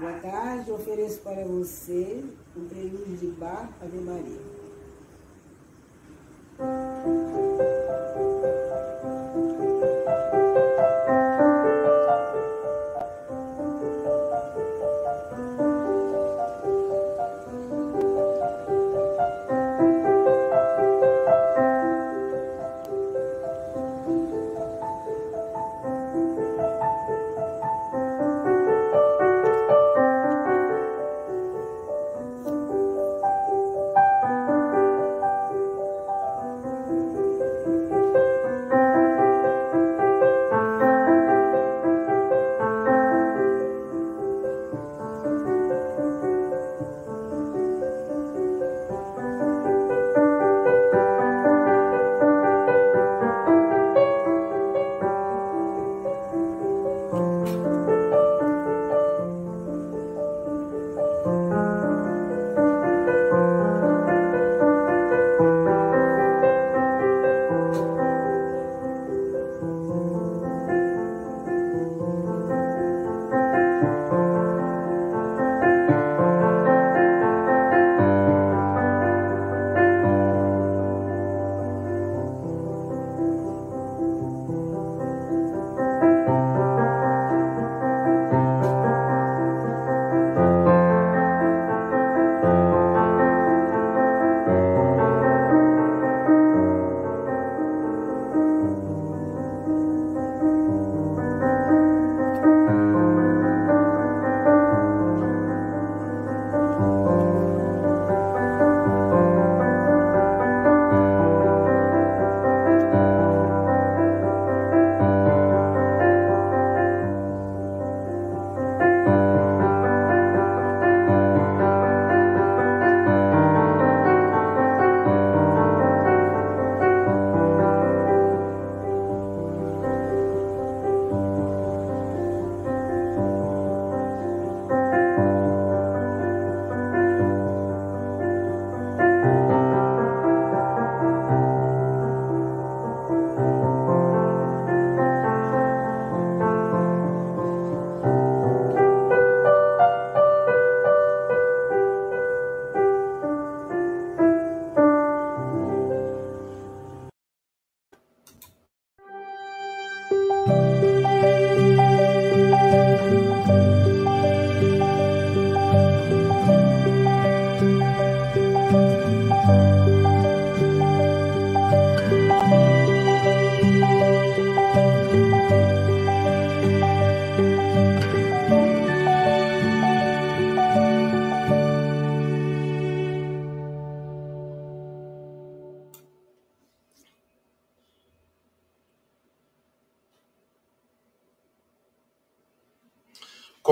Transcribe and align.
Boa 0.00 0.14
tarde, 0.14 0.72
ofereço 0.72 1.18
para 1.18 1.44
você 1.44 2.24
um 2.56 2.66
prelúdio 2.66 3.18
de 3.18 3.26
Bar 3.38 3.68
Ave 3.82 3.98
Maria. 3.98 4.59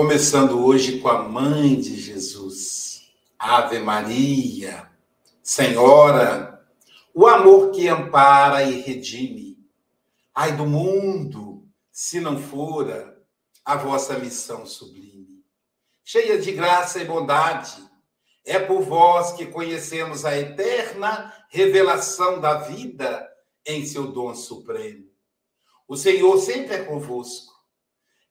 Começando 0.09 0.65
hoje 0.65 0.97
com 1.01 1.07
a 1.07 1.21
mãe 1.21 1.75
de 1.75 1.95
Jesus, 1.95 3.11
Ave 3.37 3.77
Maria, 3.77 4.89
Senhora, 5.43 6.67
o 7.13 7.27
amor 7.27 7.69
que 7.69 7.87
ampara 7.87 8.63
e 8.63 8.81
redime. 8.81 9.59
Ai 10.33 10.57
do 10.57 10.65
mundo, 10.65 11.63
se 11.91 12.19
não 12.19 12.41
fora 12.41 13.21
a 13.63 13.75
vossa 13.75 14.17
missão 14.17 14.65
sublime. 14.65 15.45
Cheia 16.03 16.39
de 16.39 16.53
graça 16.53 16.99
e 16.99 17.05
bondade, 17.05 17.77
é 18.43 18.57
por 18.57 18.81
vós 18.81 19.33
que 19.33 19.45
conhecemos 19.45 20.25
a 20.25 20.35
eterna 20.35 21.31
revelação 21.49 22.41
da 22.41 22.55
vida 22.55 23.29
em 23.63 23.85
seu 23.85 24.07
dom 24.07 24.33
supremo. 24.33 25.05
O 25.87 25.95
Senhor 25.95 26.35
sempre 26.39 26.77
é 26.77 26.83
convosco 26.83 27.58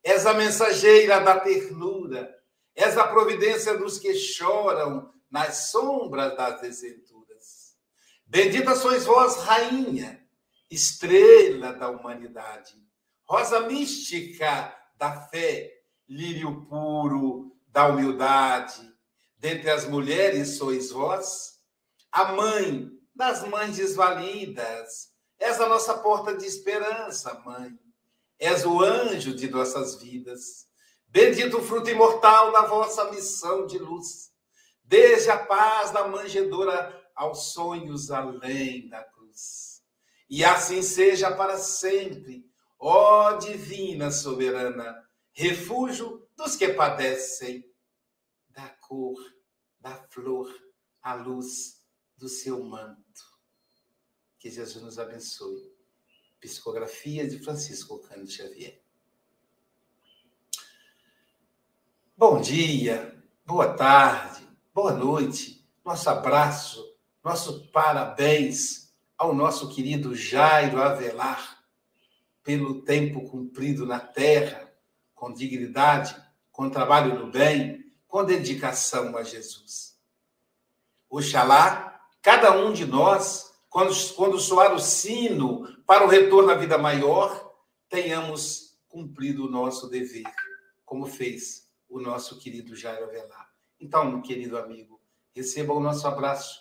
és 0.08 0.24
a 0.24 0.32
mensageira 0.32 1.20
da 1.20 1.38
ternura, 1.38 2.34
és 2.74 2.96
a 2.96 3.06
providência 3.06 3.76
dos 3.76 3.98
que 3.98 4.14
choram 4.14 5.12
nas 5.30 5.70
sombras 5.70 6.34
das 6.34 6.62
desventuras. 6.62 7.76
Bendita 8.24 8.74
sois 8.74 9.04
vós, 9.04 9.36
rainha, 9.36 10.26
estrela 10.70 11.74
da 11.74 11.90
humanidade, 11.90 12.74
rosa 13.28 13.60
mística 13.60 14.74
da 14.96 15.28
fé, 15.28 15.74
lírio 16.08 16.64
puro 16.66 17.54
da 17.66 17.88
humildade. 17.88 18.90
Dentre 19.36 19.70
as 19.70 19.86
mulheres 19.86 20.56
sois 20.56 20.90
vós, 20.90 21.58
a 22.10 22.32
mãe 22.32 22.90
das 23.14 23.46
mães 23.46 23.76
desvalidas. 23.76 25.12
És 25.38 25.60
a 25.60 25.68
nossa 25.68 25.98
porta 25.98 26.34
de 26.34 26.46
esperança, 26.46 27.34
mãe 27.44 27.78
És 28.38 28.64
o 28.64 28.82
anjo 28.82 29.34
de 29.34 29.50
nossas 29.50 30.00
vidas. 30.00 30.68
Bendito 31.06 31.58
o 31.58 31.62
fruto 31.62 31.90
imortal 31.90 32.52
da 32.52 32.66
vossa 32.66 33.10
missão 33.10 33.66
de 33.66 33.78
luz. 33.78 34.32
Desde 34.84 35.30
a 35.30 35.44
paz 35.44 35.90
da 35.90 36.06
manjedoura 36.06 37.10
aos 37.14 37.52
sonhos 37.52 38.10
além 38.10 38.88
da 38.88 39.02
cruz. 39.02 39.82
E 40.30 40.44
assim 40.44 40.82
seja 40.82 41.34
para 41.34 41.58
sempre, 41.58 42.44
ó 42.78 43.36
divina 43.38 44.10
soberana, 44.10 45.02
refúgio 45.32 46.28
dos 46.36 46.54
que 46.54 46.68
padecem, 46.68 47.64
da 48.50 48.68
cor, 48.80 49.18
da 49.80 49.94
flor, 50.10 50.48
a 51.02 51.14
luz 51.14 51.82
do 52.16 52.28
seu 52.28 52.62
manto. 52.62 52.98
Que 54.38 54.50
Jesus 54.50 54.82
nos 54.84 54.98
abençoe. 54.98 55.77
Psicografia 56.40 57.26
de 57.26 57.38
Francisco 57.40 57.98
Cândido 57.98 58.30
Xavier. 58.30 58.80
Bom 62.16 62.40
dia, 62.40 63.22
boa 63.44 63.74
tarde, 63.74 64.46
boa 64.72 64.92
noite, 64.92 65.68
nosso 65.84 66.08
abraço, 66.08 66.96
nosso 67.24 67.68
parabéns 67.70 68.92
ao 69.16 69.34
nosso 69.34 69.68
querido 69.68 70.14
Jairo 70.14 70.80
Avelar 70.80 71.58
pelo 72.44 72.82
tempo 72.82 73.28
cumprido 73.28 73.84
na 73.84 73.98
terra, 74.00 74.72
com 75.14 75.32
dignidade, 75.32 76.16
com 76.52 76.70
trabalho 76.70 77.18
no 77.18 77.30
bem, 77.30 77.92
com 78.06 78.24
dedicação 78.24 79.16
a 79.16 79.22
Jesus. 79.22 79.98
Oxalá, 81.10 82.00
cada 82.22 82.56
um 82.56 82.72
de 82.72 82.86
nós, 82.86 83.52
quando, 83.68 83.92
quando 84.14 84.38
soar 84.38 84.72
o 84.74 84.78
sino 84.78 85.77
para 85.88 86.04
o 86.04 86.06
retorno 86.06 86.50
à 86.50 86.54
vida 86.54 86.76
maior, 86.76 87.50
tenhamos 87.88 88.78
cumprido 88.88 89.46
o 89.46 89.50
nosso 89.50 89.88
dever, 89.88 90.30
como 90.84 91.06
fez 91.06 91.66
o 91.88 91.98
nosso 91.98 92.38
querido 92.38 92.76
Jairo 92.76 93.04
Avelar. 93.04 93.48
Então, 93.80 94.04
meu 94.04 94.20
querido 94.20 94.58
amigo, 94.58 95.00
receba 95.34 95.72
o 95.72 95.80
nosso 95.80 96.06
abraço 96.06 96.60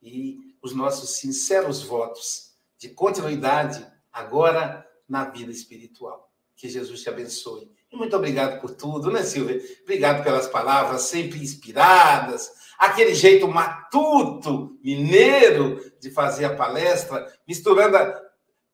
e 0.00 0.54
os 0.62 0.76
nossos 0.76 1.16
sinceros 1.16 1.82
votos 1.82 2.52
de 2.78 2.90
continuidade 2.90 3.84
agora 4.12 4.88
na 5.08 5.24
vida 5.24 5.50
espiritual. 5.50 6.32
Que 6.54 6.68
Jesus 6.68 7.02
te 7.02 7.08
abençoe. 7.08 7.68
E 7.90 7.96
muito 7.96 8.14
obrigado 8.14 8.60
por 8.60 8.70
tudo, 8.70 9.10
né, 9.10 9.24
Silvia? 9.24 9.60
Obrigado 9.82 10.22
pelas 10.22 10.46
palavras 10.46 11.02
sempre 11.02 11.42
inspiradas, 11.42 12.48
aquele 12.78 13.12
jeito 13.12 13.48
matuto, 13.48 14.78
mineiro 14.84 15.92
de 15.98 16.12
fazer 16.12 16.44
a 16.44 16.54
palestra, 16.54 17.26
misturando, 17.44 17.96
a, 17.96 18.27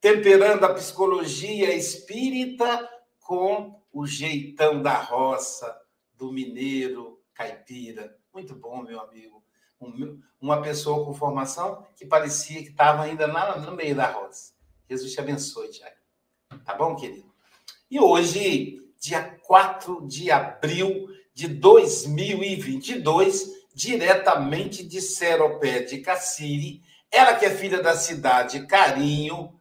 temperando 0.04 0.62
a 0.64 0.74
psicologia 0.74 1.74
espírita 1.74 2.86
com 3.20 3.80
o 3.90 4.06
jeitão 4.06 4.82
da 4.82 4.98
roça, 4.98 5.74
do 6.12 6.30
mineiro 6.30 7.18
caipira. 7.32 8.14
Muito 8.30 8.54
bom, 8.54 8.82
meu 8.82 9.00
amigo. 9.00 9.42
uma 10.38 10.60
pessoa 10.60 11.06
com 11.06 11.14
formação 11.14 11.86
que 11.96 12.04
parecia 12.04 12.62
que 12.62 12.68
estava 12.68 13.04
ainda 13.04 13.26
lá 13.26 13.58
no 13.58 13.72
meio 13.72 13.96
da 13.96 14.10
roça. 14.10 14.52
Jesus 14.90 15.10
te 15.10 15.20
abençoe, 15.20 15.70
Tiago. 15.70 15.96
Tá 16.66 16.74
bom, 16.74 16.94
querido? 16.94 17.32
E 17.90 17.98
hoje, 17.98 18.86
dia 19.00 19.40
4 19.46 20.06
de 20.06 20.30
abril 20.30 21.08
de 21.32 21.48
2022, 21.48 23.54
diretamente 23.74 24.84
de 24.84 25.00
Seropé 25.00 25.80
de 25.80 26.00
Cassiri, 26.00 26.82
ela 27.10 27.36
que 27.36 27.46
é 27.46 27.50
filha 27.50 27.82
da 27.82 27.96
cidade 27.96 28.66
Carinho, 28.66 29.58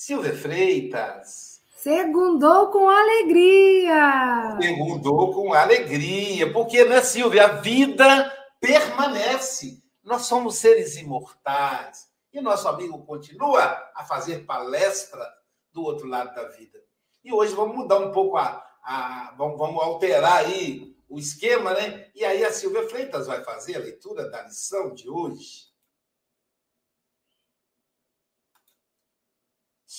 Silvia 0.00 0.32
Freitas. 0.32 1.60
Segundou 1.74 2.70
com 2.70 2.88
alegria. 2.88 4.56
Segundou 4.62 5.32
com 5.34 5.52
alegria, 5.52 6.52
porque, 6.52 6.84
né, 6.84 7.02
Silvia, 7.02 7.46
a 7.46 7.52
vida 7.54 8.32
permanece. 8.60 9.82
Nós 10.04 10.26
somos 10.26 10.54
seres 10.54 10.96
imortais. 10.96 12.06
E 12.32 12.40
nosso 12.40 12.68
amigo 12.68 13.04
continua 13.04 13.90
a 13.92 14.04
fazer 14.04 14.46
palestra 14.46 15.28
do 15.72 15.82
outro 15.82 16.06
lado 16.06 16.32
da 16.32 16.44
vida. 16.44 16.78
E 17.24 17.32
hoje 17.32 17.52
vamos 17.52 17.74
mudar 17.76 17.98
um 17.98 18.12
pouco 18.12 18.36
a. 18.36 18.64
a 18.84 19.34
vamos, 19.36 19.58
vamos 19.58 19.82
alterar 19.82 20.44
aí 20.44 20.96
o 21.08 21.18
esquema, 21.18 21.74
né? 21.74 22.08
E 22.14 22.24
aí 22.24 22.44
a 22.44 22.52
Silvia 22.52 22.88
Freitas 22.88 23.26
vai 23.26 23.42
fazer 23.42 23.74
a 23.74 23.80
leitura 23.80 24.30
da 24.30 24.42
lição 24.42 24.94
de 24.94 25.10
hoje. 25.10 25.67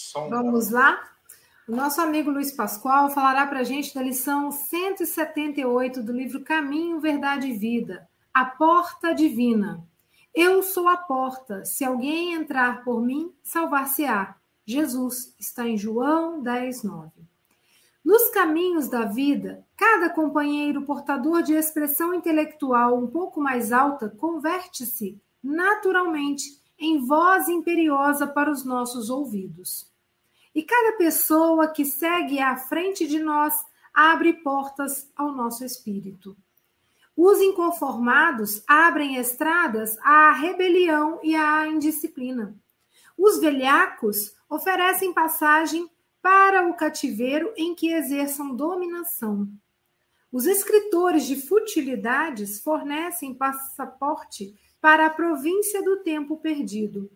Som. 0.10 0.28
Vamos 0.28 0.72
lá? 0.72 1.00
O 1.68 1.76
nosso 1.76 2.02
amigo 2.02 2.32
Luiz 2.32 2.52
Pascoal 2.52 3.12
falará 3.12 3.46
para 3.46 3.60
a 3.60 3.64
gente 3.64 3.94
da 3.94 4.02
lição 4.02 4.52
178 4.52 6.02
do 6.02 6.12
livro 6.12 6.44
Caminho, 6.44 7.00
Verdade 7.00 7.50
e 7.50 7.54
Vida, 7.54 8.10
A 8.34 8.44
Porta 8.44 9.14
Divina. 9.14 9.88
Eu 10.34 10.64
sou 10.64 10.88
a 10.88 10.98
porta. 10.98 11.64
Se 11.64 11.86
alguém 11.86 12.34
entrar 12.34 12.84
por 12.84 13.02
mim, 13.02 13.32
salvar-se-á. 13.44 14.36
Jesus 14.66 15.36
está 15.40 15.68
em 15.68 15.78
João 15.78 16.42
10, 16.42 16.84
9. 16.84 17.12
Nos 18.04 18.30
caminhos 18.30 18.90
da 18.90 19.06
vida, 19.06 19.64
cada 19.78 20.10
companheiro 20.10 20.82
portador 20.84 21.44
de 21.44 21.54
expressão 21.54 22.16
intelectual 22.16 22.98
um 22.98 23.06
pouco 23.06 23.40
mais 23.40 23.72
alta 23.72 24.10
converte-se, 24.10 25.22
naturalmente, 25.44 26.60
em 26.80 27.06
voz 27.06 27.48
imperiosa 27.48 28.26
para 28.26 28.50
os 28.50 28.66
nossos 28.66 29.12
ouvidos. 29.12 29.89
E 30.60 30.64
cada 30.64 30.98
pessoa 30.98 31.70
que 31.70 31.86
segue 31.86 32.38
à 32.42 32.58
frente 32.58 33.08
de 33.08 33.18
nós 33.18 33.54
abre 33.94 34.34
portas 34.34 35.10
ao 35.16 35.32
nosso 35.32 35.64
espírito. 35.64 36.36
Os 37.16 37.40
inconformados 37.40 38.62
abrem 38.68 39.16
estradas 39.16 39.98
à 40.00 40.34
rebelião 40.34 41.18
e 41.24 41.34
à 41.34 41.66
indisciplina. 41.66 42.60
Os 43.18 43.40
velhacos 43.40 44.36
oferecem 44.50 45.14
passagem 45.14 45.90
para 46.22 46.68
o 46.68 46.74
cativeiro 46.74 47.54
em 47.56 47.74
que 47.74 47.94
exerçam 47.94 48.54
dominação. 48.54 49.48
Os 50.30 50.46
escritores 50.46 51.26
de 51.26 51.38
futilidades 51.38 52.60
fornecem 52.60 53.34
passaporte 53.34 54.54
para 54.82 55.06
a 55.06 55.10
província 55.10 55.82
do 55.82 56.04
tempo 56.04 56.36
perdido. 56.36 57.10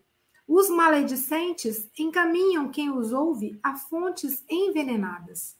Os 0.46 0.68
maledicentes 0.68 1.88
encaminham 1.98 2.70
quem 2.70 2.90
os 2.90 3.12
ouve 3.12 3.58
a 3.62 3.76
fontes 3.76 4.44
envenenadas. 4.48 5.56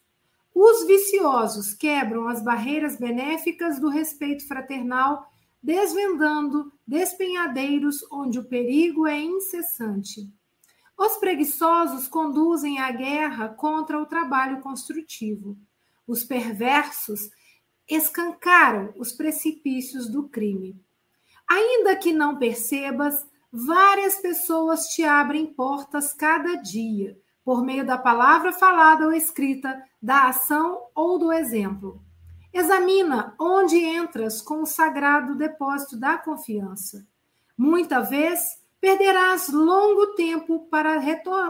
Os 0.55 0.87
viciosos 0.87 1.75
quebram 1.75 2.29
as 2.29 2.43
barreiras 2.43 2.97
benéficas 2.97 3.81
do 3.81 3.89
respeito 3.89 4.47
fraternal, 4.47 5.27
desvendando 5.63 6.73
despenhadeiros 6.87 8.07
onde 8.13 8.39
o 8.39 8.45
perigo 8.45 9.07
é 9.07 9.19
incessante. 9.19 10.31
Os 10.97 11.17
preguiçosos 11.17 12.07
conduzem 12.07 12.79
a 12.79 12.93
guerra 12.93 13.49
contra 13.49 14.01
o 14.01 14.07
trabalho 14.07 14.61
construtivo. 14.61 15.57
Os 16.07 16.23
perversos 16.23 17.31
escancaram 17.89 18.93
os 18.97 19.13
precipícios 19.13 20.09
do 20.09 20.29
crime. 20.29 20.81
Ainda 21.49 21.97
que 21.97 22.13
não 22.13 22.39
percebas, 22.39 23.27
várias 23.55 24.17
pessoas 24.17 24.89
te 24.89 25.05
abrem 25.05 25.47
portas 25.47 26.13
cada 26.13 26.57
dia 26.57 27.17
por 27.45 27.63
meio 27.63 27.87
da 27.87 27.97
palavra 27.97 28.53
falada 28.53 29.05
ou 29.05 29.13
escrita, 29.13 29.81
da 30.03 30.29
ação 30.29 30.87
ou 30.93 31.21
do 31.21 31.33
exemplo. 31.33 32.03
Examina 32.53 33.33
onde 33.39 33.77
entras 33.77 34.43
com 34.43 34.63
o 34.63 34.67
sagrado 34.67 35.37
depósito 35.37 35.97
da 35.97 36.19
confiança. 36.19 37.07
Muita 37.57 38.01
vez 38.01 38.61
perderás 38.81 39.49
longo 39.51 40.15
tempo 40.15 40.67
para 40.69 40.99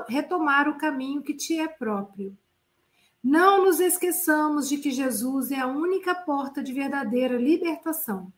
retomar 0.06 0.68
o 0.68 0.76
caminho 0.76 1.23
que 1.23 1.32
te 1.32 1.58
é 1.58 1.68
próprio. 1.68 2.37
Não 3.23 3.64
nos 3.64 3.80
esqueçamos 3.80 4.68
de 4.68 4.76
que 4.76 4.90
Jesus 4.90 5.50
é 5.50 5.61
a 5.61 5.66
única 5.66 6.14
porta 6.14 6.62
de 6.62 6.73
verdadeira 6.73 7.38
libertação. 7.38 8.30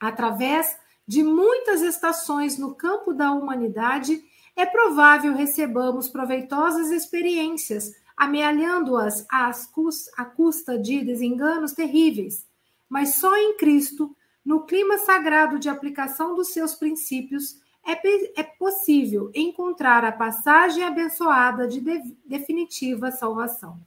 Através 0.00 0.76
de 1.12 1.22
muitas 1.22 1.82
estações 1.82 2.56
no 2.56 2.74
campo 2.74 3.12
da 3.12 3.32
humanidade, 3.32 4.24
é 4.56 4.64
provável 4.64 5.34
recebamos 5.34 6.08
proveitosas 6.08 6.90
experiências, 6.90 7.92
amealhando-as 8.16 9.26
à 9.28 10.24
custa 10.24 10.78
de 10.78 11.04
desenganos 11.04 11.72
terríveis. 11.72 12.46
Mas 12.88 13.16
só 13.16 13.36
em 13.36 13.58
Cristo, 13.58 14.16
no 14.42 14.64
clima 14.64 14.96
sagrado 14.96 15.58
de 15.58 15.68
aplicação 15.68 16.34
dos 16.34 16.48
seus 16.48 16.74
princípios, 16.74 17.60
é, 17.86 18.40
é 18.40 18.42
possível 18.42 19.30
encontrar 19.34 20.06
a 20.06 20.12
passagem 20.12 20.82
abençoada 20.82 21.68
de, 21.68 21.78
de 21.78 22.16
definitiva 22.24 23.10
salvação. 23.10 23.78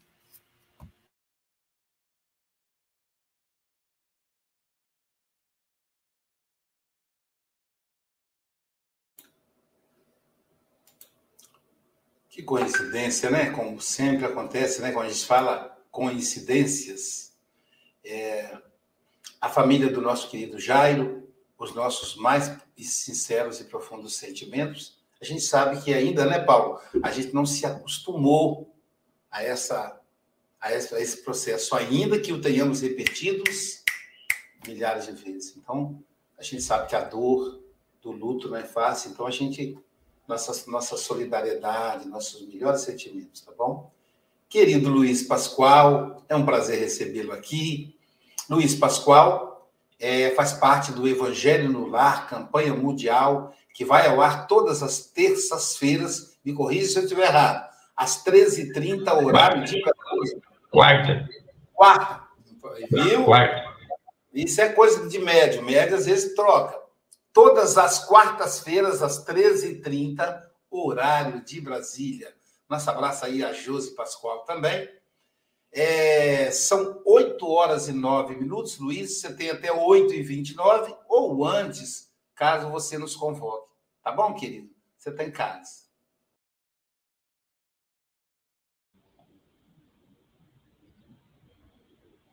Que 12.35 12.43
coincidência, 12.43 13.31
né? 13.31 13.49
Como 13.51 13.79
sempre 13.79 14.25
acontece, 14.25 14.81
né? 14.81 14.91
Quando 14.91 15.05
a 15.05 15.09
gente 15.09 15.25
fala 15.25 15.81
coincidências, 15.89 17.33
é, 18.03 18.57
a 19.39 19.47
família 19.47 19.89
do 19.89 20.01
nosso 20.01 20.29
querido 20.29 20.59
Jairo, 20.59 21.29
os 21.57 21.73
nossos 21.73 22.17
mais 22.17 22.51
sinceros 22.77 23.61
e 23.61 23.63
profundos 23.63 24.17
sentimentos, 24.17 24.97
a 25.21 25.23
gente 25.23 25.43
sabe 25.43 25.81
que 25.81 25.93
ainda, 25.93 26.25
né, 26.25 26.39
Paulo? 26.39 26.81
A 27.01 27.09
gente 27.09 27.33
não 27.33 27.45
se 27.45 27.65
acostumou 27.65 28.75
a 29.31 29.41
essa 29.41 30.01
a 30.59 30.73
esse 30.73 31.23
processo, 31.23 31.73
ainda 31.73 32.19
que 32.19 32.33
o 32.33 32.41
tenhamos 32.41 32.81
repetidos 32.81 33.81
milhares 34.67 35.05
de 35.05 35.13
vezes. 35.13 35.55
Então, 35.55 36.03
a 36.37 36.43
gente 36.43 36.61
sabe 36.61 36.89
que 36.89 36.97
a 36.97 37.01
dor 37.05 37.63
do 38.01 38.11
luto 38.11 38.49
não 38.49 38.57
é 38.57 38.63
fácil, 38.65 39.11
então 39.11 39.25
a 39.25 39.31
gente 39.31 39.79
nossa, 40.27 40.69
nossa 40.69 40.97
solidariedade, 40.97 42.07
nossos 42.07 42.47
melhores 42.47 42.81
sentimentos, 42.81 43.41
tá 43.41 43.51
bom? 43.57 43.91
Querido 44.49 44.89
Luiz 44.89 45.23
Pascoal, 45.23 46.23
é 46.29 46.35
um 46.35 46.45
prazer 46.45 46.79
recebê-lo 46.79 47.31
aqui. 47.31 47.95
Luiz 48.49 48.75
Pascoal 48.75 49.69
é, 49.99 50.31
faz 50.31 50.53
parte 50.53 50.91
do 50.91 51.07
Evangelho 51.07 51.69
no 51.71 51.87
Lar, 51.87 52.29
campanha 52.29 52.73
mundial, 52.73 53.53
que 53.73 53.83
vai 53.83 54.07
ao 54.07 54.21
ar 54.21 54.47
todas 54.47 54.81
as 54.81 54.99
terças-feiras, 55.07 56.37
me 56.43 56.53
corrija 56.53 56.87
se 56.87 56.97
eu 56.97 57.03
estiver 57.03 57.27
errado, 57.27 57.67
às 57.95 58.23
13h30, 58.23 59.23
horário 59.23 59.63
de 59.63 59.81
Quarta. 60.71 61.29
Quarta. 61.73 62.23
Viu? 62.91 63.23
Quarta. 63.23 63.63
Isso 64.33 64.59
é 64.59 64.69
coisa 64.69 65.07
de 65.07 65.19
médio. 65.19 65.63
Médio 65.63 65.95
às 65.95 66.05
vezes 66.05 66.35
troca. 66.35 66.84
Todas 67.35 67.77
as 67.77 68.05
quartas-feiras, 68.05 69.03
às 69.03 69.25
13h30, 69.25 70.41
horário 70.71 71.43
de 71.43 71.59
Brasília. 71.59 72.33
Nosso 72.69 72.89
abraço 72.89 73.25
aí 73.25 73.43
a 73.43 73.51
Josi 73.51 73.93
Pascoal 73.93 74.45
também. 74.45 74.89
É, 75.69 76.49
são 76.49 77.01
8 77.05 77.45
horas 77.45 77.89
e 77.89 77.91
9 77.91 78.37
minutos, 78.37 78.79
Luiz. 78.79 79.19
Você 79.19 79.35
tem 79.35 79.49
até 79.49 79.69
8 79.69 80.13
e 80.13 80.23
29 80.23 80.95
ou 81.09 81.45
antes, 81.45 82.09
caso 82.33 82.69
você 82.69 82.97
nos 82.97 83.17
convoque. 83.17 83.69
Tá 84.01 84.13
bom, 84.13 84.33
querido? 84.33 84.69
Você 84.95 85.09
está 85.09 85.25
em 85.25 85.31
casa. 85.31 85.83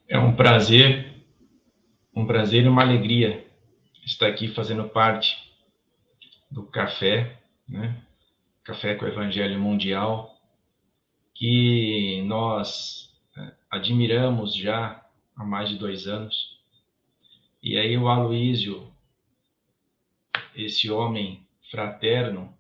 É 0.06 0.16
um 0.16 0.36
prazer, 0.36 1.26
um 2.14 2.24
prazer 2.24 2.62
e 2.62 2.68
uma 2.68 2.82
alegria 2.82 3.41
estar 4.12 4.26
aqui 4.26 4.48
fazendo 4.48 4.88
parte 4.88 5.36
do 6.50 6.64
café, 6.64 7.40
né? 7.68 8.02
Café 8.64 8.94
com 8.94 9.04
o 9.04 9.08
Evangelho 9.08 9.58
Mundial, 9.58 10.38
que 11.34 12.22
nós 12.22 13.10
é, 13.36 13.52
admiramos 13.70 14.54
já 14.54 15.04
há 15.34 15.44
mais 15.44 15.68
de 15.68 15.76
dois 15.76 16.06
anos. 16.06 16.60
E 17.62 17.76
aí 17.78 17.96
o 17.96 18.08
Aloísio, 18.08 18.92
esse 20.54 20.90
homem 20.90 21.46
fraterno, 21.70 22.52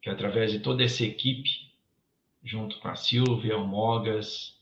que 0.00 0.10
através 0.10 0.50
de 0.50 0.60
toda 0.60 0.82
essa 0.82 1.04
equipe, 1.04 1.48
junto 2.42 2.78
com 2.80 2.88
a 2.88 2.96
Silvia, 2.96 3.56
o 3.56 3.66
Mogas, 3.66 4.58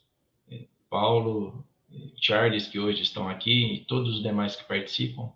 eh, 0.51 0.67
Paulo, 0.91 1.65
eh, 1.91 2.11
Charles, 2.17 2.69
que 2.69 2.79
hoje 2.79 3.03
estão 3.03 3.29
aqui, 3.29 3.75
e 3.75 3.85
todos 3.87 4.17
os 4.17 4.23
demais 4.23 4.55
que 4.55 4.65
participam, 4.65 5.33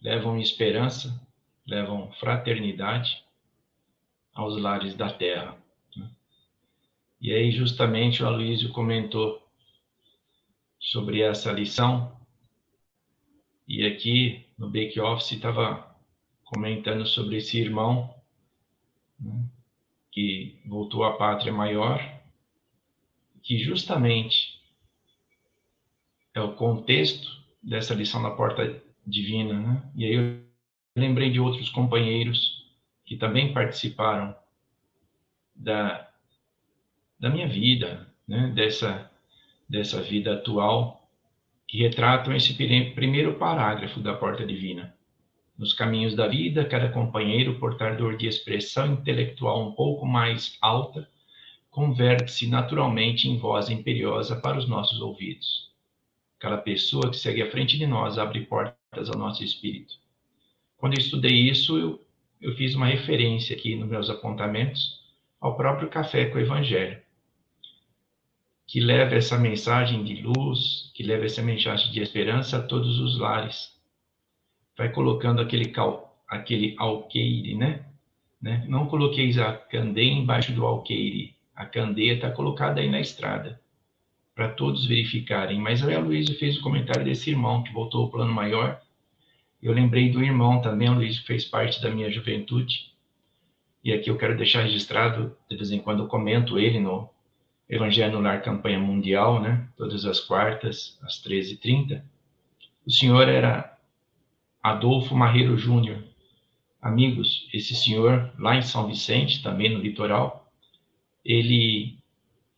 levam 0.00 0.38
esperança, 0.38 1.20
levam 1.66 2.10
fraternidade 2.12 3.24
aos 4.32 4.56
lares 4.60 4.94
da 4.94 5.12
terra. 5.12 5.56
Né? 5.96 6.10
E 7.20 7.32
aí, 7.32 7.50
justamente, 7.50 8.22
o 8.22 8.26
Aloysio 8.26 8.72
comentou 8.72 9.46
sobre 10.78 11.20
essa 11.20 11.52
lição, 11.52 12.18
e 13.68 13.86
aqui 13.86 14.46
no 14.58 14.68
Bake 14.68 14.98
Office 14.98 15.32
estava 15.32 15.94
comentando 16.42 17.06
sobre 17.06 17.36
esse 17.36 17.58
irmão 17.58 18.12
né, 19.18 19.44
que 20.10 20.58
voltou 20.66 21.04
à 21.04 21.16
pátria 21.16 21.52
maior, 21.52 22.00
que 23.42 23.58
justamente 23.58 24.60
é 26.34 26.40
o 26.40 26.54
contexto 26.54 27.40
dessa 27.62 27.94
lição 27.94 28.22
da 28.22 28.30
porta 28.30 28.82
divina, 29.06 29.58
né? 29.58 29.90
E 29.94 30.04
aí 30.04 30.14
eu 30.14 30.40
lembrei 30.96 31.30
de 31.30 31.40
outros 31.40 31.68
companheiros 31.70 32.64
que 33.04 33.16
também 33.16 33.52
participaram 33.52 34.34
da 35.54 36.08
da 37.18 37.28
minha 37.28 37.48
vida, 37.48 38.06
né? 38.26 38.52
Dessa 38.54 39.10
dessa 39.68 40.02
vida 40.02 40.34
atual 40.34 41.08
que 41.68 41.78
retratam 41.78 42.34
esse 42.34 42.54
primeiro 42.54 43.38
parágrafo 43.38 44.00
da 44.00 44.14
porta 44.14 44.44
divina. 44.44 44.92
Nos 45.56 45.72
caminhos 45.72 46.16
da 46.16 46.26
vida, 46.26 46.64
cada 46.64 46.88
companheiro 46.90 47.60
portador 47.60 48.16
de 48.16 48.26
expressão 48.26 48.94
intelectual 48.94 49.68
um 49.68 49.72
pouco 49.72 50.04
mais 50.06 50.56
alta 50.60 51.08
converte-se 51.70 52.48
naturalmente 52.48 53.28
em 53.28 53.38
voz 53.38 53.70
imperiosa 53.70 54.40
para 54.40 54.58
os 54.58 54.68
nossos 54.68 55.00
ouvidos. 55.00 55.70
Cada 56.38 56.58
pessoa 56.58 57.10
que 57.10 57.16
segue 57.16 57.42
à 57.42 57.50
frente 57.50 57.78
de 57.78 57.86
nós 57.86 58.18
abre 58.18 58.40
portas 58.40 58.79
ao 58.92 59.18
nosso 59.18 59.44
espírito. 59.44 59.94
Quando 60.76 60.94
eu 60.94 60.98
estudei 60.98 61.48
isso, 61.48 61.78
eu, 61.78 62.04
eu 62.40 62.54
fiz 62.56 62.74
uma 62.74 62.86
referência 62.86 63.56
aqui 63.56 63.76
nos 63.76 63.88
meus 63.88 64.10
apontamentos 64.10 65.00
ao 65.40 65.56
próprio 65.56 65.88
Café 65.88 66.26
com 66.26 66.38
o 66.38 66.40
Evangelho, 66.40 67.00
que 68.66 68.80
leva 68.80 69.14
essa 69.14 69.38
mensagem 69.38 70.04
de 70.04 70.22
luz, 70.22 70.90
que 70.94 71.02
leva 71.02 71.24
essa 71.24 71.42
mensagem 71.42 71.92
de 71.92 72.00
esperança 72.00 72.58
a 72.58 72.62
todos 72.62 72.98
os 72.98 73.18
lares 73.18 73.80
vai 74.80 74.90
colocando 74.90 75.42
aquele, 75.42 75.66
cal, 75.66 76.24
aquele 76.26 76.74
alqueire, 76.78 77.54
né? 77.54 77.84
né? 78.40 78.64
Não 78.66 78.86
coloqueis 78.86 79.36
a 79.36 79.52
candeia 79.52 80.10
embaixo 80.10 80.52
do 80.52 80.64
alqueire. 80.64 81.36
A 81.54 81.66
candeia 81.66 82.14
está 82.14 82.30
colocada 82.30 82.80
aí 82.80 82.90
na 82.90 82.98
estrada, 82.98 83.60
para 84.40 84.48
todos 84.48 84.86
verificarem. 84.86 85.60
Mas 85.60 85.86
aí 85.86 85.94
a 85.94 85.98
Luísa 85.98 86.34
fez 86.36 86.56
o 86.56 86.62
comentário 86.62 87.04
desse 87.04 87.28
irmão 87.28 87.62
que 87.62 87.70
voltou 87.74 88.04
ao 88.04 88.10
plano 88.10 88.32
maior. 88.32 88.80
Eu 89.62 89.70
lembrei 89.70 90.08
do 90.08 90.24
irmão 90.24 90.62
também, 90.62 90.88
o 90.88 90.94
Luiz 90.94 91.18
fez 91.18 91.44
parte 91.44 91.82
da 91.82 91.90
minha 91.90 92.10
juventude. 92.10 92.90
E 93.84 93.92
aqui 93.92 94.08
eu 94.08 94.16
quero 94.16 94.38
deixar 94.38 94.62
registrado, 94.62 95.36
de 95.46 95.56
vez 95.56 95.70
em 95.70 95.78
quando 95.78 96.04
eu 96.04 96.08
comento 96.08 96.58
ele 96.58 96.80
no 96.80 97.10
Evangelho 97.68 98.14
no 98.14 98.22
Lar 98.22 98.42
Campanha 98.42 98.78
Mundial, 98.78 99.42
né? 99.42 99.68
Todas 99.76 100.06
as 100.06 100.20
quartas, 100.20 100.98
às 101.02 101.22
13h30. 101.22 102.02
O 102.86 102.90
senhor 102.90 103.28
era 103.28 103.76
Adolfo 104.62 105.14
Marreiro 105.14 105.58
Júnior. 105.58 106.02
Amigos, 106.80 107.46
esse 107.52 107.74
senhor, 107.74 108.32
lá 108.38 108.56
em 108.56 108.62
São 108.62 108.86
Vicente, 108.86 109.42
também 109.42 109.68
no 109.68 109.80
litoral, 109.80 110.50
ele 111.22 111.99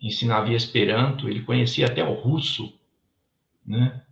ensinava 0.03 0.53
Esperanto, 0.53 1.29
ele 1.29 1.43
conhecia 1.43 1.87
até 1.87 2.03
o 2.03 2.13
russo, 2.13 2.73
né? 3.65 4.03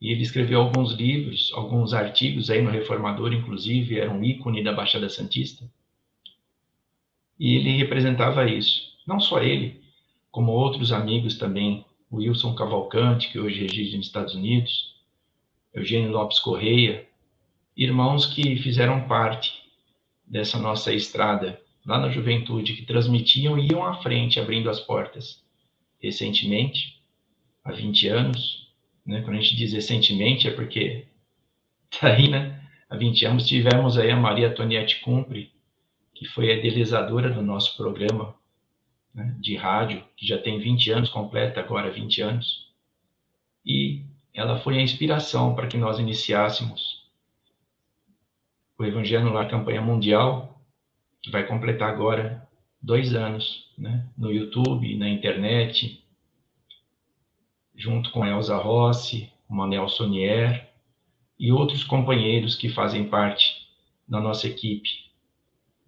E 0.00 0.10
ele 0.10 0.22
escreveu 0.22 0.60
alguns 0.60 0.92
livros, 0.92 1.52
alguns 1.54 1.92
artigos 1.92 2.50
aí 2.50 2.62
no 2.62 2.70
Reformador, 2.70 3.32
inclusive, 3.32 3.98
era 3.98 4.10
um 4.10 4.24
ícone 4.24 4.62
da 4.62 4.72
Baixada 4.72 5.08
Santista. 5.08 5.70
E 7.38 7.56
ele 7.56 7.76
representava 7.76 8.48
isso. 8.48 8.92
Não 9.06 9.20
só 9.20 9.42
ele, 9.42 9.82
como 10.30 10.52
outros 10.52 10.92
amigos 10.92 11.36
também, 11.36 11.84
o 12.10 12.16
Wilson 12.16 12.54
Cavalcante, 12.54 13.30
que 13.30 13.38
hoje 13.38 13.60
reside 13.60 13.96
nos 13.96 14.06
Estados 14.06 14.34
Unidos, 14.34 14.94
Eugênio 15.72 16.10
Lopes 16.10 16.38
Correia, 16.38 17.06
irmãos 17.76 18.26
que 18.26 18.56
fizeram 18.56 19.08
parte 19.08 19.52
dessa 20.26 20.58
nossa 20.58 20.92
estrada 20.92 21.60
lá 21.86 21.98
na 21.98 22.08
juventude, 22.08 22.74
que 22.74 22.86
transmitiam 22.86 23.58
e 23.58 23.68
iam 23.70 23.84
à 23.84 23.94
frente, 24.02 24.40
abrindo 24.40 24.70
as 24.70 24.80
portas. 24.80 25.42
Recentemente, 26.00 27.02
há 27.62 27.72
20 27.72 28.08
anos, 28.08 28.72
né, 29.04 29.20
quando 29.22 29.36
a 29.36 29.40
gente 29.40 29.56
diz 29.56 29.72
recentemente, 29.72 30.48
é 30.48 30.50
porque 30.50 31.06
tá 32.00 32.08
aí, 32.08 32.28
né? 32.28 32.62
Há 32.88 32.96
20 32.96 33.24
anos 33.26 33.46
tivemos 33.46 33.98
aí 33.98 34.10
a 34.10 34.16
Maria 34.16 34.54
Toniette 34.54 35.00
Cumpre, 35.00 35.52
que 36.14 36.26
foi 36.26 36.50
a 36.50 36.54
idealizadora 36.54 37.30
do 37.30 37.42
nosso 37.42 37.76
programa 37.76 38.34
né, 39.14 39.34
de 39.38 39.56
rádio, 39.56 40.04
que 40.16 40.26
já 40.26 40.38
tem 40.38 40.58
20 40.58 40.90
anos, 40.90 41.08
completa 41.08 41.60
agora 41.60 41.90
20 41.90 42.20
anos. 42.22 42.72
E 43.64 44.04
ela 44.32 44.58
foi 44.58 44.78
a 44.78 44.82
inspiração 44.82 45.54
para 45.54 45.66
que 45.66 45.76
nós 45.76 45.98
iniciássemos 45.98 47.04
o 48.78 48.84
Evangelho 48.84 49.32
na 49.32 49.46
Campanha 49.46 49.80
Mundial, 49.80 50.53
que 51.24 51.30
vai 51.30 51.46
completar 51.46 51.90
agora 51.90 52.46
dois 52.80 53.14
anos, 53.14 53.72
né? 53.76 54.06
no 54.16 54.30
YouTube, 54.30 54.96
na 54.96 55.08
internet, 55.08 56.04
junto 57.74 58.10
com 58.10 58.24
Elza 58.24 58.56
Rossi, 58.56 59.32
Manel 59.48 59.88
Sonier 59.88 60.70
e 61.38 61.50
outros 61.50 61.82
companheiros 61.82 62.54
que 62.54 62.68
fazem 62.68 63.08
parte 63.08 63.66
da 64.06 64.20
nossa 64.20 64.46
equipe, 64.46 64.90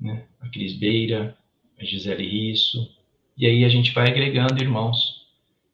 né? 0.00 0.26
a 0.40 0.48
Cris 0.48 0.72
Beira, 0.72 1.36
a 1.78 1.84
Gisele 1.84 2.26
Risso, 2.26 2.90
e 3.36 3.46
aí 3.46 3.64
a 3.64 3.68
gente 3.68 3.92
vai 3.92 4.08
agregando 4.08 4.62
irmãos 4.62 5.26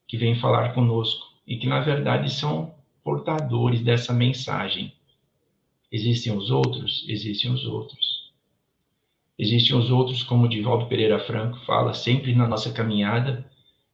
que 0.08 0.18
vêm 0.18 0.34
falar 0.34 0.74
conosco 0.74 1.24
e 1.46 1.56
que 1.56 1.68
na 1.68 1.80
verdade 1.80 2.30
são 2.30 2.74
portadores 3.02 3.80
dessa 3.80 4.12
mensagem 4.12 4.92
Existem 5.92 6.34
os 6.34 6.50
outros? 6.50 7.04
Existem 7.06 7.52
os 7.52 7.66
outros. 7.66 8.21
Existem 9.42 9.76
os 9.76 9.90
outros, 9.90 10.22
como 10.22 10.48
Divaldo 10.48 10.86
Pereira 10.86 11.18
Franco 11.18 11.58
fala, 11.66 11.92
sempre 11.94 12.32
na 12.32 12.46
nossa 12.46 12.72
caminhada. 12.72 13.44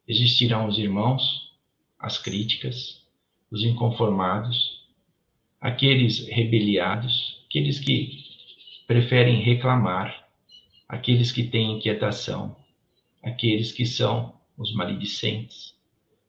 Existirão 0.06 0.68
os 0.68 0.76
irmãos, 0.76 1.54
as 1.98 2.18
críticas, 2.18 3.02
os 3.50 3.64
inconformados, 3.64 4.86
aqueles 5.58 6.28
rebeliados, 6.28 7.42
aqueles 7.46 7.80
que 7.80 8.26
preferem 8.86 9.40
reclamar, 9.40 10.28
aqueles 10.86 11.32
que 11.32 11.44
têm 11.44 11.78
inquietação, 11.78 12.54
aqueles 13.24 13.72
que 13.72 13.86
são 13.86 14.34
os 14.54 14.74
maledicentes, 14.74 15.74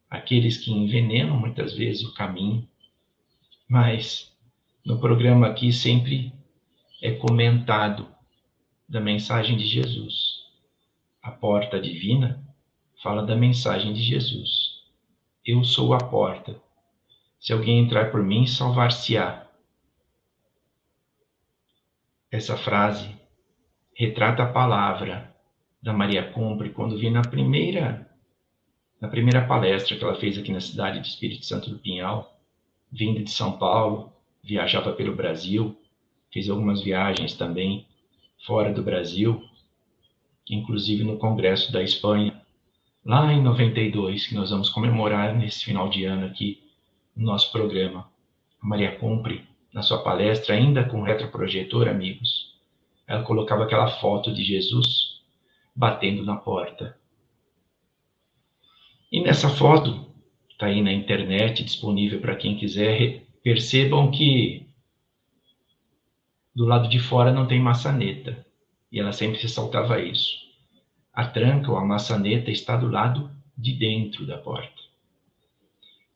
aqueles 0.10 0.60
que 0.60 0.72
envenenam 0.72 1.38
muitas 1.38 1.74
vezes 1.74 2.06
o 2.06 2.14
caminho, 2.14 2.66
mas 3.68 4.34
no 4.86 4.98
programa 4.98 5.48
aqui 5.48 5.74
sempre 5.74 6.32
é 7.02 7.12
comentado 7.12 8.08
da 8.90 9.00
mensagem 9.00 9.56
de 9.56 9.68
Jesus. 9.68 10.40
A 11.22 11.30
porta 11.30 11.80
divina 11.80 12.44
fala 13.04 13.24
da 13.24 13.36
mensagem 13.36 13.94
de 13.94 14.02
Jesus. 14.02 14.82
Eu 15.46 15.64
sou 15.64 15.94
a 15.94 16.00
porta. 16.00 16.60
Se 17.40 17.54
alguém 17.54 17.80
entrar 17.80 18.10
por 18.10 18.24
mim, 18.24 18.48
salvar-se-á. 18.48 19.48
Essa 22.32 22.58
frase 22.58 23.16
retrata 23.94 24.44
a 24.44 24.52
palavra 24.52 25.36
da 25.82 25.94
Maria 25.94 26.32
Compre 26.32 26.72
quando 26.72 26.98
vi 26.98 27.12
na 27.12 27.22
primeira 27.22 28.08
na 29.00 29.08
primeira 29.08 29.48
palestra 29.48 29.96
que 29.96 30.04
ela 30.04 30.20
fez 30.20 30.38
aqui 30.38 30.52
na 30.52 30.60
cidade 30.60 31.00
de 31.00 31.08
Espírito 31.08 31.46
Santo 31.46 31.70
do 31.70 31.80
Pinhal, 31.80 32.38
vindo 32.92 33.24
de 33.24 33.32
São 33.32 33.58
Paulo, 33.58 34.12
viajava 34.44 34.92
pelo 34.92 35.16
Brasil, 35.16 35.80
fez 36.34 36.50
algumas 36.50 36.82
viagens 36.82 37.34
também 37.34 37.88
fora 38.46 38.74
do 38.74 38.84
Brasil, 38.84 39.44
inclusive 40.50 41.04
no 41.04 41.18
Congresso 41.18 41.72
da 41.72 41.84
Espanha, 41.84 42.42
lá 43.06 43.32
em 43.34 43.42
92, 43.42 44.28
que 44.28 44.36
nós 44.36 44.50
vamos 44.50 44.70
comemorar 44.70 45.36
nesse 45.36 45.66
final 45.66 45.90
de 45.90 46.06
ano 46.06 46.26
aqui 46.26 46.62
no 47.16 47.26
nosso 47.26 47.52
programa. 47.52 48.10
A 48.62 48.68
Maria 48.68 48.96
Compre, 48.98 49.48
na 49.74 49.82
sua 49.82 50.04
palestra, 50.04 50.56
ainda 50.56 50.84
com 50.84 51.02
retroprojetor, 51.02 51.88
amigos, 51.88 52.56
ela 53.08 53.24
colocava 53.24 53.64
aquela 53.64 53.88
foto 53.88 54.34
de 54.34 54.44
Jesus 54.44 55.20
batendo 55.76 56.24
na 56.24 56.36
porta. 56.36 56.98
E 59.12 59.22
nessa 59.22 59.50
foto, 59.50 60.08
está 60.52 60.68
aí 60.68 60.82
na 60.82 60.94
internet, 60.94 61.64
disponível 61.64 62.20
para 62.20 62.36
quem 62.36 62.56
quiser, 62.58 63.24
percebam 63.42 64.12
que 64.12 64.69
do 66.60 66.66
lado 66.66 66.90
de 66.90 67.00
fora 67.00 67.32
não 67.32 67.48
tem 67.48 67.58
maçaneta. 67.58 68.46
E 68.92 69.00
ela 69.00 69.14
sempre 69.14 69.42
ressaltava 69.42 70.02
isso. 70.02 70.36
A 71.14 71.26
tranca 71.26 71.72
ou 71.72 71.78
a 71.78 71.86
maçaneta 71.86 72.52
está 72.52 72.76
do 72.76 72.90
lado 72.90 73.32
de 73.58 73.72
dentro 73.72 74.28
da 74.28 74.38
porta. 74.38 74.82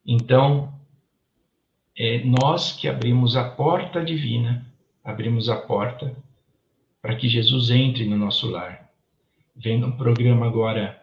Então, 0.06 0.78
é 1.98 2.26
nós 2.26 2.74
que 2.74 2.90
abrimos 2.90 3.38
a 3.38 3.52
porta 3.52 4.04
divina, 4.04 4.66
abrimos 5.02 5.48
a 5.48 5.56
porta 5.56 6.14
para 7.02 7.16
que 7.16 7.30
Jesus 7.30 7.70
entre 7.70 8.04
no 8.04 8.18
nosso 8.18 8.52
lar. 8.52 8.92
Vendo 9.56 9.88
um 9.88 9.96
programa 9.96 10.46
agora, 10.46 11.02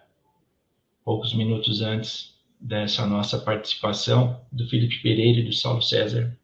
poucos 1.03 1.33
minutos 1.33 1.81
antes 1.81 2.39
dessa 2.61 3.07
nossa 3.07 3.39
participação, 3.39 4.39
do 4.53 4.69
Felipe 4.69 4.99
Pereira 4.99 5.41
e 5.41 5.45
do 5.45 5.53
Saulo 5.55 5.81
César, 5.81 6.39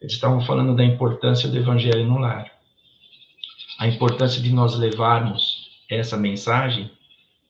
eles 0.00 0.14
estavam 0.14 0.40
falando 0.40 0.74
da 0.74 0.84
importância 0.84 1.48
do 1.48 1.58
Evangelho 1.58 2.06
no 2.06 2.18
lar. 2.18 2.50
A 3.78 3.86
importância 3.86 4.42
de 4.42 4.52
nós 4.52 4.76
levarmos 4.76 5.70
essa 5.88 6.16
mensagem 6.16 6.90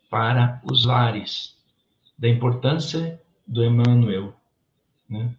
para 0.09 0.61
os 0.65 0.85
lares, 0.85 1.57
da 2.19 2.29
importância 2.29 3.21
do 3.47 3.65
Emmanuel, 3.65 4.35
né? 5.09 5.35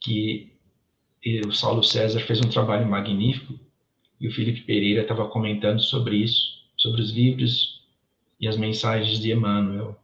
que 0.00 0.52
o 1.46 1.52
Saulo 1.52 1.82
César 1.82 2.20
fez 2.20 2.40
um 2.40 2.48
trabalho 2.48 2.88
magnífico 2.88 3.58
e 4.20 4.28
o 4.28 4.32
Felipe 4.32 4.62
Pereira 4.62 5.02
estava 5.02 5.28
comentando 5.28 5.80
sobre 5.80 6.16
isso, 6.16 6.62
sobre 6.76 7.00
os 7.00 7.10
livros 7.10 7.82
e 8.40 8.48
as 8.48 8.56
mensagens 8.56 9.18
de 9.20 9.32
Emmanuel. 9.32 9.98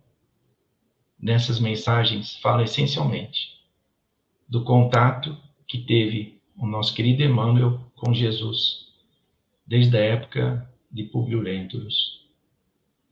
Nessas 1.21 1.59
mensagens 1.59 2.37
fala 2.37 2.65
essencialmente 2.65 3.59
do 4.49 4.65
contato 4.65 5.37
que 5.69 5.79
teve 5.79 6.41
o 6.57 6.67
nosso 6.67 6.95
querido 6.95 7.23
Emmanuel 7.23 7.79
com 7.95 8.13
Jesus, 8.15 8.89
desde 9.67 9.97
a 9.97 10.01
época 10.01 10.69
de 10.91 11.05
Publio 11.05 11.41
Lentulus. 11.41 12.27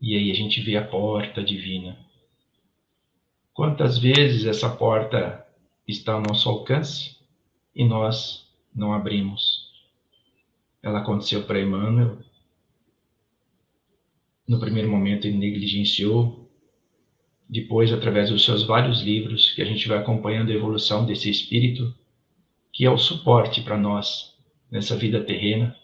E 0.01 0.17
aí 0.17 0.31
a 0.31 0.35
gente 0.35 0.61
vê 0.63 0.77
a 0.77 0.85
porta 0.85 1.45
divina. 1.45 1.99
Quantas 3.53 3.99
vezes 3.99 4.47
essa 4.47 4.69
porta 4.69 5.47
está 5.87 6.15
ao 6.15 6.23
nosso 6.23 6.49
alcance 6.49 7.17
e 7.75 7.85
nós 7.85 8.47
não 8.75 8.93
abrimos. 8.93 9.71
Ela 10.83 11.01
aconteceu 11.01 11.45
para 11.45 11.61
Emmanuel. 11.61 12.19
No 14.47 14.61
primeiro 14.61 14.91
momento 14.91 15.27
ele 15.27 15.37
negligenciou, 15.37 16.49
depois, 17.49 17.93
através 17.93 18.31
dos 18.31 18.45
seus 18.45 18.65
vários 18.65 19.03
livros, 19.03 19.53
que 19.53 19.63
a 19.63 19.65
gente 19.65 19.87
vai 19.87 19.99
acompanhando 19.99 20.51
a 20.51 20.55
evolução 20.55 21.07
desse 21.07 21.31
espírito, 21.31 21.95
que 22.77 22.85
é 22.85 22.91
o 22.91 22.99
suporte 22.99 23.63
para 23.63 23.79
nós 23.79 24.37
nessa 24.71 24.95
vida 24.95 25.25
terrena, 25.25 25.75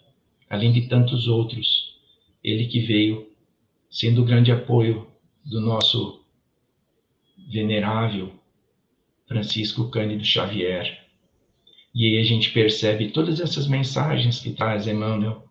além 0.47 0.71
de 0.71 0.87
tantos 0.87 1.27
outros. 1.27 1.91
Ele 2.43 2.67
que 2.67 2.81
veio 2.81 3.31
sendo 3.89 4.21
o 4.21 4.25
grande 4.25 4.51
apoio 4.51 5.07
do 5.43 5.59
nosso 5.59 6.23
venerável 7.51 8.31
Francisco 9.27 9.89
Cândido 9.89 10.23
Xavier. 10.23 11.03
E 11.95 12.05
aí 12.05 12.21
a 12.21 12.23
gente 12.23 12.51
percebe 12.51 13.09
todas 13.09 13.39
essas 13.39 13.67
mensagens 13.67 14.39
que 14.39 14.51
traz 14.51 14.87
Emmanuel 14.87 15.49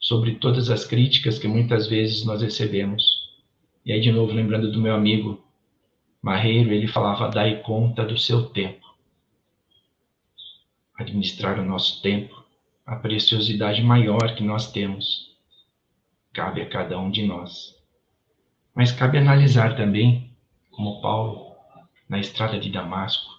sobre 0.00 0.36
todas 0.36 0.70
as 0.70 0.86
críticas 0.86 1.38
que 1.38 1.46
muitas 1.46 1.86
vezes 1.86 2.24
nós 2.24 2.40
recebemos. 2.40 3.04
E 3.84 3.92
aí, 3.92 4.00
de 4.00 4.10
novo, 4.10 4.32
lembrando 4.32 4.72
do 4.72 4.80
meu 4.80 4.94
amigo 4.94 5.44
Marreiro, 6.22 6.72
ele 6.72 6.86
falava: 6.86 7.28
dai 7.28 7.60
conta 7.60 8.06
do 8.06 8.16
seu 8.16 8.44
tempo. 8.46 8.91
Administrar 10.98 11.58
o 11.58 11.64
nosso 11.64 12.02
tempo, 12.02 12.44
a 12.84 12.96
preciosidade 12.96 13.82
maior 13.82 14.34
que 14.34 14.42
nós 14.42 14.70
temos, 14.70 15.36
cabe 16.32 16.60
a 16.60 16.68
cada 16.68 16.98
um 16.98 17.10
de 17.10 17.26
nós. 17.26 17.74
Mas 18.74 18.92
cabe 18.92 19.18
analisar 19.18 19.76
também, 19.76 20.34
como 20.70 21.00
Paulo 21.00 21.54
na 22.08 22.18
estrada 22.18 22.58
de 22.58 22.70
Damasco, 22.70 23.30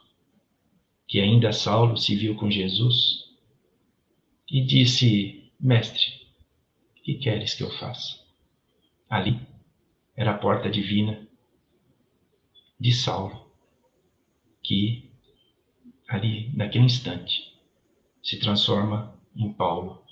que 1.08 1.20
ainda 1.20 1.52
Saulo 1.52 1.98
se 1.98 2.16
viu 2.16 2.36
com 2.36 2.50
Jesus 2.50 3.24
e 4.50 4.66
disse: 4.66 5.52
Mestre, 5.60 6.28
que 7.04 7.16
queres 7.16 7.54
que 7.54 7.64
eu 7.64 7.70
faça? 7.72 8.20
Ali 9.10 9.40
era 10.16 10.32
a 10.32 10.38
porta 10.38 10.70
divina 10.70 11.28
de 12.80 12.92
Saulo, 12.92 13.52
que 14.64 15.13
ali, 16.14 16.52
naquele 16.54 16.86
instante, 16.86 17.52
se 18.22 18.40
transforma 18.40 19.16
em 19.36 19.52
Paulo. 19.52 20.04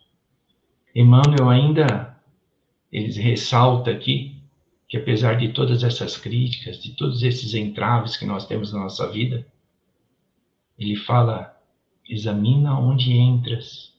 Emmanuel 0.95 1.47
ainda, 1.47 2.19
ele 2.91 3.11
ressalta 3.21 3.91
aqui 3.91 4.41
que 4.89 4.97
apesar 4.97 5.37
de 5.37 5.53
todas 5.53 5.83
essas 5.83 6.17
críticas, 6.17 6.81
de 6.81 6.95
todos 6.95 7.21
esses 7.21 7.53
entraves 7.53 8.17
que 8.17 8.25
nós 8.25 8.47
temos 8.47 8.73
na 8.73 8.79
nossa 8.79 9.09
vida, 9.11 9.47
ele 10.75 10.95
fala: 10.95 11.55
examina 12.09 12.77
onde 12.79 13.13
entras, 13.13 13.93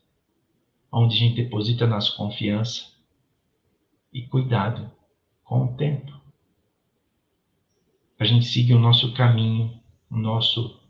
onde 0.91 1.15
a 1.15 1.19
gente 1.21 1.37
deposita 1.37 1.87
nossa 1.87 2.15
confiança 2.17 2.91
e 4.13 4.23
cuidado 4.23 4.91
com 5.45 5.67
o 5.67 5.77
tempo. 5.77 6.21
A 8.19 8.25
gente 8.25 8.45
siga 8.45 8.75
o 8.75 8.81
nosso 8.81 9.15
caminho, 9.15 9.81
o 10.11 10.17
nosso 10.17 10.82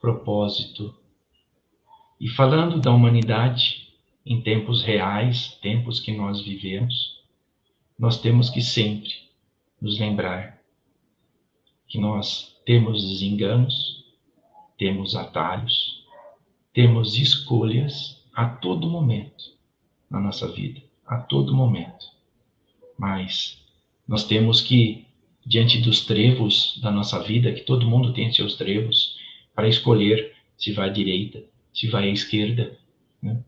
propósito. 0.00 0.94
E 2.18 2.28
falando 2.28 2.80
da 2.80 2.90
humanidade 2.90 3.88
em 4.24 4.40
tempos 4.40 4.82
reais, 4.82 5.58
tempos 5.62 6.00
que 6.00 6.12
nós 6.12 6.40
vivemos, 6.40 7.20
nós 7.98 8.20
temos 8.20 8.48
que 8.50 8.62
sempre 8.62 9.10
nos 9.80 9.98
lembrar 9.98 10.60
que 11.86 11.98
nós 11.98 12.56
temos 12.64 13.02
desenganos, 13.02 14.04
temos 14.78 15.16
atalhos, 15.16 16.04
temos 16.72 17.18
escolhas 17.18 18.22
a 18.32 18.46
todo 18.46 18.88
momento 18.88 19.52
na 20.08 20.20
nossa 20.20 20.46
vida, 20.46 20.80
a 21.04 21.18
todo 21.18 21.54
momento. 21.54 22.06
Mas 22.96 23.60
nós 24.06 24.24
temos 24.24 24.60
que, 24.60 25.06
diante 25.44 25.78
dos 25.78 26.06
trevos 26.06 26.78
da 26.80 26.90
nossa 26.90 27.20
vida, 27.20 27.52
que 27.52 27.62
todo 27.62 27.88
mundo 27.88 28.12
tem 28.12 28.32
seus 28.32 28.54
trevos, 28.54 29.09
para 29.60 29.68
escolher 29.68 30.34
se 30.56 30.72
vai 30.72 30.88
à 30.88 30.90
direita, 30.90 31.44
se 31.70 31.86
vai 31.88 32.08
à 32.08 32.10
esquerda, 32.10 32.78
né? 33.22 33.44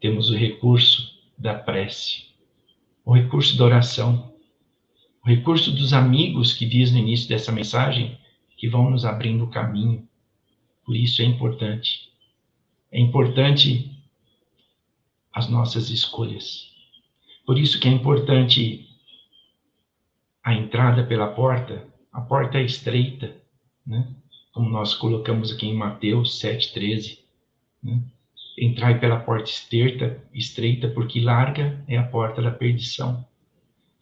temos 0.00 0.30
o 0.30 0.36
recurso 0.36 1.18
da 1.36 1.54
prece, 1.54 2.26
o 3.04 3.12
recurso 3.12 3.58
da 3.58 3.64
oração, 3.64 4.32
o 5.24 5.28
recurso 5.28 5.72
dos 5.72 5.92
amigos 5.92 6.52
que 6.52 6.64
diz 6.64 6.92
no 6.92 6.98
início 6.98 7.28
dessa 7.28 7.50
mensagem, 7.50 8.16
que 8.56 8.68
vão 8.68 8.88
nos 8.92 9.04
abrindo 9.04 9.42
o 9.42 9.50
caminho. 9.50 10.08
Por 10.84 10.94
isso 10.94 11.20
é 11.20 11.24
importante. 11.24 12.12
É 12.92 13.00
importante 13.00 13.90
as 15.32 15.48
nossas 15.48 15.90
escolhas. 15.90 16.70
Por 17.44 17.58
isso 17.58 17.80
que 17.80 17.88
é 17.88 17.90
importante 17.90 18.88
a 20.44 20.54
entrada 20.54 21.02
pela 21.04 21.26
porta. 21.26 21.88
A 22.12 22.20
porta 22.20 22.56
é 22.56 22.62
estreita, 22.62 23.36
né? 23.84 24.14
Como 24.56 24.70
nós 24.70 24.94
colocamos 24.94 25.52
aqui 25.52 25.66
em 25.66 25.74
Mateus 25.74 26.40
7:13, 26.40 27.18
né? 27.82 28.02
Entrai 28.58 28.98
pela 28.98 29.20
porta 29.20 29.50
estreita, 29.50 30.18
estreita, 30.32 30.88
porque 30.88 31.20
larga 31.20 31.84
é 31.86 31.98
a 31.98 32.08
porta 32.08 32.40
da 32.40 32.50
perdição 32.50 33.22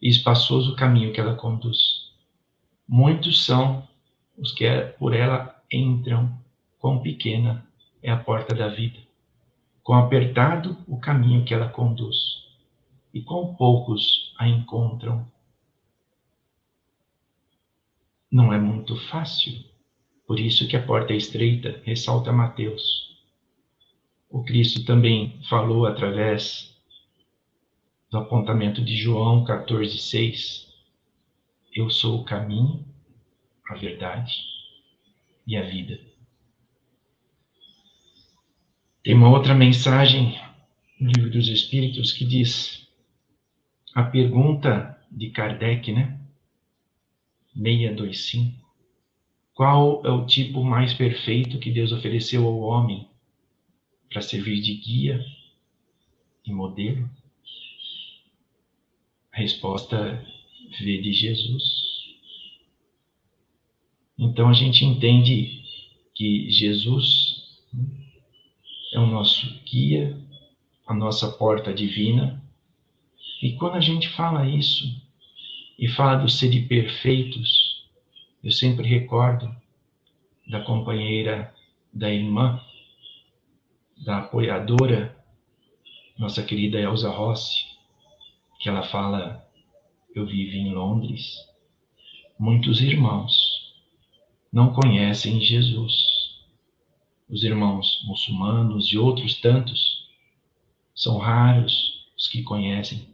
e 0.01 0.07
espaçoso 0.07 0.71
o 0.71 0.75
caminho 0.77 1.11
que 1.11 1.19
ela 1.19 1.35
conduz. 1.35 2.09
Muitos 2.87 3.43
são 3.43 3.85
os 4.37 4.53
que 4.53 4.65
por 4.97 5.13
ela 5.13 5.61
entram 5.69 6.33
quão 6.79 7.01
pequena 7.01 7.67
é 8.01 8.09
a 8.09 8.17
porta 8.17 8.55
da 8.55 8.69
vida, 8.69 8.99
quão 9.83 9.99
apertado 9.99 10.77
o 10.87 10.97
caminho 10.97 11.43
que 11.43 11.53
ela 11.53 11.67
conduz 11.67 12.15
e 13.13 13.21
quão 13.21 13.53
poucos 13.55 14.33
a 14.37 14.47
encontram. 14.47 15.29
Não 18.31 18.53
é 18.53 18.57
muito 18.57 18.95
fácil, 19.09 19.74
por 20.27 20.39
isso 20.39 20.67
que 20.67 20.75
a 20.75 20.85
porta 20.85 21.13
é 21.13 21.17
estreita, 21.17 21.81
ressalta 21.83 22.31
Mateus. 22.31 23.15
O 24.29 24.43
Cristo 24.43 24.83
também 24.83 25.39
falou 25.47 25.85
através 25.85 26.75
do 28.09 28.17
apontamento 28.17 28.83
de 28.83 28.95
João 28.95 29.45
14,6. 29.45 30.65
Eu 31.73 31.89
sou 31.89 32.21
o 32.21 32.25
caminho, 32.25 32.83
a 33.69 33.75
verdade 33.75 34.33
e 35.45 35.55
a 35.55 35.63
vida. 35.63 35.99
Tem 39.03 39.13
uma 39.13 39.29
outra 39.29 39.53
mensagem 39.53 40.39
no 40.99 41.11
Livro 41.11 41.29
dos 41.29 41.47
Espíritos 41.47 42.11
que 42.11 42.25
diz 42.25 42.87
a 43.93 44.03
pergunta 44.03 44.99
de 45.11 45.29
Kardec, 45.29 45.91
né? 45.91 46.19
625. 47.53 48.64
Qual 49.55 50.05
é 50.05 50.11
o 50.11 50.25
tipo 50.25 50.61
mais 50.65 50.93
perfeito 50.93 51.59
que 51.59 51.71
Deus 51.71 51.93
ofereceu 51.93 52.45
ao 52.45 52.59
homem 52.59 53.07
para 54.09 54.21
servir 54.21 54.61
de 54.61 54.75
guia 54.75 55.25
e 56.45 56.51
modelo? 56.51 57.09
A 59.31 59.37
resposta 59.37 60.21
veio 60.77 61.01
de 61.01 61.13
Jesus. 61.13 61.63
Então 64.19 64.49
a 64.49 64.53
gente 64.53 64.83
entende 64.83 65.63
que 66.13 66.51
Jesus 66.51 67.41
é 68.93 68.99
o 68.99 69.07
nosso 69.07 69.47
guia, 69.63 70.19
a 70.85 70.93
nossa 70.93 71.31
porta 71.31 71.73
divina. 71.73 72.43
E 73.41 73.53
quando 73.53 73.75
a 73.75 73.81
gente 73.81 74.09
fala 74.09 74.49
isso 74.49 74.83
e 75.79 75.87
fala 75.87 76.17
do 76.17 76.29
ser 76.29 76.49
de 76.49 76.59
perfeitos, 76.59 77.64
eu 78.45 78.51
sempre 78.51 78.87
recordo 78.87 79.53
da 80.47 80.61
companheira, 80.61 81.51
da 81.91 82.13
irmã, 82.13 82.61
da 84.05 84.19
apoiadora, 84.19 85.17
nossa 86.17 86.43
querida 86.43 86.79
Elza 86.79 87.09
Rossi, 87.09 87.65
que 88.59 88.69
ela 88.69 88.83
fala: 88.83 89.43
Eu 90.13 90.27
vivo 90.27 90.55
em 90.55 90.75
Londres. 90.75 91.35
Muitos 92.37 92.81
irmãos 92.81 93.73
não 94.53 94.71
conhecem 94.73 95.41
Jesus 95.41 96.13
os 97.27 97.43
irmãos 97.43 98.03
muçulmanos 98.05 98.91
e 98.93 98.97
outros 98.99 99.41
tantos, 99.41 100.07
são 100.93 101.17
raros 101.17 102.05
os 102.15 102.27
que 102.27 102.43
conhecem, 102.43 103.09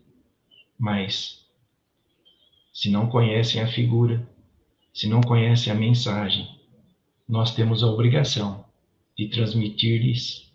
mas 0.77 1.47
se 2.73 2.89
não 2.89 3.07
conhecem 3.07 3.61
a 3.61 3.67
figura, 3.67 4.29
se 4.93 5.07
não 5.07 5.21
conhecem 5.21 5.71
a 5.71 5.75
mensagem, 5.75 6.47
nós 7.27 7.55
temos 7.55 7.83
a 7.83 7.87
obrigação 7.87 8.65
de 9.17 9.27
transmitir-lhes 9.29 10.51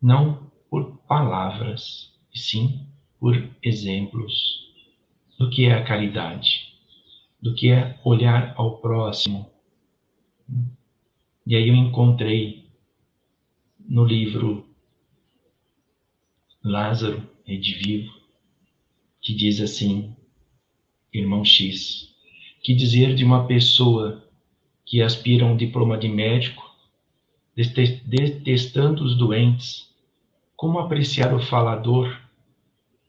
não 0.00 0.50
por 0.70 0.98
palavras, 1.08 2.12
e 2.34 2.38
sim 2.38 2.86
por 3.18 3.34
exemplos 3.62 4.32
do 5.38 5.50
que 5.50 5.66
é 5.66 5.74
a 5.74 5.84
caridade, 5.84 6.74
do 7.40 7.54
que 7.54 7.70
é 7.70 7.98
olhar 8.04 8.54
ao 8.56 8.78
próximo, 8.78 9.50
e 11.46 11.54
aí 11.54 11.68
eu 11.68 11.74
encontrei 11.74 12.64
no 13.78 14.04
livro 14.04 14.66
Lázaro, 16.62 17.28
Redivivo, 17.44 18.10
que 19.20 19.34
diz 19.34 19.60
assim, 19.60 20.16
irmão 21.12 21.44
X, 21.44 22.13
que 22.64 22.74
dizer 22.74 23.14
de 23.14 23.22
uma 23.22 23.46
pessoa 23.46 24.24
que 24.86 25.02
aspira 25.02 25.44
a 25.44 25.48
um 25.48 25.54
diploma 25.56 25.98
de 25.98 26.08
médico, 26.08 26.64
detestando 27.54 29.04
os 29.04 29.14
doentes, 29.18 29.94
como 30.56 30.78
apreciar 30.78 31.34
o 31.34 31.42
falador, 31.42 32.18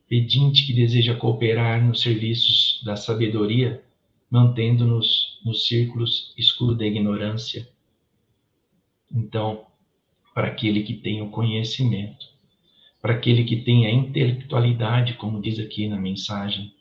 pedinte 0.10 0.68
que 0.68 0.74
deseja 0.74 1.16
cooperar 1.16 1.82
nos 1.82 2.02
serviços 2.02 2.82
da 2.84 2.98
sabedoria, 2.98 3.82
mantendo-nos 4.30 5.40
nos 5.46 5.66
círculos 5.66 6.34
escuros 6.38 6.78
da 6.78 6.86
ignorância? 6.86 7.66
Então, 9.10 9.68
para 10.34 10.48
aquele 10.48 10.84
que 10.84 10.96
tem 10.96 11.22
o 11.22 11.30
conhecimento, 11.30 12.26
para 13.02 13.14
aquele 13.14 13.46
que 13.46 13.62
tem 13.62 13.86
a 13.86 13.92
intelectualidade, 13.92 15.14
como 15.14 15.42
diz 15.42 15.60
aqui 15.60 15.88
na 15.88 15.98
mensagem, 15.98 16.74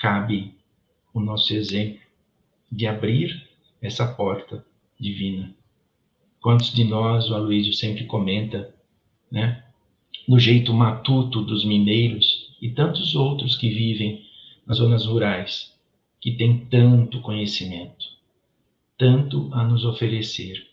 cabe 0.00 0.55
o 1.16 1.20
nosso 1.20 1.54
exemplo 1.54 1.98
de 2.70 2.86
abrir 2.86 3.48
essa 3.80 4.06
porta 4.06 4.62
divina. 5.00 5.50
Quantos 6.42 6.70
de 6.74 6.84
nós, 6.84 7.30
o 7.30 7.34
Aloysio 7.34 7.72
sempre 7.72 8.04
comenta, 8.04 8.74
né, 9.30 9.64
no 10.28 10.38
jeito 10.38 10.74
matuto 10.74 11.40
dos 11.40 11.64
mineiros 11.64 12.54
e 12.60 12.68
tantos 12.70 13.14
outros 13.14 13.56
que 13.56 13.70
vivem 13.70 14.26
nas 14.66 14.76
zonas 14.76 15.06
rurais, 15.06 15.74
que 16.20 16.32
têm 16.32 16.66
tanto 16.66 17.22
conhecimento, 17.22 18.06
tanto 18.98 19.48
a 19.54 19.64
nos 19.64 19.86
oferecer, 19.86 20.66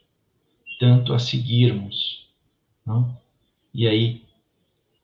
tanto 0.77 1.13
a 1.13 1.19
seguirmos. 1.19 2.27
Não? 2.85 3.17
E 3.73 3.87
aí, 3.87 4.23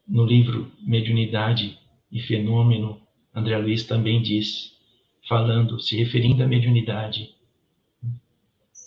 no 0.06 0.26
livro 0.26 0.70
Mediunidade 0.82 1.78
e 2.12 2.20
Fenômeno, 2.20 3.00
André 3.34 3.58
Luiz 3.58 3.86
também 3.86 4.22
diz, 4.22 4.78
falando, 5.30 5.80
se 5.80 5.96
referindo 5.96 6.44
à 6.44 6.48
mediunidade, 6.48 7.36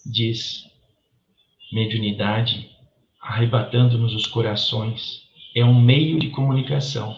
diz: 0.05 0.69
mediunidade, 1.73 2.69
arrebatando-nos 3.21 4.13
os 4.13 4.27
corações, 4.27 5.23
é 5.55 5.65
um 5.65 5.81
meio 5.81 6.19
de 6.19 6.31
comunicação. 6.31 7.17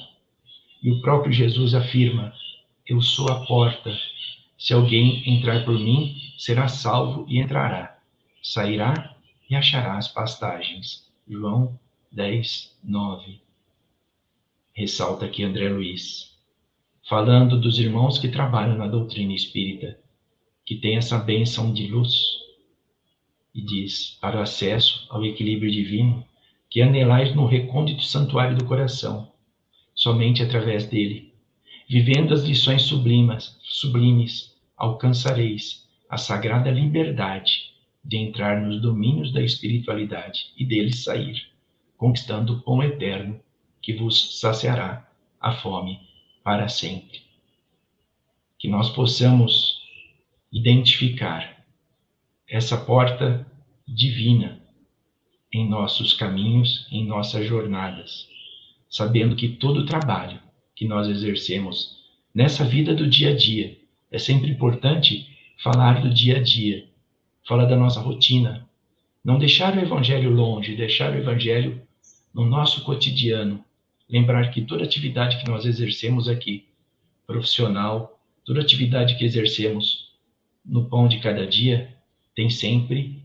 E 0.82 0.90
o 0.90 1.00
próprio 1.00 1.32
Jesus 1.32 1.74
afirma: 1.74 2.34
Eu 2.86 3.00
sou 3.00 3.30
a 3.30 3.46
porta. 3.46 3.98
Se 4.58 4.74
alguém 4.74 5.22
entrar 5.28 5.64
por 5.64 5.78
mim, 5.78 6.14
será 6.36 6.68
salvo 6.68 7.24
e 7.26 7.38
entrará. 7.38 7.98
Sairá 8.42 9.16
e 9.48 9.56
achará 9.56 9.96
as 9.96 10.08
pastagens. 10.08 11.10
João 11.26 11.78
10, 12.12 12.76
9. 12.84 13.40
Ressalta 14.74 15.24
aqui 15.24 15.42
André 15.42 15.68
Luiz, 15.68 16.33
falando 17.08 17.60
dos 17.60 17.78
irmãos 17.78 18.18
que 18.18 18.28
trabalham 18.28 18.76
na 18.76 18.86
doutrina 18.86 19.34
espírita, 19.34 19.98
que 20.64 20.76
tem 20.76 20.96
essa 20.96 21.18
bênção 21.18 21.72
de 21.72 21.86
luz, 21.86 22.38
e 23.54 23.60
diz: 23.60 24.16
para 24.20 24.38
o 24.38 24.42
acesso 24.42 25.06
ao 25.10 25.24
equilíbrio 25.24 25.70
divino, 25.70 26.24
que 26.70 26.80
anelais 26.80 27.34
no 27.34 27.46
recôndito 27.46 28.02
santuário 28.02 28.56
do 28.56 28.64
coração, 28.64 29.32
somente 29.94 30.42
através 30.42 30.86
dele, 30.86 31.34
vivendo 31.88 32.32
as 32.32 32.42
lições 32.42 32.82
sublimas, 32.82 33.58
sublimes, 33.62 34.56
alcançareis 34.76 35.86
a 36.08 36.16
sagrada 36.16 36.70
liberdade 36.70 37.74
de 38.02 38.16
entrar 38.16 38.60
nos 38.62 38.80
domínios 38.80 39.32
da 39.32 39.42
espiritualidade 39.42 40.52
e 40.56 40.64
deles 40.64 41.04
sair, 41.04 41.48
conquistando 41.96 42.54
o 42.54 42.62
pão 42.62 42.82
eterno 42.82 43.40
que 43.80 43.92
vos 43.92 44.40
saciará 44.40 45.06
a 45.40 45.52
fome 45.52 46.00
para 46.44 46.68
sempre. 46.68 47.22
Que 48.58 48.68
nós 48.68 48.90
possamos 48.90 49.80
identificar 50.52 51.64
essa 52.48 52.76
porta 52.76 53.44
divina 53.88 54.60
em 55.52 55.68
nossos 55.68 56.12
caminhos, 56.12 56.86
em 56.92 57.04
nossas 57.06 57.46
jornadas, 57.46 58.28
sabendo 58.88 59.34
que 59.34 59.48
todo 59.48 59.80
o 59.80 59.86
trabalho 59.86 60.38
que 60.76 60.86
nós 60.86 61.08
exercemos 61.08 61.96
nessa 62.34 62.64
vida 62.64 62.94
do 62.94 63.08
dia 63.08 63.30
a 63.30 63.36
dia 63.36 63.76
é 64.10 64.18
sempre 64.18 64.50
importante 64.50 65.28
falar 65.62 66.00
do 66.00 66.12
dia 66.12 66.36
a 66.36 66.42
dia 66.42 66.88
fala 67.46 67.66
da 67.66 67.76
nossa 67.76 68.00
rotina. 68.00 68.68
Não 69.24 69.38
deixar 69.38 69.76
o 69.76 69.80
evangelho 69.80 70.30
longe, 70.30 70.76
deixar 70.76 71.12
o 71.12 71.16
evangelho 71.16 71.80
no 72.34 72.44
nosso 72.44 72.84
cotidiano. 72.84 73.64
Lembrar 74.08 74.50
que 74.50 74.62
toda 74.62 74.84
atividade 74.84 75.38
que 75.38 75.48
nós 75.48 75.64
exercemos 75.64 76.28
aqui, 76.28 76.68
profissional, 77.26 78.20
toda 78.44 78.60
atividade 78.60 79.16
que 79.16 79.24
exercemos 79.24 80.12
no 80.64 80.88
pão 80.88 81.08
de 81.08 81.20
cada 81.20 81.46
dia, 81.46 81.96
tem 82.34 82.50
sempre 82.50 83.22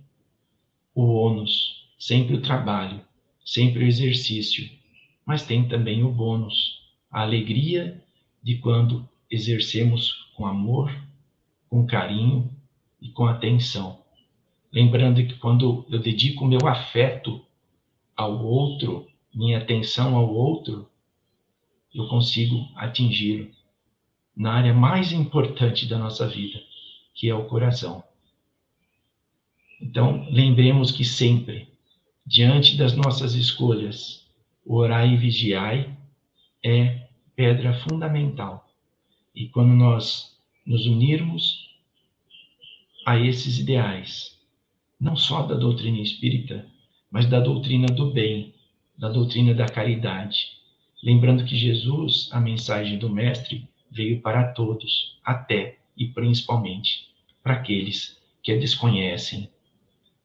o 0.94 1.04
ônus, 1.04 1.88
sempre 1.98 2.36
o 2.36 2.42
trabalho, 2.42 3.02
sempre 3.46 3.84
o 3.84 3.88
exercício, 3.88 4.70
mas 5.26 5.46
tem 5.46 5.68
também 5.68 6.04
o 6.04 6.12
bônus, 6.12 6.80
a 7.12 7.22
alegria 7.22 8.04
de 8.42 8.58
quando 8.58 9.08
exercemos 9.30 10.30
com 10.36 10.46
amor, 10.46 10.96
com 11.70 11.86
carinho 11.86 12.50
e 13.02 13.10
com 13.10 13.26
atenção. 13.26 14.04
Lembrando 14.72 15.26
que 15.26 15.36
quando 15.36 15.86
eu 15.90 16.00
dedico 16.00 16.46
meu 16.46 16.68
afeto 16.68 17.46
ao 18.16 18.44
outro, 18.46 19.08
minha 19.40 19.58
atenção 19.58 20.18
ao 20.18 20.36
outro, 20.36 20.90
eu 21.96 22.10
consigo 22.10 22.68
atingi-lo 22.76 23.50
na 24.36 24.52
área 24.52 24.74
mais 24.74 25.14
importante 25.14 25.86
da 25.86 25.98
nossa 25.98 26.28
vida, 26.28 26.60
que 27.14 27.30
é 27.30 27.34
o 27.34 27.46
coração. 27.46 28.04
Então, 29.82 30.28
lembremos 30.30 30.92
que 30.92 31.06
sempre, 31.06 31.70
diante 32.26 32.76
das 32.76 32.94
nossas 32.94 33.34
escolhas, 33.34 34.28
orai 34.66 35.14
e 35.14 35.18
vigiai 35.18 35.98
é 36.62 37.08
pedra 37.34 37.74
fundamental. 37.88 38.70
E 39.34 39.48
quando 39.48 39.74
nós 39.74 40.38
nos 40.66 40.86
unirmos 40.86 41.70
a 43.06 43.18
esses 43.18 43.58
ideais, 43.58 44.38
não 45.00 45.16
só 45.16 45.44
da 45.44 45.56
doutrina 45.56 46.02
espírita, 46.02 46.68
mas 47.10 47.26
da 47.26 47.40
doutrina 47.40 47.88
do 47.88 48.12
bem, 48.12 48.59
da 49.00 49.08
doutrina 49.08 49.54
da 49.54 49.66
caridade. 49.66 50.60
Lembrando 51.02 51.46
que 51.46 51.56
Jesus, 51.56 52.28
a 52.34 52.40
mensagem 52.40 53.00
do 53.00 53.10
Mestre, 53.10 53.66
veio 53.90 54.22
para 54.22 54.52
todos, 54.52 55.18
até 55.24 55.80
e 55.98 56.08
principalmente 56.08 57.08
para 57.42 57.54
aqueles 57.54 58.22
que 58.44 58.52
a 58.52 58.60
desconhecem. 58.60 59.50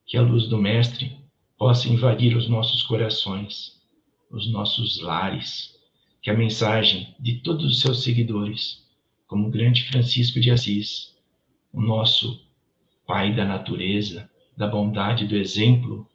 Que 0.04 0.16
a 0.16 0.22
luz 0.22 0.48
do 0.48 0.58
Mestre 0.58 1.16
possa 1.56 1.88
invadir 1.88 2.37
os 2.37 2.48
nossos 2.48 2.82
corações, 2.82 3.80
os 4.28 4.50
nossos 4.50 5.00
lares, 5.00 5.78
que 6.20 6.28
a 6.28 6.37
mensagem 6.37 7.14
de 7.20 7.34
todos 7.34 7.64
os 7.64 7.80
seus 7.80 8.02
seguidores, 8.02 8.82
como 9.28 9.46
o 9.46 9.50
grande 9.50 9.84
Francisco 9.84 10.40
de 10.40 10.50
Assis, 10.50 11.14
o 11.72 11.80
nosso 11.80 12.44
pai 13.06 13.34
da 13.34 13.44
natureza, 13.44 14.28
da 14.56 14.66
bondade, 14.66 15.26
do 15.26 15.37
exemplo. 15.37 16.08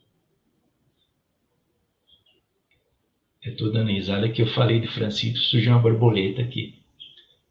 Eu 3.41 3.53
estou 3.53 3.71
dando 3.71 3.89
risada 3.89 4.29
que 4.29 4.41
eu 4.41 4.47
falei 4.47 4.81
de 4.81 4.87
Francisco, 4.87 5.37
surgiu 5.37 5.71
uma 5.71 5.79
borboleta 5.79 6.41
aqui. 6.41 6.75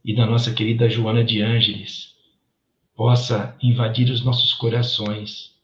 E 0.04 0.14
da 0.14 0.26
nossa 0.26 0.52
querida 0.52 0.88
Joana 0.88 1.24
de 1.24 1.40
Ângeles, 1.40 2.14
possa 2.94 3.56
invadir 3.62 4.10
os 4.10 4.22
nossos 4.22 4.52
corações 4.52 5.54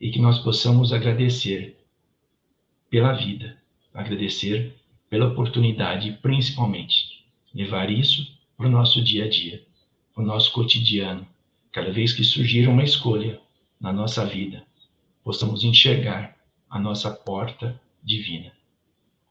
e 0.00 0.10
que 0.10 0.18
nós 0.18 0.38
possamos 0.38 0.92
agradecer 0.92 1.76
pela 2.88 3.12
vida, 3.12 3.58
agradecer 3.92 4.74
pela 5.10 5.26
oportunidade, 5.26 6.18
principalmente, 6.22 7.24
levar 7.54 7.90
isso 7.90 8.38
para 8.56 8.66
o 8.66 8.70
nosso 8.70 9.02
dia 9.02 9.26
a 9.26 9.28
dia, 9.28 9.62
para 10.14 10.24
o 10.24 10.26
nosso 10.26 10.50
cotidiano. 10.52 11.26
Cada 11.72 11.92
vez 11.92 12.12
que 12.12 12.24
surgir 12.24 12.68
uma 12.68 12.84
escolha 12.84 13.38
na 13.78 13.92
nossa 13.92 14.24
vida, 14.24 14.64
possamos 15.22 15.62
enxergar 15.62 16.36
a 16.70 16.78
nossa 16.78 17.10
porta 17.10 17.78
divina. 18.02 18.52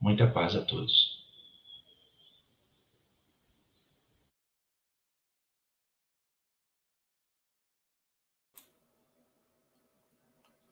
Muita 0.04 0.28
paz 0.30 0.54
a 0.54 0.62
todos. 0.62 1.24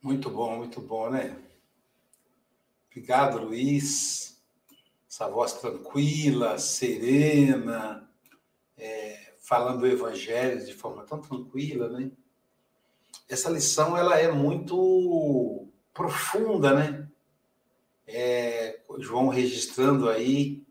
Muito 0.01 0.29
bom, 0.29 0.57
muito 0.57 0.81
bom, 0.81 1.09
né? 1.09 1.41
Obrigado, 2.89 3.37
Luiz 3.37 4.37
essa 5.09 5.29
voz 5.29 5.53
tranquila, 5.53 6.57
serena, 6.57 8.09
é, 8.77 9.33
falando 9.39 9.83
o 9.83 9.87
evangelho 9.87 10.65
de 10.65 10.73
forma 10.73 11.05
tão 11.05 11.21
tranquila, 11.21 11.87
né? 11.87 12.11
Essa 13.29 13.49
lição 13.49 13.95
ela 13.95 14.19
é 14.19 14.29
muito 14.29 15.69
profunda, 15.93 16.73
né? 16.73 17.07
É, 18.05 18.40
João 18.99 19.27
registrando 19.27 20.09
aí 20.09 20.63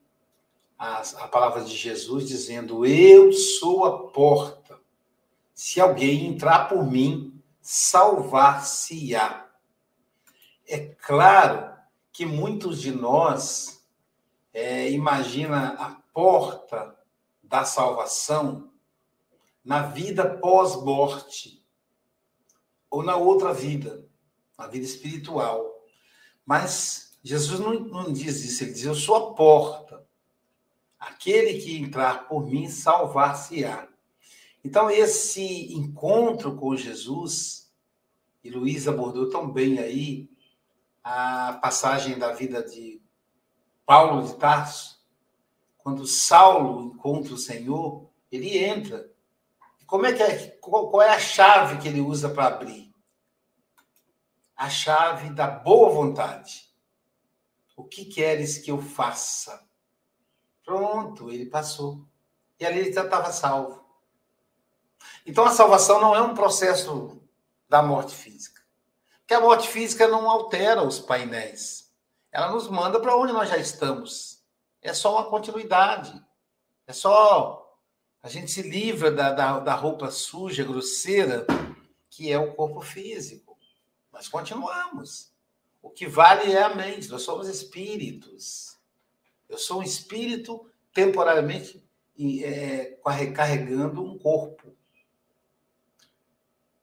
a, 0.79 1.01
a 1.01 1.29
palavra 1.29 1.63
de 1.63 1.77
Jesus 1.77 2.27
dizendo: 2.27 2.87
Eu 2.87 3.33
sou 3.33 3.85
a 3.85 4.09
porta. 4.09 4.79
Se 5.55 5.81
alguém 5.81 6.27
entrar 6.27 6.69
por 6.69 6.85
mim, 6.91 7.41
salvar-se-á. 7.61 9.47
É 10.67 10.79
claro 10.79 11.75
que 12.13 12.25
muitos 12.25 12.81
de 12.81 12.93
nós 12.93 13.87
é, 14.53 14.91
imagina 14.91 15.75
a 15.75 15.91
porta 16.13 16.97
da 17.43 17.65
salvação 17.65 18.71
na 19.65 19.83
vida 19.83 20.39
pós-morte 20.39 21.65
ou 22.89 23.03
na 23.03 23.17
outra 23.17 23.53
vida, 23.53 24.05
na 24.57 24.67
vida 24.67 24.85
espiritual. 24.85 25.85
Mas 26.45 27.10
Jesus 27.23 27.61
não, 27.61 27.81
não 27.81 28.13
diz 28.13 28.45
isso, 28.45 28.65
ele 28.65 28.73
diz: 28.73 28.85
Eu 28.85 28.95
sou 28.95 29.17
a 29.17 29.35
porta. 29.35 30.07
Aquele 30.99 31.61
que 31.61 31.79
entrar 31.79 32.29
por 32.29 32.47
mim 32.47 32.69
salvar-se-á. 32.69 33.89
Então, 34.63 34.91
esse 34.91 35.73
encontro 35.75 36.55
com 36.57 36.77
Jesus, 36.77 37.73
e 38.45 38.51
Luiz 38.51 38.87
abordou 38.87 39.31
tão 39.31 39.51
bem 39.51 39.79
aí 39.79 40.31
a 41.03 41.59
passagem 41.63 42.19
da 42.19 42.33
vida 42.33 42.63
de 42.63 43.01
Paulo 43.87 44.27
de 44.27 44.37
Tarso, 44.37 45.01
quando 45.79 46.07
Saulo 46.07 46.83
encontra 46.83 47.35
o 47.35 47.39
Senhor, 47.39 48.09
ele 48.31 48.59
entra. 48.59 49.11
Como 49.87 50.07
é 50.07 50.13
que 50.13 50.23
é, 50.23 50.47
qual, 50.61 51.03
é 51.03 51.11
a 51.11 51.19
chave 51.19 51.79
que 51.79 51.89
ele 51.89 52.01
usa 52.01 52.29
para 52.29 52.47
abrir? 52.47 52.95
A 54.55 54.69
chave 54.69 55.31
da 55.31 55.49
boa 55.49 55.91
vontade. 55.91 56.70
O 57.81 57.85
que 57.85 58.05
queres 58.05 58.59
que 58.59 58.71
eu 58.71 58.81
faça? 58.81 59.67
Pronto, 60.65 61.31
ele 61.31 61.47
passou. 61.47 62.07
E 62.59 62.67
ali 62.67 62.81
ele 62.81 62.93
já 62.93 63.05
estava 63.05 63.33
salvo. 63.33 63.85
Então 65.27 65.45
a 65.45 65.51
salvação 65.51 66.01
não 66.01 66.15
é 66.15 66.21
um 66.21 66.35
processo 66.35 67.21
da 67.69 67.83
morte 67.83 68.15
física. 68.15 68.61
Porque 69.21 69.35
a 69.35 69.41
morte 69.41 69.69
física 69.69 70.09
não 70.09 70.29
altera 70.29 70.83
os 70.83 70.99
painéis 70.99 71.81
ela 72.33 72.53
nos 72.53 72.69
manda 72.69 73.01
para 73.01 73.17
onde 73.17 73.33
nós 73.33 73.49
já 73.49 73.57
estamos. 73.57 74.43
É 74.81 74.95
só 74.95 75.15
uma 75.15 75.29
continuidade. 75.29 76.25
É 76.87 76.93
só 76.93 77.57
a 78.23 78.29
gente 78.29 78.51
se 78.51 78.63
livra 78.63 79.11
da, 79.11 79.33
da, 79.33 79.59
da 79.61 79.75
roupa 79.75 80.11
suja, 80.11 80.63
grosseira, 80.63 81.47
que 82.09 82.31
é 82.31 82.39
o 82.39 82.55
corpo 82.55 82.81
físico. 82.81 83.59
Mas 84.13 84.29
continuamos. 84.29 85.30
O 85.83 85.91
que 85.91 86.07
vale 86.07 86.53
é 86.53 86.63
a 86.63 86.75
mente. 86.75 87.09
Nós 87.09 87.23
somos 87.23 87.49
espíritos. 87.49 88.79
Eu 89.49 89.59
sou 89.59 89.81
um 89.81 89.83
espírito 89.83 90.69
temporariamente 90.93 91.85
é, 92.45 92.99
carregando 93.35 94.05
um 94.05 94.19
corpo. 94.19 94.77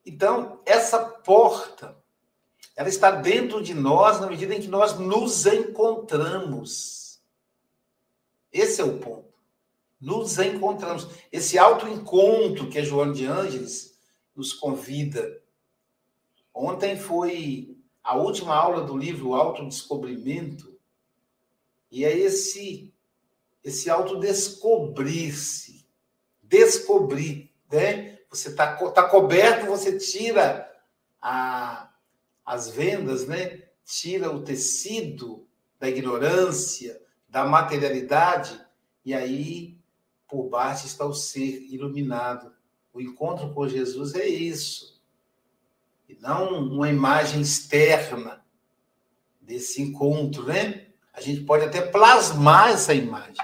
Então, 0.05 0.61
essa 0.65 0.99
porta 0.99 1.97
ela 2.77 2.89
está 2.89 3.09
dentro 3.09 3.61
de 3.61 3.73
nós 3.73 4.21
na 4.21 4.27
medida 4.27 4.53
em 4.53 4.61
que 4.61 4.67
nós 4.67 4.99
nos 4.99 5.47
encontramos. 5.47 7.19
Esse 8.53 8.81
é 8.81 8.83
o 8.83 8.99
ponto. 8.99 9.33
Nos 9.99 10.37
encontramos. 10.37 11.07
Esse 11.31 11.57
autoencontro 11.57 12.69
que 12.69 12.77
a 12.77 12.83
Joana 12.83 13.13
de 13.13 13.25
Ângeles 13.25 13.99
nos 14.35 14.53
convida. 14.53 15.41
Ontem 16.53 16.95
foi 16.97 17.76
a 18.07 18.15
última 18.15 18.55
aula 18.55 18.85
do 18.85 18.95
livro 18.95 19.35
Autodescobrimento. 19.35 20.79
E 21.91 22.05
é 22.05 22.17
esse 22.17 22.93
esse 23.61 23.89
autodescobrir-se. 23.89 25.85
Descobrir, 26.41 27.53
né? 27.69 28.19
Você 28.29 28.47
está 28.47 28.77
tá 28.91 29.09
coberto, 29.09 29.65
você 29.65 29.97
tira 29.97 30.73
a 31.21 31.91
as 32.45 32.69
vendas, 32.69 33.27
né? 33.27 33.63
Tira 33.83 34.31
o 34.33 34.41
tecido 34.41 35.45
da 35.77 35.89
ignorância, 35.89 37.01
da 37.27 37.43
materialidade, 37.43 38.57
e 39.03 39.13
aí 39.13 39.77
por 40.29 40.47
baixo 40.47 40.85
está 40.85 41.05
o 41.05 41.13
ser 41.13 41.61
iluminado. 41.69 42.53
O 42.93 43.01
encontro 43.01 43.53
com 43.53 43.67
Jesus 43.67 44.15
é 44.15 44.25
isso. 44.25 44.96
E 46.07 46.15
não 46.15 46.59
uma 46.59 46.89
imagem 46.89 47.41
externa 47.41 48.45
desse 49.41 49.81
encontro, 49.81 50.43
né? 50.43 50.87
A 51.13 51.21
gente 51.21 51.41
pode 51.41 51.65
até 51.65 51.81
plasmar 51.81 52.69
essa 52.69 52.93
imagem, 52.93 53.43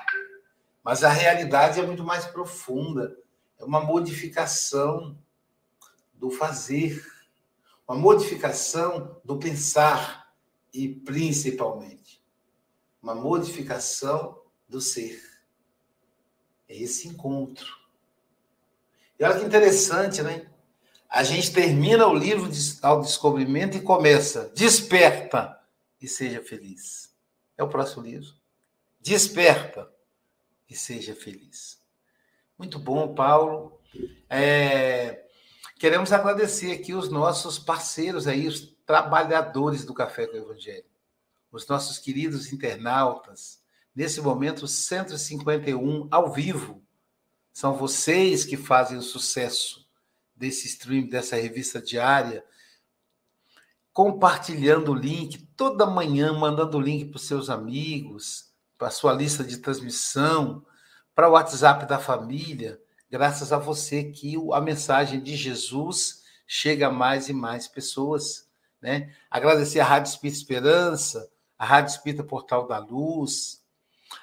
mas 0.83 1.03
a 1.03 1.09
realidade 1.09 1.79
é 1.79 1.85
muito 1.85 2.03
mais 2.03 2.25
profunda. 2.25 3.17
É 3.59 3.63
uma 3.63 3.81
modificação 3.81 5.17
do 6.13 6.29
fazer 6.29 7.03
uma 7.87 7.97
modificação 7.97 9.19
do 9.23 9.37
pensar 9.37 10.33
e, 10.73 10.87
principalmente, 10.87 12.23
uma 13.01 13.13
modificação 13.13 14.41
do 14.67 14.79
ser. 14.79 15.21
É 16.67 16.75
esse 16.75 17.07
encontro. 17.07 17.67
E 19.19 19.23
olha 19.23 19.39
que 19.39 19.45
interessante, 19.45 20.21
né? 20.21 20.49
A 21.13 21.21
gente 21.21 21.53
termina 21.53 22.07
o 22.07 22.15
livro 22.15 22.49
de 22.49 22.59
autodescobrimento 22.81 23.77
e 23.77 23.81
começa: 23.81 24.51
Desperta 24.55 25.59
e 26.01 26.07
seja 26.07 26.41
feliz. 26.41 27.13
É 27.55 27.63
o 27.63 27.69
próximo 27.69 28.01
livro. 28.01 28.33
Desperta 28.99 29.87
e 30.67 30.75
seja 30.75 31.13
feliz. 31.13 31.79
Muito 32.57 32.79
bom, 32.79 33.13
Paulo. 33.13 33.79
É, 34.27 35.27
queremos 35.77 36.11
agradecer 36.11 36.71
aqui 36.71 36.95
os 36.95 37.09
nossos 37.09 37.59
parceiros 37.59 38.27
aí, 38.27 38.47
os 38.47 38.75
trabalhadores 38.83 39.85
do 39.85 39.93
Café 39.93 40.25
com 40.25 40.33
o 40.33 40.39
Evangelho, 40.39 40.85
os 41.51 41.67
nossos 41.67 41.99
queridos 41.99 42.51
internautas. 42.51 43.61
Nesse 43.95 44.19
momento, 44.19 44.67
151 44.67 46.07
ao 46.09 46.33
vivo. 46.33 46.81
São 47.53 47.75
vocês 47.75 48.43
que 48.43 48.57
fazem 48.57 48.97
o 48.97 49.03
sucesso 49.03 49.82
desse 50.35 50.67
stream, 50.67 51.07
dessa 51.07 51.35
revista 51.35 51.81
diária, 51.81 52.43
compartilhando 53.91 54.91
o 54.91 54.95
link 54.95 55.37
toda 55.55 55.85
manhã, 55.85 56.33
mandando 56.33 56.77
o 56.77 56.81
link 56.81 57.05
para 57.09 57.17
os 57.17 57.27
seus 57.27 57.49
amigos, 57.49 58.51
para 58.77 58.87
a 58.87 58.91
sua 58.91 59.13
lista 59.13 59.43
de 59.43 59.57
transmissão, 59.57 60.65
para 61.13 61.29
o 61.29 61.33
WhatsApp 61.33 61.85
da 61.85 61.99
família, 61.99 62.81
graças 63.09 63.53
a 63.53 63.57
você 63.57 64.05
que 64.05 64.35
a 64.51 64.59
mensagem 64.59 65.21
de 65.21 65.35
Jesus 65.35 66.23
chega 66.47 66.87
a 66.87 66.91
mais 66.91 67.29
e 67.29 67.33
mais 67.33 67.67
pessoas. 67.67 68.49
Né? 68.81 69.15
Agradecer 69.29 69.79
a 69.79 69.85
Rádio 69.85 70.09
Espírita 70.09 70.39
Esperança, 70.39 71.31
a 71.57 71.65
Rádio 71.65 71.91
Espírita 71.91 72.23
Portal 72.23 72.67
da 72.67 72.79
Luz, 72.79 73.63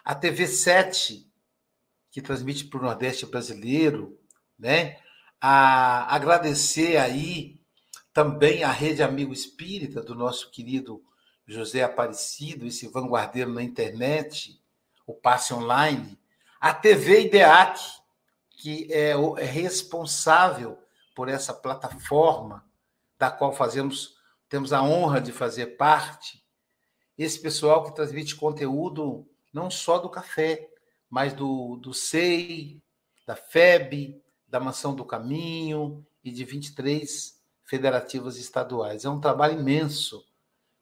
a 0.04 0.14
TV 0.14 0.46
7, 0.46 1.30
que 2.10 2.20
transmite 2.20 2.64
para 2.64 2.80
o 2.80 2.82
Nordeste 2.82 3.24
brasileiro, 3.24 4.18
né? 4.58 4.98
A 5.40 6.14
agradecer 6.14 6.96
aí 6.98 7.60
também 8.12 8.62
a 8.62 8.70
Rede 8.70 9.02
Amigo 9.02 9.32
Espírita 9.32 10.02
do 10.02 10.14
nosso 10.14 10.50
querido 10.50 11.02
José 11.46 11.82
Aparecido, 11.82 12.66
esse 12.66 12.86
vanguardeiro 12.88 13.52
na 13.52 13.62
internet, 13.62 14.60
o 15.06 15.14
Passe 15.14 15.54
Online, 15.54 16.18
a 16.60 16.74
TV 16.74 17.22
IDEAC, 17.22 17.80
que 18.50 18.92
é, 18.92 19.12
é 19.12 19.44
responsável 19.44 20.78
por 21.14 21.28
essa 21.28 21.54
plataforma 21.54 22.64
da 23.18 23.30
qual 23.30 23.52
fazemos, 23.52 24.16
temos 24.48 24.72
a 24.72 24.82
honra 24.82 25.20
de 25.20 25.32
fazer 25.32 25.78
parte. 25.78 26.44
Esse 27.16 27.40
pessoal 27.40 27.84
que 27.84 27.94
transmite 27.94 28.36
conteúdo 28.36 29.26
não 29.52 29.70
só 29.70 29.98
do 29.98 30.08
café, 30.08 30.68
mas 31.08 31.32
do, 31.32 31.76
do 31.76 31.92
SEI, 31.92 32.80
da 33.26 33.34
FEB, 33.34 34.19
da 34.50 34.58
Mansão 34.58 34.94
do 34.94 35.04
Caminho 35.04 36.04
e 36.22 36.30
de 36.30 36.44
23 36.44 37.40
federativas 37.64 38.36
estaduais. 38.36 39.04
É 39.04 39.08
um 39.08 39.20
trabalho 39.20 39.58
imenso. 39.58 40.26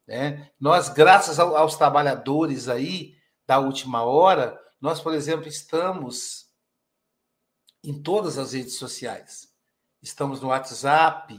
Né? 0.07 0.51
Nós, 0.59 0.89
graças 0.89 1.39
aos 1.39 1.77
trabalhadores 1.77 2.69
aí 2.69 3.15
da 3.47 3.59
última 3.59 4.03
hora, 4.03 4.59
nós, 4.81 5.01
por 5.01 5.15
exemplo, 5.15 5.47
estamos 5.47 6.49
em 7.85 8.03
todas 8.03 8.39
as 8.39 8.55
redes 8.55 8.75
sociais. 8.75 9.53
Estamos 10.01 10.41
no 10.41 10.49
WhatsApp, 10.49 11.39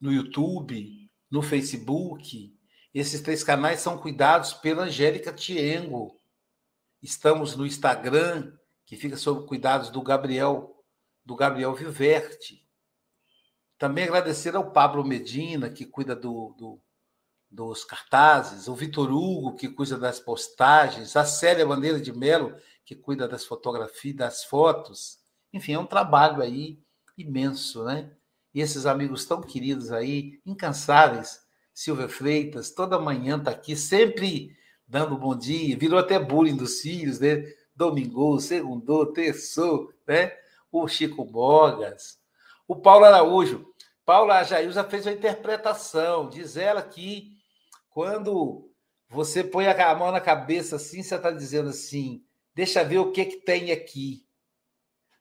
no 0.00 0.10
YouTube, 0.10 1.10
no 1.30 1.42
Facebook. 1.42 2.56
Esses 2.94 3.20
três 3.20 3.44
canais 3.44 3.80
são 3.80 3.98
cuidados 3.98 4.54
pela 4.54 4.84
Angélica 4.84 5.32
Tiengo. 5.32 6.18
Estamos 7.02 7.56
no 7.56 7.66
Instagram, 7.66 8.52
que 8.86 8.96
fica 8.96 9.16
sob 9.16 9.46
cuidados 9.46 9.90
do 9.90 10.02
Gabriel, 10.02 10.81
do 11.24 11.36
Gabriel 11.36 11.74
Viverte. 11.74 12.66
Também 13.78 14.04
agradecer 14.04 14.54
ao 14.54 14.70
Pablo 14.70 15.04
Medina, 15.04 15.70
que 15.70 15.84
cuida 15.84 16.14
do, 16.14 16.54
do 16.58 16.80
dos 17.52 17.84
cartazes, 17.84 18.66
o 18.66 18.74
Vitor 18.74 19.12
Hugo, 19.12 19.54
que 19.54 19.68
cuida 19.68 19.98
das 19.98 20.18
postagens, 20.18 21.14
a 21.16 21.24
Célia 21.24 21.66
Bandeira 21.66 22.00
de 22.00 22.10
Melo, 22.10 22.56
que 22.82 22.96
cuida 22.96 23.28
das 23.28 23.44
fotografias, 23.44 24.16
das 24.16 24.44
fotos. 24.44 25.18
Enfim, 25.52 25.74
é 25.74 25.78
um 25.78 25.84
trabalho 25.84 26.40
aí 26.40 26.80
imenso, 27.16 27.84
né? 27.84 28.10
E 28.54 28.60
esses 28.62 28.86
amigos 28.86 29.26
tão 29.26 29.42
queridos 29.42 29.92
aí, 29.92 30.40
incansáveis, 30.46 31.42
Silvia 31.74 32.08
Freitas, 32.08 32.70
toda 32.70 32.98
manhã 32.98 33.36
está 33.36 33.50
aqui, 33.50 33.76
sempre 33.76 34.56
dando 34.88 35.16
bom 35.16 35.36
dia, 35.36 35.76
virou 35.76 35.98
até 35.98 36.18
bullying 36.18 36.56
dos 36.56 36.80
filhos, 36.80 37.20
né? 37.20 37.44
Domingo, 37.76 38.40
segundo, 38.40 39.12
terçou, 39.12 39.92
né? 40.06 40.32
O 40.72 40.88
Chico 40.88 41.24
Bogas, 41.24 42.18
o 42.66 42.74
Paulo 42.74 43.04
Araújo. 43.04 43.66
Paula 44.04 44.42
Jailza 44.42 44.82
fez 44.82 45.06
uma 45.06 45.12
interpretação, 45.12 46.28
diz 46.28 46.56
ela 46.56 46.82
que 46.82 47.30
quando 47.90 48.72
você 49.08 49.44
põe 49.44 49.66
a 49.66 49.94
mão 49.94 50.10
na 50.10 50.20
cabeça 50.20 50.76
assim, 50.76 51.02
você 51.02 51.14
está 51.14 51.30
dizendo 51.30 51.68
assim: 51.68 52.24
deixa 52.54 52.82
ver 52.82 52.98
o 52.98 53.12
que, 53.12 53.26
que 53.26 53.36
tem 53.36 53.70
aqui. 53.70 54.26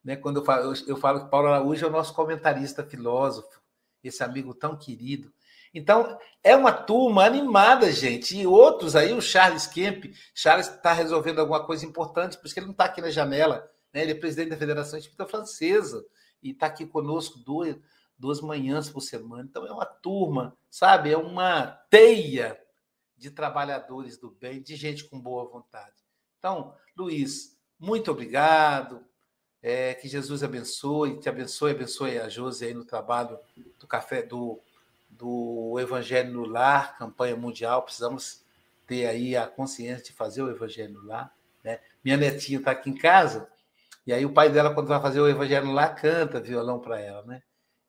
Né? 0.03 0.15
Quando 0.15 0.37
eu 0.37 0.45
falo, 0.45 0.73
eu 0.87 0.97
falo 0.97 1.25
que 1.25 1.29
Paulo 1.29 1.47
Araújo 1.47 1.85
é 1.85 1.89
o 1.89 1.91
nosso 1.91 2.13
comentarista 2.13 2.83
filósofo, 2.83 3.61
esse 4.03 4.23
amigo 4.23 4.53
tão 4.55 4.75
querido. 4.75 5.31
Então, 5.73 6.17
é 6.43 6.55
uma 6.55 6.73
turma 6.73 7.23
animada, 7.23 7.91
gente. 7.91 8.37
E 8.37 8.45
outros 8.45 8.95
aí, 8.95 9.13
o 9.13 9.21
Charles 9.21 9.67
Kemp, 9.67 10.05
Charles 10.33 10.67
está 10.67 10.91
resolvendo 10.91 11.39
alguma 11.39 11.65
coisa 11.65 11.85
importante, 11.85 12.37
por 12.37 12.45
isso 12.45 12.53
que 12.53 12.59
ele 12.59 12.67
não 12.67 12.73
está 12.73 12.85
aqui 12.85 12.99
na 12.99 13.09
janela. 13.09 13.70
Né? 13.93 14.01
Ele 14.01 14.11
é 14.11 14.15
presidente 14.15 14.49
da 14.49 14.57
Federação 14.57 14.97
Espírita 14.97 15.27
Francesa 15.27 16.05
e 16.41 16.51
está 16.51 16.67
aqui 16.67 16.85
conosco 16.85 17.39
duas, 17.39 17.75
duas 18.17 18.41
manhãs 18.41 18.89
por 18.89 19.01
semana. 19.01 19.43
Então, 19.49 19.65
é 19.65 19.71
uma 19.71 19.85
turma, 19.85 20.55
sabe? 20.69 21.11
É 21.11 21.17
uma 21.17 21.67
teia 21.89 22.59
de 23.17 23.29
trabalhadores 23.29 24.17
do 24.17 24.31
bem, 24.31 24.61
de 24.61 24.75
gente 24.75 25.03
com 25.03 25.19
boa 25.19 25.45
vontade. 25.45 25.93
Então, 26.39 26.73
Luiz, 26.97 27.55
muito 27.79 28.09
obrigado. 28.09 29.03
É, 29.63 29.93
que 29.93 30.07
Jesus 30.07 30.41
abençoe, 30.41 31.19
te 31.19 31.29
abençoe, 31.29 31.71
abençoe 31.71 32.17
a 32.17 32.27
Josi 32.27 32.65
aí 32.65 32.73
no 32.73 32.83
trabalho 32.83 33.37
do 33.79 33.85
café 33.85 34.23
do, 34.23 34.59
do 35.07 35.77
Evangelho 35.79 36.33
no 36.33 36.45
Lar, 36.45 36.97
campanha 36.97 37.35
mundial. 37.35 37.83
Precisamos 37.83 38.41
ter 38.87 39.05
aí 39.05 39.35
a 39.35 39.45
consciência 39.45 40.05
de 40.05 40.13
fazer 40.13 40.41
o 40.41 40.49
Evangelho 40.49 40.93
no 40.93 41.05
Lar. 41.05 41.31
Né? 41.63 41.79
Minha 42.03 42.17
netinha 42.17 42.57
está 42.57 42.71
aqui 42.71 42.89
em 42.89 42.97
casa, 42.97 43.47
e 44.05 44.13
aí 44.13 44.25
o 44.25 44.33
pai 44.33 44.49
dela, 44.49 44.73
quando 44.73 44.87
vai 44.87 45.01
fazer 45.01 45.19
o 45.19 45.29
Evangelho 45.29 45.71
Lar, 45.71 45.95
canta 45.95 46.39
violão 46.39 46.79
para 46.79 46.99
ela, 46.99 47.23
né? 47.23 47.41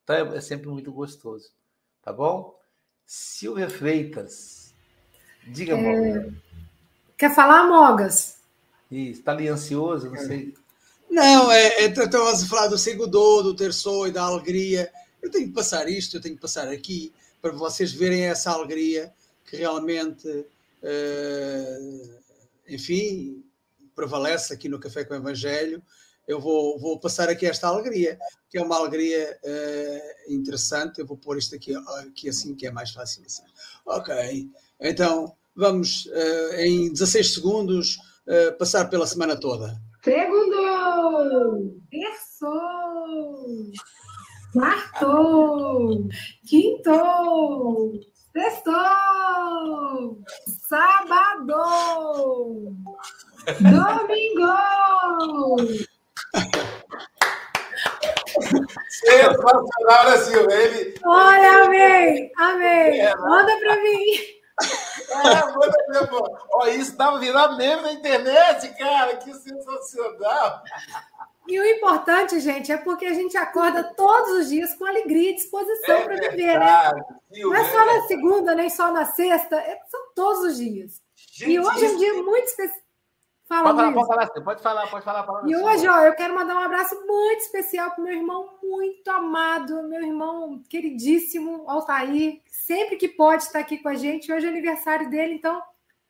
Então 0.03 0.16
é, 0.16 0.37
é 0.37 0.40
sempre 0.40 0.68
muito 0.68 0.92
gostoso. 0.92 1.51
Tá 2.03 2.12
bom? 2.12 2.59
Silvia 3.07 3.70
Freitas. 3.70 4.75
Diga, 5.46 5.77
é... 5.77 6.31
Quer 7.16 7.35
falar, 7.35 7.68
Mogas? 7.68 8.38
Isso, 8.90 9.20
está 9.20 9.33
ali 9.33 9.48
ansioso, 9.48 10.11
não 10.11 10.16
sei. 10.16 10.55
Não, 11.09 11.51
é, 11.53 11.85
é, 11.85 11.87
estamos 11.87 12.42
a 12.42 12.46
falar 12.46 12.68
do 12.68 12.79
Segudô, 12.79 13.42
do 13.42 13.55
Terçou 13.55 14.09
e 14.09 14.11
da 14.11 14.22
alegria. 14.22 14.90
Eu 15.20 15.31
tenho 15.31 15.48
que 15.48 15.55
passar 15.55 15.88
isto, 15.88 16.16
eu 16.16 16.20
tenho 16.20 16.35
que 16.35 16.40
passar 16.40 16.68
aqui, 16.68 17.12
para 17.40 17.53
vocês 17.53 17.92
verem 17.92 18.25
essa 18.25 18.51
alegria 18.51 19.12
que 19.44 19.57
realmente, 19.57 20.29
uh, 20.29 22.18
enfim, 22.68 23.44
prevalece 23.94 24.52
aqui 24.52 24.68
no 24.68 24.81
Café 24.81 25.05
com 25.05 25.14
o 25.14 25.16
Evangelho 25.16 25.83
eu 26.26 26.40
vou, 26.40 26.78
vou 26.78 26.98
passar 26.98 27.28
aqui 27.28 27.46
esta 27.46 27.68
alegria, 27.68 28.18
que 28.48 28.57
é 28.57 28.62
uma 28.62 28.76
alegria 28.76 29.37
uh, 29.44 30.33
interessante. 30.33 31.00
Eu 31.00 31.07
vou 31.07 31.16
pôr 31.16 31.37
isto 31.37 31.55
aqui, 31.57 31.74
aqui 32.07 32.28
assim, 32.28 32.55
que 32.55 32.66
é 32.66 32.70
mais 32.70 32.90
fácil 32.92 33.24
assim. 33.26 33.43
Ok, 33.84 34.49
então 34.80 35.34
vamos 35.55 36.07
uh, 36.07 36.55
em 36.59 36.93
16 36.93 37.34
segundos 37.34 37.97
uh, 38.26 38.57
passar 38.57 38.88
pela 38.88 39.07
semana 39.07 39.38
toda. 39.38 39.76
Segundo! 40.05 41.80
Terçou! 41.90 43.72
Quarto! 44.53 46.09
Quinto! 46.47 48.01
Sextou! 48.32 50.22
Sábado! 50.68 51.53
Domingo! 53.61 54.53
Sensacional, 58.88 60.11
né, 60.11 60.16
Silvia? 60.18 60.57
Ele, 60.57 60.95
Olha, 61.05 61.64
amei, 61.64 62.30
amei. 62.36 63.01
É, 63.01 63.16
manda 63.16 63.57
para 63.59 63.76
mim. 63.82 64.05
É, 65.11 65.53
manda 65.53 65.84
pra 65.86 66.03
mim. 66.03 66.18
Ó, 66.53 66.66
isso 66.68 66.93
estava 66.93 67.18
virando 67.18 67.57
meme 67.57 67.82
na 67.82 67.93
internet, 67.93 68.68
cara. 68.78 69.16
Que 69.16 69.34
sensacional. 69.34 70.62
E 71.49 71.59
o 71.59 71.66
importante, 71.66 72.38
gente, 72.38 72.70
é 72.70 72.76
porque 72.76 73.05
a 73.05 73.14
gente 73.14 73.36
acorda 73.36 73.82
todos 73.97 74.32
os 74.38 74.49
dias 74.49 74.72
com 74.74 74.84
alegria 74.84 75.30
e 75.30 75.34
disposição 75.34 75.97
é 75.97 76.05
para 76.05 76.14
viver, 76.14 76.59
né? 76.59 76.93
Não 77.32 77.55
é 77.55 77.64
só 77.64 77.84
na 77.84 78.03
segunda, 78.03 78.55
nem 78.55 78.70
só 78.70 78.93
na 78.93 79.07
sexta, 79.07 79.57
é, 79.57 79.78
são 79.90 80.01
todos 80.14 80.45
os 80.45 80.57
dias. 80.57 81.03
Gente, 81.32 81.51
e 81.51 81.59
hoje 81.59 81.84
é 81.84 81.88
um 81.88 81.97
dia 81.97 82.14
muito 82.22 82.47
especial. 82.47 82.82
Fala, 83.61 83.92
pode, 83.92 84.07
falar, 84.07 84.26
pode 84.30 84.32
falar, 84.32 84.32
pode 84.42 84.62
falar, 84.62 84.86
pode 84.86 85.05
falar. 85.05 85.22
pode 85.24 85.53
E 85.53 85.55
falar. 85.55 85.72
hoje, 85.72 85.88
ó, 85.88 85.98
eu 86.00 86.14
quero 86.14 86.34
mandar 86.34 86.55
um 86.55 86.61
abraço 86.61 86.94
muito 87.07 87.40
especial 87.40 87.90
para 87.90 88.03
meu 88.03 88.14
irmão 88.14 88.59
muito 88.62 89.09
amado, 89.11 89.82
meu 89.82 90.03
irmão 90.03 90.62
queridíssimo, 90.68 91.68
Altair, 91.68 92.40
sempre 92.50 92.96
que 92.96 93.09
pode 93.09 93.42
estar 93.42 93.59
aqui 93.59 93.78
com 93.78 93.88
a 93.88 93.94
gente. 93.94 94.32
Hoje 94.32 94.46
é 94.46 94.48
aniversário 94.48 95.11
dele, 95.11 95.34
então 95.34 95.62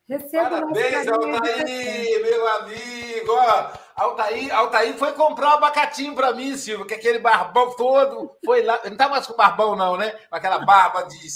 receba 0.07 0.57
o 0.57 0.69
nosso 0.69 0.79
e 0.79 1.09
Altair, 1.09 2.21
meu 2.21 2.47
amigo. 2.47 3.31
Ó, 3.31 3.71
Altair, 3.95 4.55
Altair 4.55 4.97
foi 4.97 5.11
comprar 5.13 5.49
um 5.49 5.53
abacatinho 5.53 6.15
para 6.15 6.33
mim, 6.33 6.55
Silvio, 6.55 6.85
que 6.85 6.93
aquele 6.93 7.19
barbão 7.19 7.75
todo 7.75 8.31
foi 8.45 8.63
lá. 8.63 8.79
Não 8.85 8.95
tá 8.95 9.09
mais 9.09 9.27
com 9.27 9.35
barbão, 9.35 9.75
não, 9.75 9.97
né? 9.97 10.11
Com 10.29 10.35
aquela 10.35 10.59
barba 10.65 11.03
de, 11.03 11.27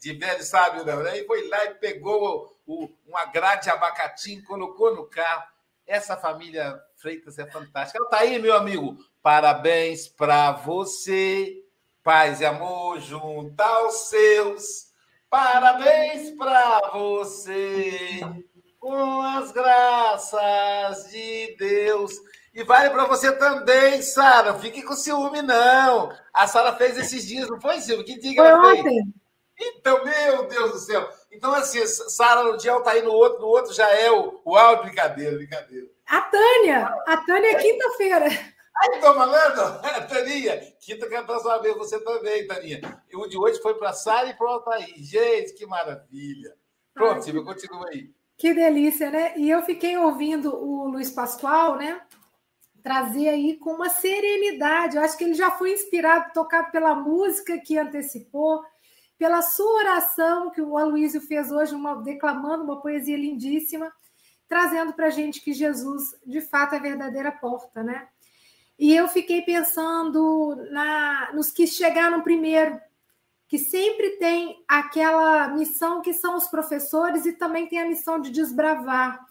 de 0.00 0.14
velho 0.14 0.42
sábio, 0.42 0.84
não, 0.84 1.02
né? 1.02 1.18
E 1.18 1.26
foi 1.26 1.46
lá 1.48 1.66
e 1.66 1.74
pegou 1.74 2.56
o, 2.66 2.88
uma 3.06 3.26
grade 3.26 3.64
de 3.64 3.70
abacatinho, 3.70 4.42
colocou 4.44 4.94
no 4.94 5.04
carro. 5.04 5.44
Essa 5.86 6.16
família 6.16 6.80
Freitas 6.96 7.38
é 7.38 7.46
fantástica. 7.46 8.02
Altair, 8.02 8.40
meu 8.40 8.54
amigo, 8.54 8.96
parabéns 9.22 10.08
para 10.08 10.52
você. 10.52 11.64
Paz 12.02 12.40
e 12.40 12.46
amor 12.46 12.98
junto 13.00 13.60
aos 13.60 14.08
seus. 14.08 14.90
Parabéns 15.28 16.30
para 16.36 16.80
você 16.92 18.20
com 18.78 19.20
as 19.20 19.52
graças 19.52 21.10
de 21.10 21.54
Deus. 21.58 22.12
E 22.54 22.64
vale 22.64 22.90
para 22.90 23.04
você 23.04 23.30
também, 23.32 24.00
Sara. 24.02 24.54
Fique 24.54 24.82
com 24.82 24.94
ciúme, 24.94 25.42
não. 25.42 26.10
A 26.32 26.46
Sara 26.46 26.72
fez 26.74 26.96
esses 26.96 27.26
dias, 27.26 27.48
não 27.48 27.60
foi, 27.60 27.80
Silvio? 27.80 28.04
Que 28.04 28.16
que 28.16 28.34
Foi 28.34 28.46
ela 28.46 28.82
fez? 28.82 29.04
Então, 29.60 30.02
meu 30.02 30.46
Deus 30.46 30.72
do 30.72 30.78
céu. 30.78 31.08
Então, 31.30 31.52
assim, 31.52 31.86
Sara 31.86 32.42
no 32.44 32.56
dia, 32.56 32.72
Altair 32.72 33.04
no 33.04 33.12
outro, 33.12 33.40
no 33.40 33.48
outro 33.48 33.72
já 33.74 33.88
é 33.94 34.10
o, 34.10 34.40
o 34.44 34.56
áudio. 34.56 34.84
Brincadeira, 34.84 35.36
brincadeira. 35.36 35.86
A 36.06 36.22
Tânia, 36.22 36.86
a 37.06 37.16
Tânia 37.18 37.52
é 37.52 37.54
quinta-feira. 37.54 38.26
Ai, 38.26 39.00
tô 39.00 39.14
falando? 39.14 39.80
Taninha, 40.08 40.58
quinta 40.80 41.08
cantar 41.08 41.38
sua 41.40 41.58
vez, 41.58 41.76
você 41.76 42.00
também, 42.00 42.46
Taninha. 42.46 42.80
E 43.10 43.16
o 43.16 43.28
de 43.28 43.38
hoje 43.38 43.60
foi 43.60 43.74
para 43.74 43.92
Sara 43.92 44.28
e 44.28 44.34
para 44.34 44.46
o 44.46 44.50
Altair. 44.50 44.94
Gente, 44.96 45.52
que 45.52 45.66
maravilha. 45.66 46.56
Pronto, 46.94 47.16
Ai, 47.16 47.22
Silvio, 47.22 47.44
continua 47.44 47.88
aí. 47.90 48.10
Que 48.36 48.54
delícia, 48.54 49.10
né? 49.10 49.34
E 49.36 49.50
eu 49.50 49.62
fiquei 49.62 49.98
ouvindo 49.98 50.56
o 50.56 50.88
Luiz 50.88 51.10
Pascoal, 51.10 51.76
né? 51.76 52.00
Trazer 52.82 53.28
aí 53.28 53.58
com 53.58 53.72
uma 53.74 53.90
serenidade. 53.90 54.96
Eu 54.96 55.02
acho 55.02 55.18
que 55.18 55.24
ele 55.24 55.34
já 55.34 55.50
foi 55.50 55.74
inspirado, 55.74 56.32
tocado 56.32 56.70
pela 56.70 56.94
música 56.94 57.58
que 57.58 57.76
antecipou, 57.76 58.62
pela 59.20 59.42
sua 59.42 59.80
oração 59.80 60.48
que 60.48 60.62
o 60.62 60.78
Aloysio 60.78 61.20
fez 61.20 61.52
hoje, 61.52 61.74
uma, 61.74 61.94
declamando 61.96 62.64
uma 62.64 62.80
poesia 62.80 63.18
lindíssima, 63.18 63.92
trazendo 64.48 64.94
para 64.94 65.08
a 65.08 65.10
gente 65.10 65.42
que 65.42 65.52
Jesus, 65.52 66.02
de 66.24 66.40
fato, 66.40 66.74
é 66.74 66.78
a 66.78 66.80
verdadeira 66.80 67.30
porta, 67.30 67.82
né? 67.82 68.08
E 68.78 68.96
eu 68.96 69.06
fiquei 69.08 69.42
pensando 69.42 70.56
na, 70.70 71.34
nos 71.34 71.50
que 71.50 71.66
chegaram 71.66 72.22
primeiro, 72.22 72.80
que 73.46 73.58
sempre 73.58 74.12
tem 74.12 74.64
aquela 74.66 75.48
missão 75.48 76.00
que 76.00 76.14
são 76.14 76.34
os 76.34 76.46
professores 76.46 77.26
e 77.26 77.34
também 77.34 77.66
tem 77.66 77.78
a 77.78 77.86
missão 77.86 78.18
de 78.18 78.30
desbravar. 78.30 79.22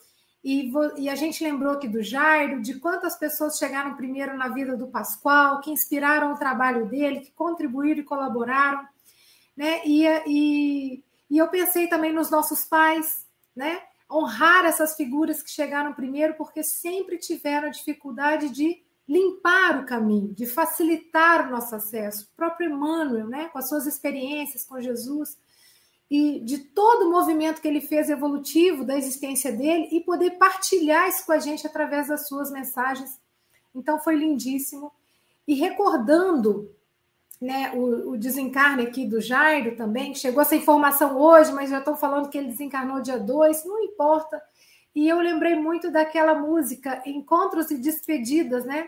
E, 0.44 0.72
e 0.98 1.10
a 1.10 1.16
gente 1.16 1.44
lembrou 1.44 1.74
aqui 1.74 1.88
do 1.88 2.04
Jairo, 2.04 2.62
de 2.62 2.80
quantas 2.80 3.18
pessoas 3.18 3.58
chegaram 3.58 3.96
primeiro 3.96 4.38
na 4.38 4.50
vida 4.50 4.78
do 4.78 4.86
Pascoal, 4.86 5.62
que 5.62 5.72
inspiraram 5.72 6.32
o 6.32 6.38
trabalho 6.38 6.86
dele, 6.88 7.22
que 7.22 7.32
contribuíram 7.32 8.02
e 8.02 8.06
colaboraram. 8.06 8.88
Né? 9.60 9.82
E, 9.86 10.06
e, 10.26 11.04
e 11.30 11.38
eu 11.38 11.50
pensei 11.50 11.88
também 11.88 12.14
nos 12.14 12.32
nossos 12.32 12.64
pais, 12.64 13.28
né? 13.54 13.82
honrar 14.10 14.64
essas 14.64 14.96
figuras 14.96 15.44
que 15.44 15.52
chegaram 15.52 15.92
primeiro, 15.92 16.36
porque 16.36 16.64
sempre 16.64 17.18
tiveram 17.18 17.68
a 17.68 17.72
dificuldade 17.72 18.52
de 18.52 18.82
limpar 19.06 19.82
o 19.82 19.86
caminho, 19.86 20.34
de 20.34 20.46
facilitar 20.46 21.46
o 21.46 21.52
nosso 21.52 21.76
acesso. 21.76 22.30
O 22.32 22.36
próprio 22.38 22.70
Emmanuel, 22.70 23.28
né, 23.28 23.50
com 23.50 23.60
as 23.60 23.68
suas 23.68 23.86
experiências 23.86 24.64
com 24.64 24.80
Jesus 24.80 25.38
e 26.10 26.40
de 26.40 26.60
todo 26.60 27.08
o 27.08 27.12
movimento 27.12 27.62
que 27.62 27.68
ele 27.68 27.82
fez 27.82 28.10
evolutivo 28.10 28.86
da 28.86 28.98
existência 28.98 29.52
dele 29.52 29.90
e 29.92 30.00
poder 30.00 30.38
partilhar 30.38 31.10
isso 31.10 31.26
com 31.26 31.34
a 31.34 31.40
gente 31.40 31.68
através 31.68 32.08
das 32.08 32.30
suas 32.30 32.50
mensagens. 32.50 33.20
Então 33.76 34.00
foi 34.00 34.16
lindíssimo. 34.16 34.90
E 35.46 35.54
recordando 35.54 36.74
né, 37.40 37.72
o, 37.74 38.12
o 38.12 38.18
desencarne 38.18 38.84
aqui 38.84 39.06
do 39.06 39.22
Jairo 39.22 39.76
também, 39.76 40.14
chegou 40.14 40.42
essa 40.42 40.56
informação 40.56 41.18
hoje, 41.18 41.52
mas 41.54 41.70
já 41.70 41.80
estou 41.80 41.96
falando 41.96 42.30
que 42.30 42.38
ele 42.38 42.50
desencarnou 42.50 43.02
dia 43.02 43.18
2, 43.18 43.66
não 43.66 43.84
importa. 43.84 44.42
E 44.94 45.08
eu 45.08 45.20
lembrei 45.20 45.56
muito 45.56 45.92
daquela 45.92 46.36
música 46.36 47.02
Encontros 47.06 47.72
e 47.72 47.78
Despedidas, 47.78 48.66
né? 48.66 48.88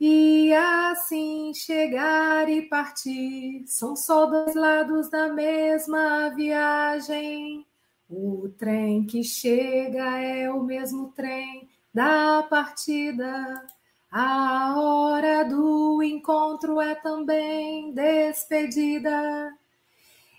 E 0.00 0.52
assim 0.54 1.52
chegar 1.52 2.48
e 2.48 2.62
partir 2.62 3.64
são 3.66 3.94
só 3.94 4.24
dois 4.24 4.54
lados 4.54 5.10
da 5.10 5.28
mesma 5.28 6.30
viagem. 6.30 7.66
O 8.08 8.48
trem 8.58 9.04
que 9.04 9.22
chega 9.22 10.18
é 10.18 10.50
o 10.50 10.62
mesmo 10.62 11.12
trem 11.12 11.68
da 11.92 12.42
partida. 12.44 13.64
A 14.10 14.74
hora 14.76 15.44
do 15.44 16.02
encontro 16.02 16.80
é 16.80 16.96
também 16.96 17.92
despedida. 17.92 19.56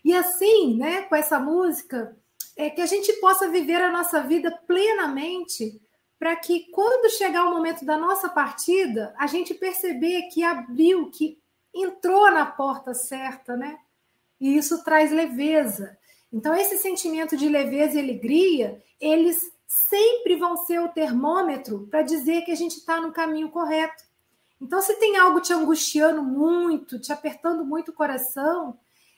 E 0.04 0.14
assim, 0.14 0.76
né, 0.76 1.04
com 1.04 1.16
essa 1.16 1.40
música, 1.40 2.18
é 2.58 2.70
que 2.70 2.82
a 2.82 2.86
gente 2.86 3.14
possa 3.14 3.48
viver 3.48 3.82
a 3.82 3.92
nossa 3.92 4.22
vida 4.24 4.52
plenamente 4.68 5.82
para 6.20 6.36
que 6.36 6.70
quando 6.72 7.10
chegar 7.12 7.46
o 7.46 7.54
momento 7.54 7.86
da 7.86 7.98
nossa 7.98 8.30
partida, 8.30 9.14
a 9.18 9.26
gente 9.26 9.54
perceber 9.54 10.24
que 10.24 10.44
abriu, 10.44 11.10
que 11.10 11.40
entrou 11.74 12.30
na 12.30 12.46
porta 12.46 12.94
certa, 12.94 13.56
né? 13.56 13.80
E 14.40 14.56
isso 14.56 14.84
traz 14.84 15.12
leveza. 15.12 15.98
Então, 16.32 16.54
esse 16.54 16.78
sentimento 16.78 17.36
de 17.36 17.48
leveza 17.48 17.98
e 17.98 18.04
alegria, 18.04 18.84
eles 19.00 19.51
sempre 19.72 20.36
vão 20.36 20.58
ser 20.58 20.82
o 20.82 20.90
termômetro 20.90 21.88
para 21.90 22.02
dizer 22.02 22.42
que 22.42 22.52
a 22.52 22.56
gente 22.56 22.78
está 22.78 23.00
no 23.00 23.14
caminho 23.14 23.50
correto. 23.50 24.04
Então, 24.60 24.82
se 24.82 24.96
tem 24.96 25.16
algo 25.18 25.40
te 25.40 25.54
angustiando 25.54 26.22
muito, 26.22 27.00
te 27.00 27.14
apertando 27.14 27.64
muito 27.64 27.92
o 27.92 27.94
coração, 27.94 28.78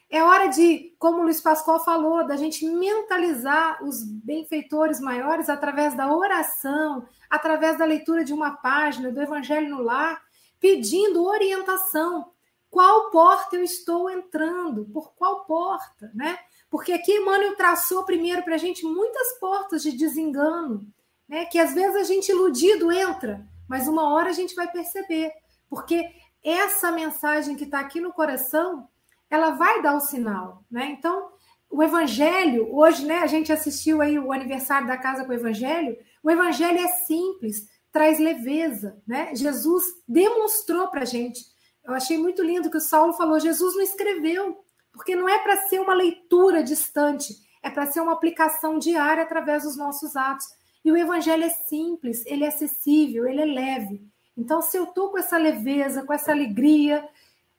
é 0.10 0.24
hora 0.24 0.48
de, 0.48 0.96
como 1.00 1.20
o 1.20 1.24
Luiz 1.24 1.42
Pascoal 1.42 1.84
falou, 1.84 2.26
da 2.28 2.36
gente 2.36 2.68
mentalizar 2.68 3.84
os 3.84 4.04
benfeitores 4.04 5.00
maiores 5.00 5.50
através 5.50 5.96
da 5.96 6.16
oração, 6.16 7.08
através 7.28 7.80
da 7.80 7.86
leitura 7.86 8.24
de 8.24 8.32
uma 8.32 8.52
página 8.52 9.12
do 9.12 9.20
Evangelho 9.20 9.70
no 9.70 9.82
Lar, 9.82 10.22
pedindo 10.60 11.26
orientação. 11.26 12.32
Qual 12.70 13.10
porta 13.10 13.56
eu 13.56 13.64
estou 13.64 14.08
entrando? 14.08 14.86
Por 14.86 15.14
qual 15.14 15.46
porta? 15.46 16.12
Né? 16.14 16.38
Porque 16.74 16.92
aqui 16.92 17.12
Emmanuel 17.12 17.56
traçou 17.56 18.04
primeiro 18.04 18.42
para 18.42 18.56
a 18.56 18.58
gente 18.58 18.84
muitas 18.84 19.38
portas 19.40 19.84
de 19.84 19.92
desengano, 19.92 20.82
né? 21.30 21.46
que 21.46 21.60
às 21.60 21.72
vezes 21.72 21.96
a 21.96 22.04
gente 22.04 22.32
iludido 22.32 22.92
entra, 22.92 23.48
mas 23.70 23.88
uma 23.88 24.12
hora 24.12 24.32
a 24.32 24.34
gente 24.34 24.56
vai 24.56 24.68
perceber. 24.72 25.32
Porque 25.70 26.04
essa 26.44 26.92
mensagem 26.92 27.56
que 27.56 27.66
está 27.66 27.80
aqui 27.80 28.02
no 28.02 28.12
coração 28.12 28.88
ela 29.30 29.52
vai 29.52 29.84
dar 29.84 29.96
o 29.96 30.00
sinal, 30.00 30.66
né? 30.70 30.88
Então, 30.98 31.30
o 31.70 31.84
evangelho, 31.84 32.76
hoje, 32.76 33.06
né, 33.06 33.20
a 33.20 33.28
gente 33.28 33.54
assistiu 33.54 34.02
aí 34.02 34.18
o 34.18 34.32
aniversário 34.32 34.88
da 34.88 34.98
casa 34.98 35.26
com 35.26 35.30
o 35.30 35.36
evangelho, 35.36 35.96
o 36.24 36.32
evangelho 36.32 36.80
é 36.80 36.88
simples, 37.06 37.68
traz 37.92 38.18
leveza, 38.18 39.00
né? 39.06 39.36
Jesus 39.36 39.84
demonstrou 40.08 40.88
pra 40.88 41.06
gente. 41.06 41.40
Eu 41.86 41.94
achei 41.94 42.18
muito 42.18 42.42
lindo 42.42 42.72
que 42.72 42.78
o 42.78 42.82
Saulo 42.82 43.14
falou, 43.14 43.40
Jesus 43.40 43.76
não 43.76 43.84
escreveu, 43.84 44.63
porque 44.94 45.16
não 45.16 45.28
é 45.28 45.40
para 45.40 45.58
ser 45.68 45.80
uma 45.80 45.94
leitura 45.94 46.64
distante, 46.64 47.36
é 47.62 47.70
para 47.70 47.88
ser 47.88 48.00
uma 48.00 48.14
aplicação 48.14 48.78
diária 48.78 49.24
através 49.24 49.64
dos 49.64 49.76
nossos 49.76 50.16
atos. 50.16 50.48
E 50.86 50.92
o 50.92 50.98
evangelho 50.98 51.44
é 51.44 51.50
simples, 51.50 52.24
ele 52.26 52.46
é 52.46 52.50
acessível, 52.50 53.28
ele 53.28 53.42
é 53.42 53.46
leve. 53.46 54.08
Então, 54.38 54.62
se 54.62 54.78
eu 54.78 54.86
tô 54.86 55.10
com 55.10 55.18
essa 55.18 55.38
leveza, 55.38 56.04
com 56.04 56.14
essa 56.14 56.32
alegria, 56.32 57.08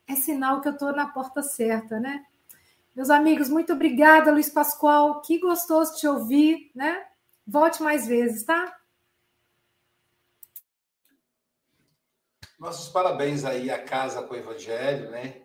é 0.07 0.15
sinal 0.15 0.61
que 0.61 0.69
eu 0.69 0.73
estou 0.73 0.95
na 0.95 1.09
porta 1.09 1.43
certa, 1.43 1.99
né? 1.99 2.25
Meus 2.95 3.11
amigos, 3.11 3.49
muito 3.49 3.73
obrigada, 3.73 4.31
Luiz 4.31 4.49
Pascoal. 4.49 5.21
Que 5.23 5.39
gostoso 5.39 5.97
te 5.97 6.07
ouvir, 6.07 6.71
né? 6.75 7.07
Volte 7.47 7.83
mais 7.83 8.07
vezes, 8.07 8.45
tá? 8.45 8.77
Nossos 12.59 12.89
parabéns 12.91 13.45
aí 13.45 13.71
à 13.71 13.83
Casa 13.83 14.23
com 14.23 14.35
o 14.35 14.37
Evangelho, 14.37 15.11
né? 15.11 15.44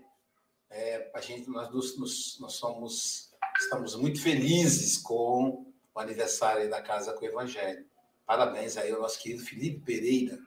É, 0.70 1.10
a 1.14 1.22
gente, 1.22 1.50
nós, 1.50 1.72
nos, 1.72 2.38
nós 2.40 2.54
somos, 2.54 3.32
estamos 3.60 3.96
muito 3.96 4.22
felizes 4.22 4.98
com 4.98 5.66
o 5.94 6.00
aniversário 6.00 6.70
da 6.70 6.82
Casa 6.82 7.14
com 7.14 7.26
o 7.26 7.28
Evangelho. 7.28 7.86
Parabéns 8.26 8.78
aí 8.78 8.92
ao 8.92 9.02
nosso 9.02 9.20
querido 9.20 9.44
Felipe 9.44 9.80
Pereira. 9.80 10.38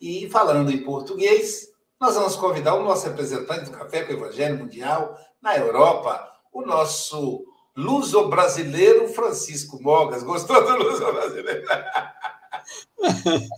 E 0.00 0.28
falando 0.28 0.70
em 0.70 0.84
português, 0.84 1.72
nós 1.98 2.14
vamos 2.14 2.36
convidar 2.36 2.74
o 2.74 2.84
nosso 2.84 3.06
representante 3.06 3.70
do 3.70 3.76
Café 3.76 4.04
com 4.04 4.12
o 4.12 4.16
Evangelho 4.16 4.58
Mundial 4.58 5.18
na 5.40 5.56
Europa, 5.56 6.30
o 6.52 6.62
nosso 6.62 7.44
luso-brasileiro 7.74 9.08
Francisco 9.08 9.82
Mogas. 9.82 10.22
Gostou 10.22 10.62
do 10.62 10.76
luso-brasileiro? 10.84 11.66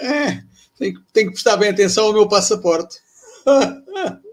É, 0.00 0.44
tem, 0.78 0.94
tem 1.12 1.26
que 1.26 1.32
prestar 1.32 1.56
bem 1.56 1.70
atenção 1.70 2.06
ao 2.06 2.12
meu 2.12 2.28
passaporte. 2.28 3.00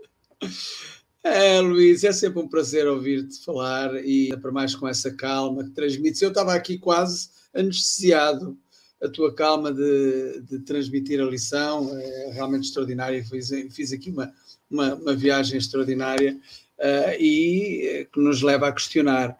É, 1.23 1.59
Luís, 1.59 2.03
é 2.03 2.13
sempre 2.13 2.39
um 2.39 2.47
prazer 2.47 2.87
ouvir-te 2.87 3.43
falar 3.43 3.95
e 4.05 4.35
para 4.37 4.51
mais 4.51 4.75
com 4.75 4.87
essa 4.87 5.11
calma 5.11 5.63
que 5.63 5.71
transmites. 5.71 6.21
Eu 6.21 6.29
estava 6.29 6.53
aqui 6.53 6.77
quase 6.77 7.29
anestesiado, 7.51 8.55
a 9.01 9.09
tua 9.09 9.33
calma 9.33 9.73
de, 9.73 10.41
de 10.41 10.59
transmitir 10.59 11.19
a 11.19 11.25
lição 11.25 11.89
é 11.99 12.31
realmente 12.31 12.65
extraordinária. 12.65 13.23
Fiz, 13.23 13.49
fiz 13.71 13.91
aqui 13.91 14.11
uma, 14.11 14.31
uma, 14.69 14.93
uma, 14.95 15.15
viagem 15.15 15.57
extraordinária 15.57 16.37
uh, 16.79 17.19
e 17.19 18.07
que 18.11 18.19
nos 18.19 18.41
leva 18.41 18.67
a 18.67 18.71
questionar: 18.71 19.31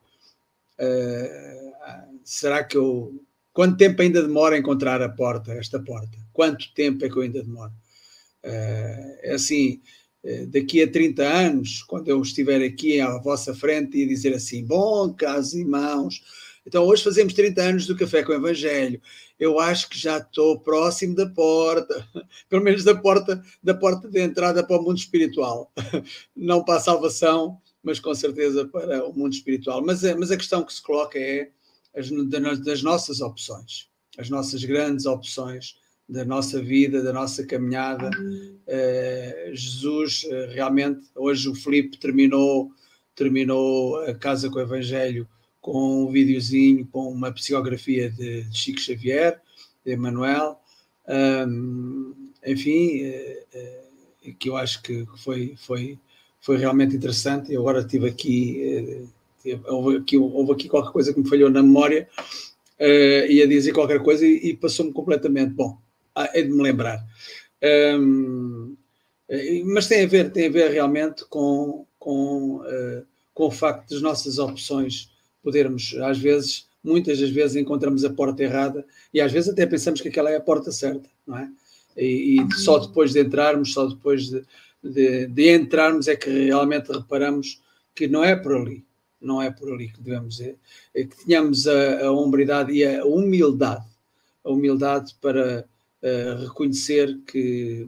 uh, 0.79 2.19
será 2.23 2.63
que 2.63 2.77
eu. 2.77 3.23
Quanto 3.53 3.77
tempo 3.77 4.01
ainda 4.01 4.21
demora 4.21 4.55
a 4.55 4.59
encontrar 4.59 5.01
a 5.01 5.07
porta, 5.07 5.53
esta 5.53 5.79
porta? 5.79 6.17
Quanto 6.33 6.73
tempo 6.73 7.05
é 7.05 7.09
que 7.09 7.15
eu 7.15 7.21
ainda 7.21 7.41
demoro? 7.41 7.71
Uh, 8.43 9.17
é 9.21 9.33
assim 9.33 9.81
eh, 9.83 10.04
daqui 10.47 10.81
a 10.81 10.91
30 10.91 11.23
anos, 11.23 11.83
quando 11.83 12.07
eu 12.07 12.21
estiver 12.21 12.63
aqui 12.63 12.99
à 12.99 13.17
vossa 13.19 13.53
frente 13.53 13.97
e 13.97 14.07
dizer 14.07 14.33
assim: 14.33 14.65
Bom, 14.65 15.13
caros 15.13 15.53
irmãos, 15.53 16.21
então 16.65 16.83
hoje 16.83 17.03
fazemos 17.03 17.33
30 17.33 17.61
anos 17.61 17.85
do 17.85 17.95
Café 17.95 18.23
com 18.23 18.31
o 18.31 18.35
Evangelho. 18.35 18.99
Eu 19.39 19.59
acho 19.59 19.89
que 19.89 19.99
já 19.99 20.17
estou 20.17 20.59
próximo 20.59 21.15
da 21.15 21.27
porta, 21.27 22.07
pelo 22.49 22.63
menos 22.63 22.83
da 22.83 22.95
porta, 22.95 23.43
da 23.61 23.73
porta 23.73 24.07
de 24.07 24.19
entrada 24.21 24.65
para 24.65 24.79
o 24.79 24.83
mundo 24.83 24.97
espiritual. 24.97 25.71
Não 26.35 26.63
para 26.63 26.77
a 26.77 26.81
salvação, 26.81 27.61
mas 27.83 27.99
com 27.99 28.15
certeza 28.15 28.65
para 28.65 29.05
o 29.05 29.13
mundo 29.13 29.33
espiritual. 29.33 29.83
Mas, 29.85 30.01
mas 30.17 30.31
a 30.31 30.37
questão 30.37 30.63
que 30.63 30.73
se 30.73 30.81
coloca 30.81 31.19
é 31.19 31.51
as, 31.95 32.09
das 32.63 32.81
nossas 32.81 33.21
opções, 33.21 33.87
as 34.17 34.29
nossas 34.29 34.63
grandes 34.63 35.05
opções 35.05 35.75
da 36.07 36.23
nossa 36.23 36.61
vida, 36.61 37.01
da 37.01 37.11
nossa 37.11 37.45
caminhada. 37.45 38.09
Uh, 38.09 39.55
Jesus, 39.55 40.23
uh, 40.23 40.53
realmente, 40.53 41.07
hoje 41.15 41.49
o 41.49 41.55
Filipe 41.55 41.97
terminou, 41.97 42.71
terminou 43.15 43.97
a 44.01 44.13
Casa 44.13 44.49
com 44.49 44.57
o 44.57 44.61
Evangelho 44.61 45.27
com 45.59 46.03
um 46.03 46.11
videozinho, 46.11 46.87
com 46.91 47.09
uma 47.09 47.31
psicografia 47.31 48.11
de 48.11 48.45
Chico 48.51 48.79
Xavier, 48.79 49.41
de 49.83 49.93
Emanuel. 49.93 50.59
Um, 51.07 52.13
enfim, 52.45 53.07
uh, 53.07 54.33
que 54.37 54.47
eu 54.47 54.57
acho 54.57 54.83
que 54.83 55.07
foi, 55.17 55.55
foi, 55.57 55.97
foi 56.39 56.57
realmente 56.57 56.95
interessante. 56.95 57.51
Eu 57.51 57.61
agora 57.61 57.83
tive 57.83 58.07
aqui, 58.07 59.09
houve 59.65 59.97
aqui, 59.97 60.17
houve 60.17 60.51
aqui 60.51 60.69
qualquer 60.69 60.91
coisa 60.91 61.11
que 61.11 61.19
me 61.19 61.27
falhou 61.27 61.49
na 61.49 61.63
memória, 61.63 62.07
uh, 62.79 63.31
ia 63.31 63.47
dizer 63.47 63.73
qualquer 63.73 64.03
coisa 64.03 64.23
e, 64.23 64.49
e 64.49 64.55
passou-me 64.55 64.93
completamente. 64.93 65.53
Bom, 65.53 65.79
ah, 66.15 66.29
é 66.33 66.41
de 66.41 66.49
me 66.49 66.63
lembrar. 66.63 67.05
Um, 67.99 68.75
mas 69.65 69.87
tem 69.87 70.03
a 70.03 70.07
ver, 70.07 70.31
tem 70.31 70.47
a 70.47 70.51
ver 70.51 70.71
realmente 70.71 71.25
com, 71.25 71.85
com, 71.99 72.57
uh, 72.57 73.05
com 73.33 73.47
o 73.47 73.51
facto 73.51 73.89
das 73.89 74.01
nossas 74.01 74.37
opções 74.37 75.11
podermos, 75.43 75.95
às 76.01 76.17
vezes, 76.17 76.67
muitas 76.83 77.19
das 77.19 77.29
vezes 77.29 77.55
encontramos 77.55 78.05
a 78.05 78.09
porta 78.09 78.43
errada 78.43 78.85
e 79.13 79.19
às 79.19 79.31
vezes 79.31 79.49
até 79.49 79.65
pensamos 79.65 80.01
que 80.01 80.07
aquela 80.07 80.29
é 80.29 80.37
a 80.37 80.41
porta 80.41 80.71
certa, 80.71 81.09
não 81.25 81.37
é? 81.37 81.49
E, 81.97 82.41
e 82.41 82.53
só 82.55 82.77
depois 82.79 83.13
de 83.13 83.21
entrarmos, 83.21 83.73
só 83.73 83.87
depois 83.87 84.29
de, 84.29 84.43
de, 84.83 85.27
de, 85.27 85.49
entrarmos 85.55 86.07
é 86.07 86.15
que 86.15 86.29
realmente 86.29 86.91
reparamos 86.91 87.61
que 87.93 88.07
não 88.07 88.23
é 88.23 88.35
por 88.35 88.55
ali, 88.55 88.85
não 89.21 89.41
é 89.41 89.49
por 89.49 89.71
ali 89.71 89.89
que 89.91 90.01
devemos 90.01 90.41
é, 90.41 90.55
é 90.93 91.03
que 91.03 91.25
tenhamos 91.25 91.67
a, 91.67 92.05
a 92.05 92.11
hombridade 92.11 92.73
e 92.73 92.85
a 92.85 93.05
humildade, 93.05 93.85
a 94.43 94.49
humildade 94.49 95.15
para 95.21 95.65
reconhecer 96.41 97.17
que, 97.25 97.87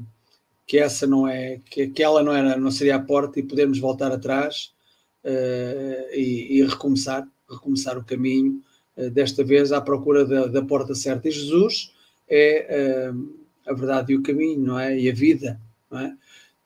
que 0.67 0.77
essa 0.77 1.07
não 1.07 1.27
é, 1.27 1.61
que 1.69 1.83
aquela 1.83 2.21
não, 2.21 2.33
era, 2.33 2.57
não 2.57 2.69
seria 2.69 2.97
a 2.97 3.01
porta 3.01 3.39
e 3.39 3.43
podermos 3.43 3.79
voltar 3.79 4.11
atrás 4.11 4.73
uh, 5.23 6.13
e, 6.13 6.59
e, 6.59 6.63
recomeçar, 6.65 7.25
recomeçar 7.49 7.97
o 7.97 8.03
caminho, 8.03 8.61
uh, 8.97 9.09
desta 9.09 9.43
vez 9.45 9.71
à 9.71 9.79
procura 9.79 10.25
da, 10.25 10.47
da, 10.47 10.61
porta 10.61 10.93
certa. 10.93 11.29
E 11.29 11.31
Jesus 11.31 11.93
é 12.29 13.11
uh, 13.11 13.35
a 13.65 13.73
verdade 13.73 14.11
e 14.11 14.17
o 14.17 14.21
caminho, 14.21 14.59
não 14.59 14.77
é? 14.77 14.99
E 14.99 15.09
a 15.09 15.13
vida, 15.13 15.59
não 15.89 15.99
é? 15.99 16.17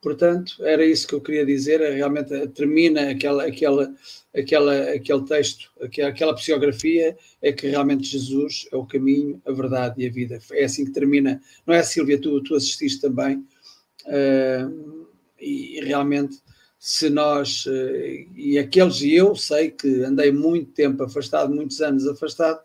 Portanto, 0.01 0.55
era 0.65 0.83
isso 0.83 1.07
que 1.07 1.13
eu 1.13 1.21
queria 1.21 1.45
dizer. 1.45 1.79
Realmente 1.79 2.47
termina 2.49 3.11
aquela, 3.11 3.45
aquela, 3.45 3.93
aquela, 4.35 4.81
aquele 4.93 5.23
texto, 5.25 5.69
aquela 5.79 6.33
psicografia, 6.33 7.15
é 7.39 7.53
que 7.53 7.67
realmente 7.67 8.07
Jesus 8.07 8.67
é 8.71 8.75
o 8.75 8.85
caminho, 8.85 9.39
a 9.45 9.51
verdade 9.51 10.01
e 10.01 10.07
a 10.07 10.11
vida. 10.11 10.39
É 10.53 10.63
assim 10.63 10.85
que 10.85 10.91
termina. 10.91 11.39
Não 11.67 11.75
é, 11.75 11.83
Silvia? 11.83 12.19
Tu, 12.19 12.41
tu 12.41 12.55
assististe 12.55 12.99
também. 12.99 13.45
Uh, 14.07 15.05
e 15.39 15.79
realmente, 15.83 16.39
se 16.79 17.07
nós, 17.07 17.67
uh, 17.67 18.31
e 18.35 18.57
aqueles, 18.57 19.01
e 19.01 19.13
eu 19.13 19.35
sei 19.35 19.69
que 19.69 20.03
andei 20.03 20.31
muito 20.31 20.71
tempo 20.71 21.03
afastado, 21.03 21.53
muitos 21.53 21.79
anos 21.79 22.07
afastado, 22.07 22.59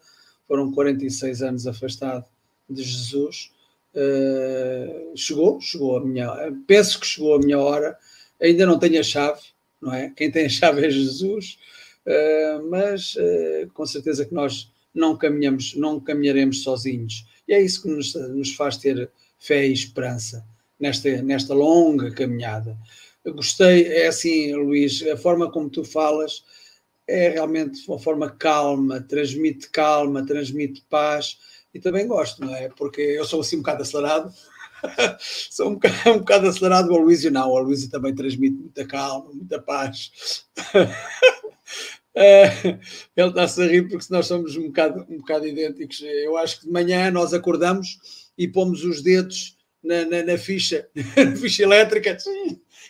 foram 0.49 0.73
46 0.73 1.43
anos 1.43 1.67
afastado 1.67 2.25
de 2.71 2.83
Jesus 2.83 3.51
Uh, 3.97 5.17
chegou, 5.17 5.59
chegou 5.59 5.97
a 5.97 6.05
minha, 6.05 6.53
penso 6.67 7.01
que 7.01 7.07
chegou 7.07 7.35
a 7.35 7.39
minha 7.39 7.59
hora, 7.59 7.97
ainda 8.41 8.67
não 8.67 8.79
tenho 8.79 9.01
a 9.01 9.03
chave, 9.03 9.41
não 9.81 9.95
é? 9.95 10.13
Quem 10.15 10.31
tem 10.31 10.45
a 10.45 10.51
chave 10.51 10.87
é 10.87 10.91
Jesus, 10.91 11.59
uh, 12.07 12.69
mas 12.69 13.15
uh, 13.15 13.73
com 13.73 13.87
certeza 13.87 14.27
que 14.27 14.35
nós 14.35 14.71
não 14.95 15.17
caminhamos, 15.17 15.75
não 15.75 15.99
caminharemos 15.99 16.63
sozinhos. 16.63 17.27
E 17.49 17.55
é 17.55 17.63
isso 17.63 17.83
que 17.83 17.89
nos, 17.89 18.15
nos 18.15 18.55
faz 18.55 18.77
ter 18.77 19.11
fé 19.39 19.67
e 19.67 19.73
esperança 19.73 20.45
nesta, 20.79 21.23
nesta 21.23 21.55
longa 21.55 22.11
caminhada. 22.11 22.77
Gostei, 23.25 23.87
é 23.89 24.09
assim, 24.09 24.55
Luís, 24.55 25.03
a 25.07 25.17
forma 25.17 25.51
como 25.51 25.71
tu 25.71 25.83
falas 25.85 26.45
é 27.09 27.31
realmente 27.31 27.87
uma 27.89 27.99
forma 27.99 28.31
calma, 28.31 29.01
transmite 29.01 29.71
calma, 29.71 30.27
transmite 30.27 30.85
paz 30.91 31.39
e 31.73 31.81
também 31.81 32.07
gosto, 32.07 32.45
não 32.45 32.55
é? 32.55 32.69
Porque 32.69 33.01
eu 33.01 33.25
sou 33.25 33.41
assim 33.41 33.57
um 33.57 33.61
bocado 33.61 33.83
acelerado, 33.83 34.33
sou 35.51 35.71
um 35.71 35.75
bocado, 35.75 35.95
um 36.11 36.19
bocado 36.19 36.49
acelerado, 36.49 36.93
o 36.93 36.99
Luísio 36.99 37.31
não, 37.31 37.51
o 37.51 37.59
Luísio 37.59 37.91
também 37.91 38.15
transmite 38.15 38.57
muita 38.57 38.87
calma, 38.87 39.31
muita 39.33 39.61
paz. 39.61 40.45
É, 42.19 42.79
ele 43.15 43.29
está-se 43.29 43.63
a 43.63 43.67
rir 43.67 43.91
porque 43.91 44.07
nós 44.09 44.27
somos 44.27 44.57
um 44.57 44.69
bocado, 44.69 45.05
um 45.07 45.19
bocado 45.19 45.47
idênticos. 45.47 46.01
Eu 46.01 46.39
acho 46.39 46.61
que 46.61 46.67
de 46.67 46.73
manhã 46.73 47.11
nós 47.11 47.35
acordamos 47.35 47.99
e 48.39 48.49
pomos 48.49 48.83
os 48.85 49.03
dedos 49.03 49.59
na, 49.85 50.07
na, 50.07 50.23
na 50.23 50.39
ficha, 50.39 50.89
na 50.95 51.37
ficha 51.37 51.63
elétrica 51.63 52.17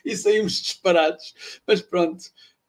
e 0.05 0.17
saímos 0.17 0.63
disparados. 0.63 1.35
Mas 1.67 1.83
pronto, 1.83 2.23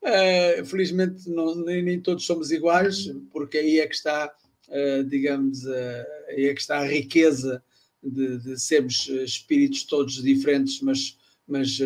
uh, 0.03 0.66
felizmente 0.66 1.30
não, 1.30 1.53
nem, 1.55 1.84
nem, 1.84 2.01
todos 2.01 2.26
somos 2.26 2.49
iguais, 2.49 3.08
porque 3.32 3.60
aí 3.60 3.80
é 3.80 3.86
que 3.86 3.95
está 3.95 4.34
uh, 4.68 5.03
digamos, 5.03 5.65
aí 5.68 6.45
é 6.45 6.53
que 6.53 6.61
está 6.61 6.80
a 6.80 6.88
riqueza 6.88 7.63
de, 8.01 8.38
de 8.39 8.59
sermos 8.59 9.07
espíritos 9.07 9.84
todos 9.84 10.22
diferentes, 10.22 10.82
mas, 10.82 11.18
mas, 11.47 11.80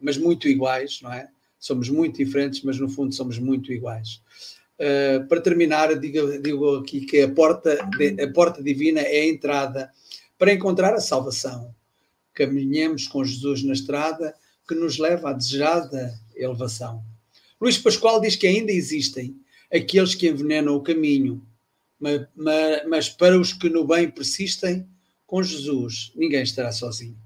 mas 0.00 0.18
muito 0.18 0.48
iguais, 0.48 1.00
não 1.02 1.12
é? 1.12 1.28
Somos 1.58 1.88
muito 1.88 2.18
diferentes, 2.18 2.62
mas 2.62 2.78
no 2.78 2.88
fundo 2.88 3.14
somos 3.14 3.38
muito 3.38 3.72
iguais. 3.72 4.20
Uh, 4.78 5.26
para 5.26 5.40
terminar, 5.40 5.92
digo, 5.98 6.40
digo, 6.40 6.76
aqui 6.76 7.00
que 7.00 7.20
a 7.20 7.28
porta, 7.28 7.76
de, 7.98 8.22
a 8.22 8.32
porta 8.32 8.62
divina 8.62 9.00
é 9.00 9.22
a 9.22 9.26
entrada 9.26 9.90
para 10.38 10.52
encontrar 10.52 10.94
a 10.94 11.00
salvação. 11.00 11.74
Caminhemos 12.32 13.08
com 13.08 13.24
Jesus 13.24 13.64
na 13.64 13.72
estrada 13.72 14.32
que 14.68 14.76
nos 14.76 14.96
leva 14.98 15.30
à 15.30 15.32
desejada 15.32 16.14
elevação. 16.36 17.02
Luís 17.60 17.76
Pascoal 17.76 18.20
diz 18.20 18.36
que 18.36 18.46
ainda 18.46 18.70
existem 18.70 19.36
aqueles 19.72 20.14
que 20.14 20.28
envenenam 20.28 20.76
o 20.76 20.82
caminho, 20.82 21.44
mas, 21.98 22.26
mas, 22.86 23.08
para 23.08 23.38
os 23.38 23.52
que 23.52 23.68
no 23.68 23.86
bem 23.86 24.10
persistem, 24.10 24.86
com 25.26 25.42
Jesus, 25.42 26.12
ninguém 26.14 26.42
estará 26.42 26.72
sozinho. 26.72 27.16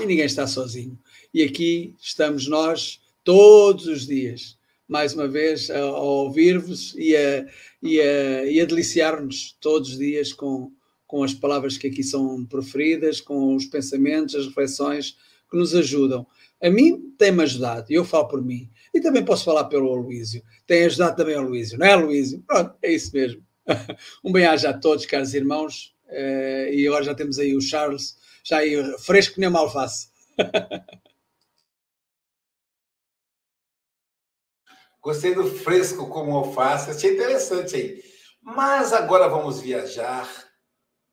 E 0.00 0.06
ninguém 0.06 0.24
está 0.24 0.46
sozinho. 0.46 0.98
E 1.32 1.42
aqui 1.42 1.94
estamos 2.00 2.48
nós 2.48 3.00
todos 3.22 3.86
os 3.86 4.06
dias, 4.06 4.58
mais 4.88 5.14
uma 5.14 5.28
vez, 5.28 5.70
a, 5.70 5.78
a 5.78 6.00
ouvir-vos 6.00 6.94
e 6.96 7.16
a, 7.16 7.46
e 7.82 8.00
a, 8.00 8.46
e 8.46 8.60
a 8.60 8.64
deliciar-nos 8.64 9.56
todos 9.60 9.90
os 9.90 9.98
dias 9.98 10.32
com, 10.32 10.72
com 11.06 11.22
as 11.22 11.32
palavras 11.32 11.76
que 11.76 11.86
aqui 11.86 12.02
são 12.02 12.44
proferidas, 12.46 13.20
com 13.20 13.54
os 13.54 13.66
pensamentos, 13.66 14.34
as 14.34 14.46
reflexões 14.46 15.16
que 15.50 15.56
nos 15.56 15.74
ajudam. 15.74 16.26
A 16.60 16.70
mim 16.70 17.14
tem-me 17.18 17.42
ajudado, 17.42 17.86
eu 17.90 18.04
falo 18.04 18.26
por 18.26 18.42
mim. 18.42 18.70
E 18.94 19.00
também 19.00 19.24
posso 19.24 19.44
falar 19.44 19.64
pelo 19.64 19.92
Aloísio. 19.92 20.42
Tem 20.66 20.84
ajudado 20.84 21.16
também 21.16 21.34
o 21.34 21.40
Aloísio, 21.40 21.76
não 21.76 21.86
é, 21.86 21.92
Aloísio? 21.92 22.42
Pronto, 22.46 22.76
é 22.80 22.92
isso 22.92 23.10
mesmo. 23.12 23.44
um 24.24 24.30
bem-aja 24.30 24.70
a 24.70 24.78
todos, 24.78 25.04
caros 25.04 25.34
irmãos. 25.34 25.92
Uh, 26.06 26.70
e 26.72 26.86
agora 26.86 27.02
já 27.02 27.14
temos 27.14 27.40
aí 27.40 27.56
o 27.56 27.60
Charles, 27.60 28.16
já 28.44 28.58
aí 28.58 28.76
fresco 29.00 29.40
nem 29.40 29.48
uma 29.48 29.58
alface. 29.58 30.10
Gostei 35.02 35.34
do 35.34 35.44
fresco 35.44 36.08
como 36.08 36.36
alface, 36.36 36.90
achei 36.90 37.14
interessante 37.14 37.76
aí. 37.76 38.02
Mas 38.40 38.92
agora 38.92 39.28
vamos 39.28 39.60
viajar 39.60 40.28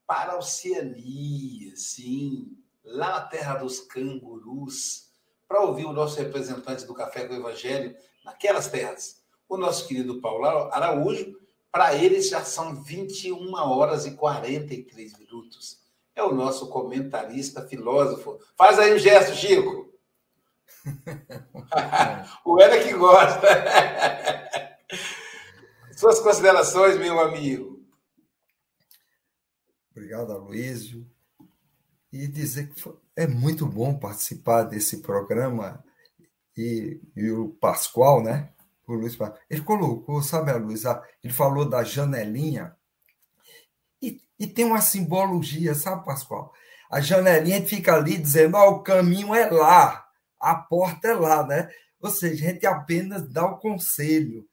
para 0.05 0.33
a 0.33 0.37
Oceania, 0.37 1.75
sim, 1.75 2.57
lá 2.83 3.11
na 3.11 3.21
terra 3.21 3.55
dos 3.55 3.79
cangurus, 3.81 5.10
para 5.51 5.63
ouvir 5.63 5.85
o 5.85 5.91
nosso 5.91 6.17
representante 6.17 6.85
do 6.85 6.93
Café 6.93 7.27
com 7.27 7.33
o 7.33 7.37
Evangelho 7.37 7.93
naquelas 8.23 8.69
terras, 8.69 9.21
o 9.49 9.57
nosso 9.57 9.85
querido 9.85 10.21
Paulo 10.21 10.45
Araújo. 10.45 11.37
Para 11.69 11.93
eles 11.93 12.29
já 12.29 12.41
são 12.41 12.81
21 12.81 13.53
horas 13.55 14.05
e 14.05 14.11
43 14.11 15.19
minutos. 15.19 15.81
É 16.15 16.23
o 16.23 16.33
nosso 16.33 16.69
comentarista, 16.69 17.67
filósofo. 17.67 18.39
Faz 18.55 18.79
aí 18.79 18.93
o 18.93 18.95
um 18.95 18.99
gesto, 18.99 19.35
Chico. 19.35 19.93
o 22.45 22.61
Hélio 22.61 22.87
que 22.87 22.93
gosta. 22.93 23.47
Suas 25.97 26.21
considerações, 26.21 26.97
meu 26.97 27.19
amigo. 27.19 27.85
Obrigado, 29.91 30.31
Aloysio. 30.31 31.05
E 32.11 32.25
dizer 32.25 32.69
que 32.69 32.81
é 33.15 33.27
muito 33.27 33.65
bom 33.65 33.97
participar 33.97 34.63
desse 34.63 35.01
programa. 35.01 35.83
E, 36.57 37.01
e 37.15 37.31
o 37.31 37.49
Pascoal, 37.49 38.23
né? 38.23 38.49
O 38.87 38.93
Luiz 38.93 39.17
ele 39.49 39.61
colocou, 39.61 40.21
sabe, 40.21 40.51
a 40.51 40.57
Luiz, 40.57 40.83
ele 41.23 41.33
falou 41.33 41.67
da 41.67 41.83
janelinha. 41.83 42.75
E, 44.01 44.21
e 44.37 44.47
tem 44.47 44.65
uma 44.65 44.81
simbologia, 44.81 45.73
sabe, 45.73 46.05
Pascoal? 46.05 46.53
A 46.91 46.99
janelinha 46.99 47.65
fica 47.65 47.95
ali 47.95 48.17
dizendo: 48.17 48.57
oh, 48.57 48.71
o 48.71 48.83
caminho 48.83 49.33
é 49.33 49.49
lá, 49.49 50.05
a 50.39 50.55
porta 50.55 51.07
é 51.07 51.13
lá, 51.13 51.45
né? 51.45 51.69
Ou 52.01 52.09
seja, 52.09 52.45
a 52.45 52.51
gente 52.51 52.65
apenas 52.65 53.29
dá 53.29 53.45
o 53.45 53.59
conselho, 53.59 54.45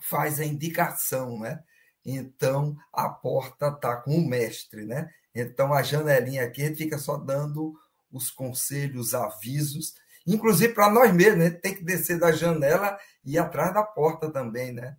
faz 0.00 0.38
a 0.38 0.44
indicação, 0.44 1.40
né? 1.40 1.62
Então 2.04 2.76
a 2.92 3.08
porta 3.08 3.68
está 3.68 3.96
com 3.96 4.14
o 4.16 4.26
mestre, 4.26 4.84
né? 4.84 5.10
Então 5.34 5.72
a 5.72 5.82
janelinha 5.82 6.44
aqui 6.44 6.62
a 6.62 6.66
gente 6.66 6.78
fica 6.78 6.98
só 6.98 7.16
dando 7.16 7.74
os 8.10 8.30
conselhos, 8.30 9.14
avisos, 9.14 9.94
inclusive 10.26 10.74
para 10.74 10.90
nós 10.90 11.12
mesmos, 11.12 11.38
né? 11.38 11.50
Tem 11.50 11.74
que 11.74 11.84
descer 11.84 12.18
da 12.18 12.32
janela 12.32 12.98
e 13.24 13.34
ir 13.34 13.38
atrás 13.38 13.72
da 13.72 13.82
porta 13.82 14.30
também, 14.30 14.72
né? 14.72 14.96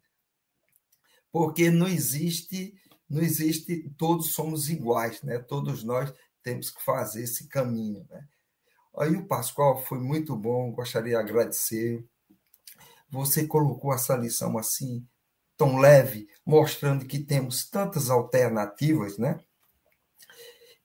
Porque 1.32 1.70
não 1.70 1.88
existe, 1.88 2.74
não 3.10 3.22
existe, 3.22 3.90
todos 3.98 4.34
somos 4.34 4.70
iguais, 4.70 5.22
né? 5.22 5.40
Todos 5.40 5.84
nós 5.84 6.14
temos 6.44 6.70
que 6.72 6.84
fazer 6.84 7.24
esse 7.24 7.48
caminho, 7.48 8.06
né? 8.10 8.26
Aí 8.98 9.16
o 9.16 9.26
Pascoal 9.26 9.82
foi 9.84 10.00
muito 10.00 10.36
bom, 10.36 10.72
gostaria 10.72 11.12
de 11.12 11.16
agradecer. 11.16 12.06
Você 13.10 13.48
colocou 13.48 13.94
essa 13.94 14.16
lição 14.16 14.58
assim 14.58 15.06
tão 15.56 15.78
leve, 15.78 16.28
mostrando 16.46 17.06
que 17.06 17.20
temos 17.20 17.70
tantas 17.70 18.10
alternativas, 18.10 19.18
né? 19.18 19.40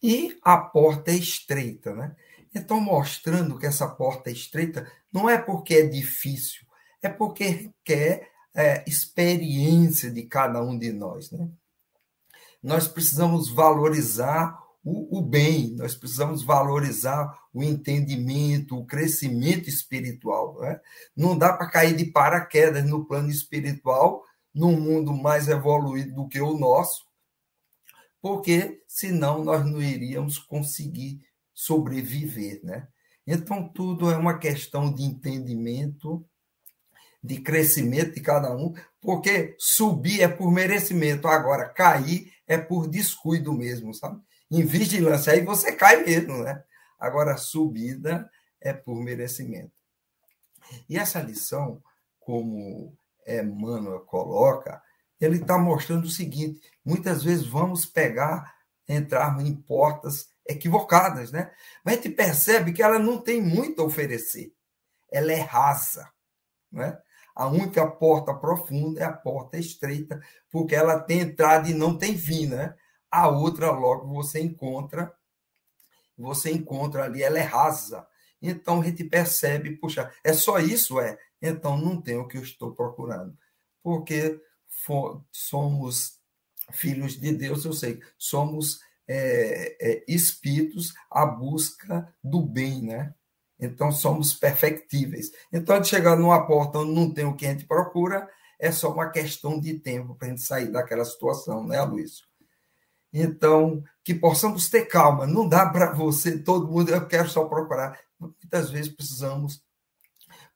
E 0.07 0.39
a 0.41 0.57
porta 0.57 1.11
é 1.11 1.17
estreita, 1.17 1.93
né? 1.93 2.15
Então, 2.55 2.81
mostrando 2.81 3.59
que 3.59 3.67
essa 3.67 3.89
porta 3.89 4.31
é 4.31 4.33
estreita, 4.33 4.89
não 5.13 5.29
é 5.29 5.37
porque 5.37 5.75
é 5.75 5.83
difícil, 5.83 6.65
é 7.03 7.09
porque 7.09 7.45
requer 7.45 8.31
é, 8.55 8.85
experiência 8.87 10.09
de 10.09 10.23
cada 10.23 10.63
um 10.63 10.79
de 10.79 10.93
nós, 10.93 11.33
né? 11.33 11.49
Nós 12.63 12.87
precisamos 12.87 13.51
valorizar 13.51 14.57
o, 14.85 15.19
o 15.19 15.23
bem, 15.23 15.75
nós 15.75 15.97
precisamos 15.97 16.45
valorizar 16.45 17.37
o 17.53 17.61
entendimento, 17.61 18.79
o 18.79 18.87
crescimento 18.87 19.69
espiritual. 19.69 20.61
Né? 20.61 20.81
Não 21.17 21.37
dá 21.37 21.53
para 21.53 21.69
cair 21.69 21.97
de 21.97 22.05
paraquedas 22.05 22.89
no 22.89 23.05
plano 23.05 23.29
espiritual 23.29 24.23
num 24.55 24.81
mundo 24.81 25.13
mais 25.13 25.49
evoluído 25.49 26.15
do 26.15 26.29
que 26.29 26.41
o 26.41 26.57
nosso, 26.57 27.06
porque 28.27 28.83
senão 28.89 29.45
nós 29.45 29.64
não 29.64 29.81
iríamos 29.81 30.37
conseguir 30.37 31.24
sobreviver, 31.55 32.59
né? 32.64 32.89
Então 33.24 33.68
tudo 33.68 34.11
é 34.11 34.16
uma 34.16 34.37
questão 34.37 34.93
de 34.93 35.05
entendimento, 35.05 36.29
de 37.22 37.41
crescimento 37.41 38.16
de 38.16 38.20
cada 38.20 38.53
um, 38.53 38.74
porque 39.01 39.55
subir 39.61 40.22
é 40.22 40.27
por 40.27 40.51
merecimento, 40.51 41.29
agora 41.29 41.68
cair 41.68 42.33
é 42.49 42.59
por 42.59 42.89
descuido 42.89 43.53
mesmo, 43.53 43.95
sabe? 43.95 44.20
Em 44.51 44.64
vigilância 44.64 45.33
aí 45.33 45.45
você 45.45 45.70
cai 45.70 46.03
mesmo, 46.03 46.43
né? 46.43 46.64
Agora 46.99 47.37
subida 47.37 48.29
é 48.61 48.72
por 48.72 49.01
merecimento. 49.01 49.70
E 50.89 50.99
essa 50.99 51.22
lição, 51.22 51.81
como 52.18 52.93
Emmanuel 53.24 54.01
coloca, 54.01 54.83
ele 55.21 55.37
está 55.37 55.59
mostrando 55.59 56.05
o 56.05 56.11
seguinte: 56.11 56.61
muitas 56.85 57.23
vezes 57.23 57.47
vamos 57.47 57.87
pegar, 57.87 58.55
entrar 58.89 59.41
em 59.41 59.55
portas 59.55 60.29
equivocadas, 60.49 61.33
né? 61.33 61.51
Mas 61.85 61.95
a 61.95 61.97
gente 61.97 62.11
percebe 62.11 62.73
que 62.73 62.83
ela 62.83 62.99
não 62.99 63.21
tem 63.21 63.43
muito 63.43 63.83
a 63.83 63.85
oferecer. 63.85 64.53
Ela 65.11 65.33
é 65.33 65.41
rasa, 65.41 66.11
né? 66.71 66.99
A 67.35 67.49
única 67.49 67.87
porta 67.87 68.33
profunda 68.33 69.01
é 69.01 69.05
a 69.05 69.12
porta 69.12 69.59
estreita, 69.59 70.21
porque 70.51 70.75
ela 70.75 70.99
tem 70.99 71.21
entrada 71.21 71.69
e 71.69 71.75
não 71.75 71.99
tem 71.99 72.17
fim, 72.17 72.47
né? 72.47 72.75
A 73.11 73.29
outra 73.29 73.71
logo 73.71 74.09
você 74.09 74.41
encontra, 74.41 75.12
você 76.17 76.51
encontra 76.51 77.05
ali, 77.05 77.23
ela 77.23 77.39
é 77.39 77.43
rasa. 77.43 78.07
Então 78.41 78.81
a 78.81 78.85
gente 78.85 79.05
percebe, 79.05 79.77
puxa, 79.77 80.11
é 80.25 80.33
só 80.33 80.59
isso, 80.59 80.99
é? 81.01 81.19
Então 81.41 81.77
não 81.77 82.01
tem 82.01 82.17
o 82.17 82.27
que 82.27 82.39
eu 82.39 82.43
estou 82.43 82.73
procurando. 82.75 83.37
Porque 83.83 84.41
somos 85.30 86.18
filhos 86.72 87.18
de 87.18 87.32
Deus, 87.32 87.64
eu 87.64 87.72
sei, 87.72 88.01
somos 88.18 88.80
é, 89.09 89.76
é, 89.80 90.05
espíritos 90.09 90.93
à 91.11 91.24
busca 91.24 92.12
do 92.22 92.43
bem, 92.43 92.82
né? 92.82 93.14
Então 93.59 93.91
somos 93.91 94.34
perfectíveis. 94.34 95.30
Então, 95.53 95.80
de 95.80 95.89
chegar 95.89 96.16
numa 96.16 96.47
porta 96.47 96.78
onde 96.78 96.93
não 96.93 97.12
tem 97.12 97.24
o 97.24 97.34
que 97.34 97.47
a 97.47 97.53
gente 97.53 97.64
procura, 97.64 98.28
é 98.59 98.70
só 98.70 98.93
uma 98.93 99.11
questão 99.11 99.59
de 99.59 99.78
tempo 99.78 100.14
para 100.14 100.28
a 100.28 100.30
gente 100.30 100.43
sair 100.43 100.70
daquela 100.70 101.05
situação, 101.05 101.66
né, 101.66 101.80
Luiz? 101.82 102.22
Então, 103.12 103.82
que 104.05 104.14
possamos 104.14 104.68
ter 104.68 104.87
calma. 104.87 105.26
Não 105.26 105.49
dá 105.49 105.66
para 105.66 105.93
você, 105.93 106.39
todo 106.39 106.68
mundo, 106.68 106.91
eu 106.91 107.07
quero 107.07 107.28
só 107.28 107.45
procurar. 107.45 107.99
Muitas 108.18 108.70
vezes 108.70 108.93
precisamos 108.93 109.62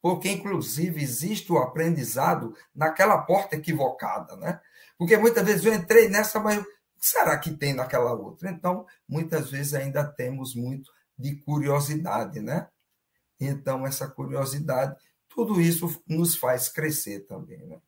porque 0.03 0.31
inclusive 0.31 1.03
existe 1.03 1.53
o 1.53 1.59
aprendizado 1.59 2.55
naquela 2.75 3.19
porta 3.19 3.57
equivocada, 3.57 4.37
né? 4.37 4.61
Porque 4.99 5.17
muitas 5.17 5.45
vezes 5.45 5.65
eu 5.65 5.75
entrei 5.75 6.09
nessa, 6.09 6.41
mas 6.41 6.59
o 6.59 6.65
que 6.65 6.71
será 7.01 7.39
que 7.39 7.51
tem 7.51 7.73
naquela 7.73 8.13
outra? 8.13 8.51
Então, 8.51 8.87
muitas 9.09 9.51
vezes 9.51 9.75
ainda 9.75 10.05
temos 10.05 10.55
muito 10.55 10.91
de 11.19 11.37
curiosidade, 11.37 12.41
né? 12.41 12.69
Então, 13.39 13.87
essa 13.87 14.09
curiosidade, 14.09 14.97
tudo 15.29 15.61
isso 15.61 16.03
nos 16.07 16.35
faz 16.35 16.69
crescer 16.69 17.21
também, 17.21 17.67
né? 17.67 17.79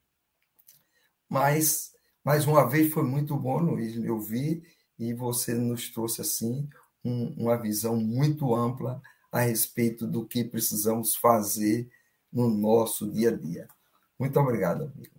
Mas, 1.28 1.92
mais 2.22 2.46
uma 2.46 2.68
vez, 2.68 2.92
foi 2.92 3.04
muito 3.04 3.36
bom, 3.36 3.58
Luiz, 3.58 3.96
eu 3.96 4.18
vi 4.20 4.62
e 4.98 5.14
você 5.14 5.54
nos 5.54 5.90
trouxe, 5.90 6.20
assim, 6.20 6.68
um, 7.04 7.34
uma 7.38 7.56
visão 7.56 7.96
muito 7.96 8.54
ampla 8.54 9.00
a 9.30 9.40
respeito 9.40 10.06
do 10.06 10.26
que 10.26 10.44
precisamos 10.44 11.16
fazer 11.16 11.90
no 12.32 12.48
nosso 12.48 13.10
dia 13.10 13.28
a 13.28 13.36
dia. 13.36 13.68
Muito 14.18 14.38
obrigado, 14.40 14.84
amigo. 14.84 15.12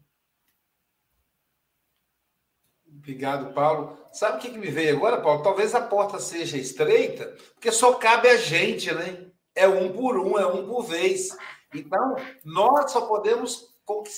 Obrigado, 2.88 3.53
Paulo. 3.53 3.97
Sabe 4.14 4.38
o 4.38 4.39
que, 4.39 4.57
me 4.57 4.72
veio 4.72 4.95
agora, 4.95 5.22
Paulo? 5.22 5.43
Talvez 5.43 5.76
a 5.76 5.82
porta 5.82 6.20
seja 6.20 6.57
estreita, 6.57 7.36
porque 7.53 7.72
só 7.72 7.95
cabe 7.95 8.30
a 8.30 8.38
gente, 8.38 8.93
né? 8.93 9.30
É 9.53 9.68
um 9.68 9.91
por 9.91 10.18
um, 10.18 10.39
é 10.39 10.47
um 10.47 10.66
por 10.66 10.84
vez. 10.84 11.36
Então, 11.74 12.16
nós 12.45 12.91
só 12.91 13.01
podemos 13.05 13.76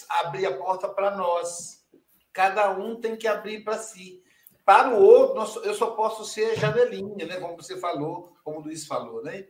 abrir 0.07 0.45
a 0.45 0.55
porta 0.55 0.87
para 0.87 1.15
nós. 1.15 1.83
Cada 2.31 2.69
um 2.71 2.99
tem 2.99 3.15
que 3.15 3.27
abrir 3.27 3.63
para 3.63 3.79
si. 3.79 4.21
Para 4.63 4.89
o 4.89 5.01
outro, 5.01 5.61
eu 5.63 5.73
só 5.73 5.91
posso 5.91 6.23
ser 6.23 6.55
janelinha, 6.55 7.25
né? 7.25 7.39
Como 7.39 7.55
você 7.55 7.77
falou, 7.77 8.35
como 8.43 8.59
o 8.59 8.63
Luiz 8.63 8.85
falou, 8.85 9.23
né? 9.23 9.47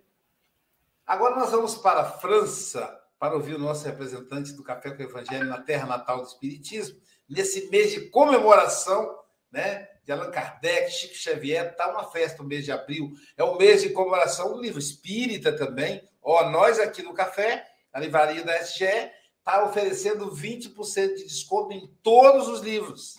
Agora 1.05 1.35
nós 1.35 1.51
vamos 1.51 1.75
para 1.75 2.01
a 2.01 2.11
França 2.11 3.04
para 3.25 3.37
ouvir 3.37 3.55
o 3.55 3.59
nosso 3.59 3.83
representante 3.85 4.53
do 4.53 4.63
Café 4.63 4.91
com 4.91 5.01
o 5.01 5.05
Evangelho 5.05 5.45
na 5.45 5.59
terra 5.59 5.87
natal 5.87 6.21
do 6.21 6.27
Espiritismo, 6.27 7.01
nesse 7.27 7.69
mês 7.71 7.91
de 7.91 8.09
comemoração 8.09 9.17
né, 9.51 9.89
de 10.03 10.11
Allan 10.11 10.29
Kardec, 10.29 10.91
Chico 10.91 11.15
Xavier, 11.15 11.71
está 11.71 11.91
uma 11.91 12.11
festa 12.11 12.43
o 12.43 12.45
mês 12.45 12.65
de 12.65 12.71
abril, 12.71 13.11
é 13.35 13.43
o 13.43 13.57
mês 13.57 13.81
de 13.81 13.89
comemoração 13.89 14.53
do 14.53 14.61
livro 14.61 14.77
espírita 14.77 15.51
também. 15.51 16.07
Ó, 16.21 16.49
nós 16.51 16.79
aqui 16.79 17.01
no 17.01 17.15
Café, 17.15 17.67
a 17.91 17.99
livraria 17.99 18.43
da 18.43 18.61
SGE, 18.61 18.85
está 19.39 19.63
oferecendo 19.63 20.31
20% 20.31 21.15
de 21.15 21.23
desconto 21.23 21.73
em 21.73 21.87
todos 22.03 22.47
os 22.47 22.61
livros. 22.61 23.15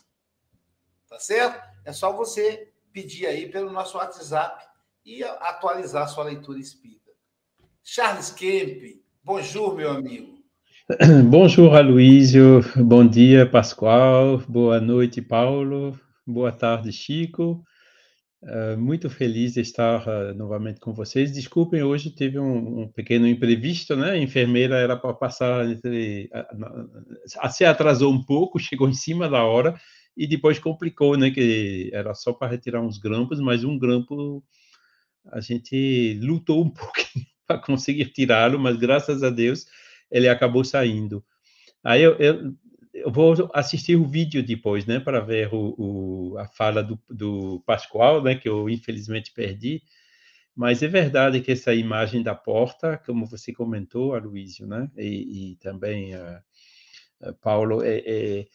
Tá 1.08 1.18
certo? 1.18 1.60
É 1.84 1.92
só 1.92 2.12
você 2.12 2.72
pedir 2.92 3.26
aí 3.26 3.50
pelo 3.50 3.72
nosso 3.72 3.98
WhatsApp 3.98 4.64
e 5.04 5.24
atualizar 5.24 6.08
sua 6.08 6.24
leitura 6.24 6.60
espírita. 6.60 7.10
Charles 7.82 8.30
Kemp, 8.30 9.04
Bonjour, 9.26 9.74
meu 9.74 9.90
amigo. 9.90 10.38
Bonjour, 11.28 11.74
Aloísio. 11.74 12.60
Bom 12.76 13.04
dia, 13.04 13.44
Pascoal. 13.44 14.38
Boa 14.48 14.80
noite, 14.80 15.20
Paulo. 15.20 15.98
Boa 16.24 16.52
tarde, 16.52 16.92
Chico. 16.92 17.60
Uh, 18.40 18.78
muito 18.78 19.10
feliz 19.10 19.54
de 19.54 19.62
estar 19.62 20.06
uh, 20.06 20.32
novamente 20.32 20.78
com 20.78 20.94
vocês. 20.94 21.32
Desculpem, 21.32 21.82
hoje 21.82 22.14
teve 22.14 22.38
um, 22.38 22.82
um 22.82 22.88
pequeno 22.92 23.26
imprevisto, 23.26 23.96
né? 23.96 24.12
A 24.12 24.16
enfermeira 24.16 24.76
era 24.76 24.96
para 24.96 25.12
passar 25.12 25.68
entre. 25.68 26.30
A, 26.32 27.48
a, 27.48 27.48
se 27.48 27.64
atrasou 27.64 28.12
um 28.12 28.24
pouco, 28.24 28.60
chegou 28.60 28.88
em 28.88 28.94
cima 28.94 29.28
da 29.28 29.42
hora 29.42 29.74
e 30.16 30.28
depois 30.28 30.60
complicou, 30.60 31.16
né? 31.16 31.32
Que 31.32 31.90
era 31.92 32.14
só 32.14 32.32
para 32.32 32.52
retirar 32.52 32.80
uns 32.80 32.96
grampos, 32.96 33.40
mas 33.40 33.64
um 33.64 33.76
grampo 33.76 34.40
a 35.32 35.40
gente 35.40 36.16
lutou 36.22 36.62
um 36.64 36.70
pouquinho 36.70 37.26
para 37.48 37.58
conseguir 37.58 38.06
tirá-lo, 38.06 38.58
mas 38.58 38.76
graças 38.76 39.22
a 39.22 39.30
Deus 39.30 39.66
ele 40.10 40.28
acabou 40.28 40.64
saindo. 40.64 41.24
Aí 41.82 42.02
eu, 42.02 42.16
eu, 42.16 42.54
eu, 42.92 43.10
vou 43.10 43.50
assistir 43.54 43.96
o 43.96 44.06
vídeo 44.06 44.42
depois, 44.42 44.86
né, 44.86 45.00
para 45.00 45.20
ver 45.20 45.52
o, 45.52 45.74
o, 45.78 46.38
a 46.38 46.48
fala 46.48 46.82
do, 46.82 47.00
do 47.08 47.62
Pascoal, 47.66 48.22
né, 48.22 48.34
que 48.34 48.48
eu 48.48 48.68
infelizmente 48.68 49.32
perdi. 49.32 49.82
Mas 50.54 50.82
é 50.82 50.88
verdade 50.88 51.40
que 51.40 51.52
essa 51.52 51.74
imagem 51.74 52.22
da 52.22 52.34
porta, 52.34 52.96
como 53.04 53.26
você 53.26 53.52
comentou, 53.52 54.14
Aloysio, 54.14 54.66
né, 54.66 54.90
e, 54.96 55.52
e 55.52 55.56
também 55.56 56.12
Paulo, 57.42 57.82
é, 57.82 57.98
é 57.98 58.46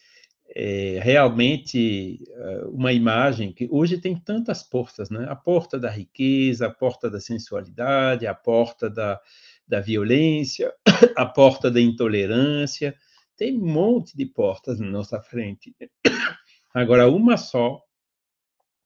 é 0.53 0.99
realmente 1.01 2.19
uh, 2.29 2.69
uma 2.69 2.91
imagem 2.91 3.53
que 3.53 3.67
hoje 3.71 3.97
tem 3.97 4.15
tantas 4.15 4.61
portas, 4.61 5.09
né? 5.09 5.25
A 5.29 5.35
porta 5.35 5.79
da 5.79 5.89
riqueza, 5.89 6.67
a 6.67 6.69
porta 6.69 7.09
da 7.09 7.19
sensualidade, 7.19 8.27
a 8.27 8.33
porta 8.33 8.89
da, 8.89 9.19
da 9.65 9.79
violência, 9.79 10.73
a 11.15 11.25
porta 11.25 11.71
da 11.71 11.79
intolerância. 11.79 12.95
Tem 13.37 13.57
um 13.57 13.65
monte 13.65 14.15
de 14.15 14.25
portas 14.25 14.79
na 14.79 14.87
nossa 14.87 15.21
frente. 15.21 15.73
Agora, 16.73 17.09
uma 17.09 17.37
só 17.37 17.81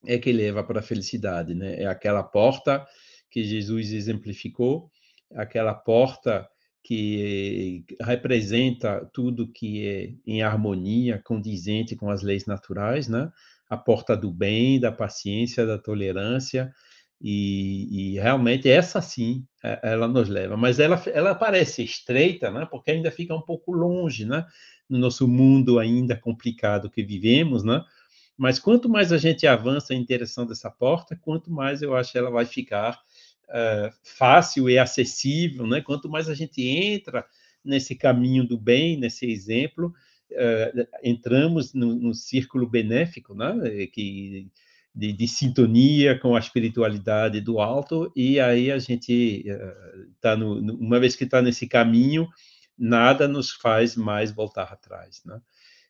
é 0.05 0.19
que 0.19 0.31
leva 0.31 0.63
para 0.63 0.79
a 0.79 0.83
felicidade, 0.83 1.55
né? 1.55 1.81
É 1.81 1.87
aquela 1.87 2.23
porta 2.23 2.85
que 3.29 3.43
Jesus 3.43 3.91
exemplificou, 3.91 4.91
aquela 5.33 5.73
porta 5.73 6.47
que 6.85 7.83
representa 7.99 9.09
tudo 9.11 9.51
que 9.51 9.87
é 9.87 10.13
em 10.23 10.43
harmonia, 10.43 11.19
condizente 11.25 11.95
com 11.95 12.11
as 12.11 12.21
leis 12.21 12.45
naturais, 12.45 13.07
né? 13.07 13.31
A 13.67 13.75
porta 13.75 14.15
do 14.15 14.31
bem, 14.31 14.79
da 14.79 14.91
paciência, 14.91 15.65
da 15.65 15.79
tolerância, 15.79 16.71
e, 17.19 18.13
e, 18.13 18.19
realmente 18.19 18.69
essa 18.69 19.01
sim, 19.01 19.47
é, 19.63 19.79
ela 19.81 20.07
nos 20.07 20.29
leva, 20.29 20.55
mas 20.55 20.79
ela, 20.79 21.01
ela 21.07 21.33
parece 21.33 21.83
estreita, 21.83 22.51
né? 22.51 22.67
Porque 22.69 22.91
ainda 22.91 23.09
fica 23.09 23.33
um 23.33 23.41
pouco 23.41 23.71
longe, 23.71 24.23
né? 24.23 24.45
No 24.87 24.99
nosso 24.99 25.27
mundo 25.27 25.79
ainda 25.79 26.15
complicado 26.15 26.87
que 26.87 27.01
vivemos, 27.01 27.63
né? 27.63 27.83
Mas 28.37 28.59
quanto 28.59 28.87
mais 28.87 29.11
a 29.11 29.17
gente 29.17 29.47
avança 29.47 29.95
em 29.95 30.05
direção 30.05 30.45
dessa 30.45 30.69
porta, 30.69 31.17
quanto 31.19 31.49
mais 31.49 31.81
eu 31.81 31.95
acho 31.95 32.15
ela 32.15 32.29
vai 32.29 32.45
ficar 32.45 32.99
uh, 33.49 33.93
fácil 34.03 34.69
e 34.69 34.77
acessível, 34.77 35.65
né? 35.67 35.81
Quanto 35.81 36.09
mais 36.09 36.29
a 36.29 36.33
gente 36.33 36.61
entra 36.61 37.25
nesse 37.63 37.95
caminho 37.95 38.47
do 38.47 38.57
bem, 38.57 38.97
nesse 38.97 39.25
exemplo, 39.25 39.93
uh, 40.31 40.87
entramos 41.03 41.73
no, 41.73 41.95
no, 41.95 42.13
círculo 42.13 42.67
benéfico, 42.67 43.33
né? 43.33 43.53
Que 43.87 44.47
de, 44.93 45.11
de, 45.11 45.27
sintonia 45.27 46.17
com 46.17 46.35
a 46.35 46.39
espiritualidade 46.39 47.41
do 47.41 47.59
alto 47.59 48.11
e 48.15 48.39
aí 48.39 48.71
a 48.71 48.79
gente 48.79 49.45
está 50.15 50.37
no, 50.37 50.53
uma 50.73 50.99
vez 51.01 51.17
que 51.17 51.25
está 51.25 51.41
nesse 51.41 51.67
caminho 51.67 52.29
nada 52.77 53.27
nos 53.27 53.51
faz 53.51 53.95
mais 53.95 54.31
voltar 54.31 54.63
atrás, 54.63 55.21
né? 55.25 55.39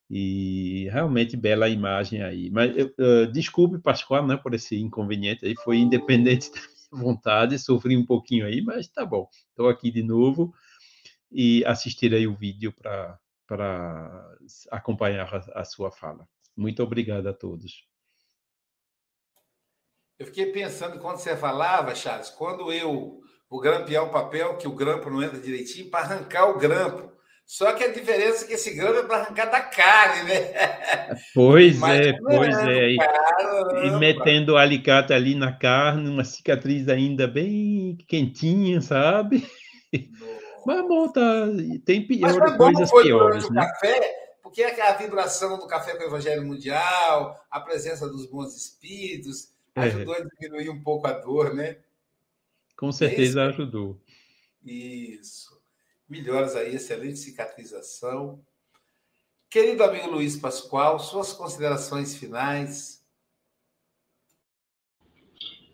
E 0.09 0.87
realmente 0.91 1.35
bela 1.35 1.67
imagem 1.67 2.21
aí. 2.21 2.51
Mas 2.51 2.75
uh, 2.75 3.31
desculpe, 3.31 3.79
Pascoal, 3.79 4.25
né, 4.25 4.37
por 4.37 4.53
esse 4.53 4.75
inconveniente 4.75 5.45
aí, 5.45 5.55
foi 5.63 5.77
independente 5.77 6.51
vontade, 6.91 7.59
sofri 7.59 7.95
um 7.97 8.05
pouquinho 8.05 8.45
aí, 8.45 8.61
mas 8.61 8.87
tá 8.87 9.05
bom. 9.05 9.29
Estou 9.49 9.69
aqui 9.69 9.91
de 9.91 10.03
novo 10.03 10.53
e 11.31 11.63
assistirei 11.65 12.27
o 12.27 12.35
vídeo 12.35 12.73
para 12.73 13.19
acompanhar 14.71 15.33
a, 15.33 15.61
a 15.61 15.63
sua 15.63 15.91
fala. 15.91 16.27
Muito 16.55 16.81
obrigado 16.81 17.27
a 17.27 17.33
todos. 17.33 17.87
Eu 20.17 20.27
fiquei 20.27 20.51
pensando 20.51 20.99
quando 20.99 21.17
você 21.17 21.35
falava, 21.35 21.93
Charles, 21.93 22.29
quando 22.29 22.71
eu 22.71 23.19
vou 23.49 23.59
grampear 23.59 24.03
o 24.03 24.11
papel, 24.11 24.57
que 24.57 24.67
o 24.67 24.75
grampo 24.75 25.09
não 25.09 25.21
entra 25.21 25.39
direitinho, 25.39 25.89
para 25.89 26.05
arrancar 26.05 26.49
o 26.49 26.57
grampo. 26.57 27.14
Só 27.45 27.73
que 27.73 27.83
a 27.83 27.91
diferença 27.91 28.43
é 28.43 28.47
que 28.47 28.53
esse 28.53 28.73
grão 28.73 28.95
é 28.95 29.03
para 29.03 29.17
arrancar 29.17 29.51
da 29.51 29.61
carne, 29.61 30.23
né? 30.23 31.15
Pois 31.33 31.81
é, 31.83 32.13
pois 32.13 32.57
é. 32.57 32.89
E, 32.89 32.97
e 33.85 33.91
metendo 33.99 34.53
o 34.53 34.57
alicate 34.57 35.13
ali 35.13 35.35
na 35.35 35.51
carne, 35.51 36.09
uma 36.09 36.23
cicatriz 36.23 36.89
ainda 36.89 37.27
bem 37.27 37.97
quentinha, 38.07 38.81
sabe? 38.81 39.47
Mas 40.65 40.87
bom, 40.87 41.07
tá. 41.07 41.47
Tem 41.85 42.05
pior, 42.05 42.35
Mas 42.35 42.57
coisas 42.57 42.91
piores, 42.91 43.49
né? 43.51 43.61
Café, 43.61 44.15
porque 44.41 44.63
é 44.63 44.81
a 44.81 44.93
vibração 44.93 45.59
do 45.59 45.67
café 45.67 45.95
com 45.95 46.03
o 46.03 46.07
Evangelho 46.07 46.43
Mundial, 46.43 47.39
a 47.51 47.59
presença 47.59 48.07
dos 48.09 48.25
bons 48.25 48.55
espíritos, 48.55 49.53
é. 49.75 49.81
ajudou 49.81 50.15
é. 50.15 50.21
a 50.21 50.25
diminuir 50.25 50.69
um 50.71 50.81
pouco 50.81 51.05
a 51.05 51.11
dor, 51.11 51.53
né? 51.53 51.77
Com 52.75 52.91
certeza 52.91 53.41
é 53.41 53.47
ajudou. 53.49 54.01
Isso 54.65 55.54
melhoras 56.07 56.55
aí, 56.55 56.75
excelente 56.75 57.17
cicatrização. 57.17 58.43
Querido 59.49 59.83
amigo 59.83 60.09
Luiz 60.09 60.37
Pascoal, 60.37 60.99
suas 60.99 61.33
considerações 61.33 62.15
finais. 62.15 63.03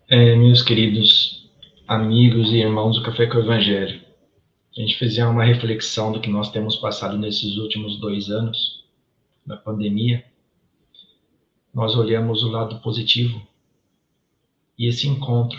É, 0.08 0.36
meus 0.36 0.62
queridos 0.62 1.50
amigos 1.86 2.50
e 2.50 2.56
irmãos 2.56 2.98
do 2.98 3.04
Café 3.04 3.26
com 3.26 3.38
o 3.38 3.40
Evangelho, 3.40 4.04
a 4.76 4.80
gente 4.80 4.98
fizer 4.98 5.26
uma 5.26 5.44
reflexão 5.44 6.12
do 6.12 6.20
que 6.20 6.30
nós 6.30 6.50
temos 6.50 6.76
passado 6.76 7.18
nesses 7.18 7.56
últimos 7.56 7.98
dois 8.00 8.30
anos 8.30 8.84
da 9.44 9.56
pandemia, 9.56 10.24
nós 11.74 11.96
olhamos 11.96 12.42
o 12.42 12.48
lado 12.48 12.80
positivo 12.80 13.46
e 14.78 14.86
esse 14.86 15.08
encontro 15.08 15.58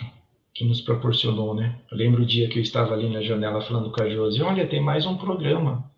que 0.54 0.64
nos 0.64 0.82
proporcionou, 0.82 1.56
né? 1.56 1.80
Eu 1.92 1.98
lembro 1.98 2.24
o 2.24 2.26
dia 2.26 2.48
que 2.48 2.60
eu 2.60 2.64
estava 2.64 2.94
ali 2.94 3.10
na 3.10 3.22
janela 3.22 3.62
falando 3.62 3.92
com 3.92 4.04
a 4.04 4.10
Josi, 4.10 4.42
olha, 4.42 4.68
tem 4.68 4.80
mais 4.80 5.06
um 5.06 5.18
programa 5.18 5.92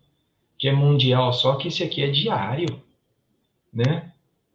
que 0.58 0.68
é 0.68 0.72
mundial, 0.72 1.32
só 1.32 1.56
que 1.56 1.68
esse 1.68 1.82
aqui 1.82 2.02
é 2.02 2.10
diário, 2.10 2.82
né? 3.72 4.12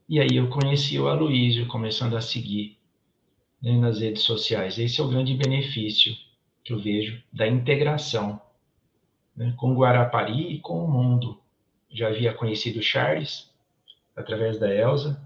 E 0.10 0.20
aí 0.20 0.36
eu 0.36 0.50
conheci 0.50 1.00
o 1.00 1.08
Aloísio, 1.08 1.68
começando 1.68 2.18
a 2.18 2.22
seguir 2.22 2.78
né, 3.62 3.78
nas 3.78 4.00
redes 4.00 4.24
sociais. 4.24 4.80
Esse 4.80 5.00
é 5.00 5.04
o 5.04 5.08
grande 5.08 5.36
benefício 5.36 6.14
que 6.64 6.74
eu 6.74 6.80
vejo 6.80 7.22
da 7.32 7.48
integração 7.48 8.42
né, 9.36 9.54
com 9.58 9.76
Guarapari 9.76 10.54
e 10.54 10.60
com 10.60 10.84
o 10.84 10.92
mundo. 10.92 11.40
Já 11.90 12.08
havia 12.08 12.34
conhecido 12.34 12.80
o 12.80 12.84
Charles 12.84 13.50
através 14.16 14.60
da 14.60 14.74
Elsa, 14.74 15.22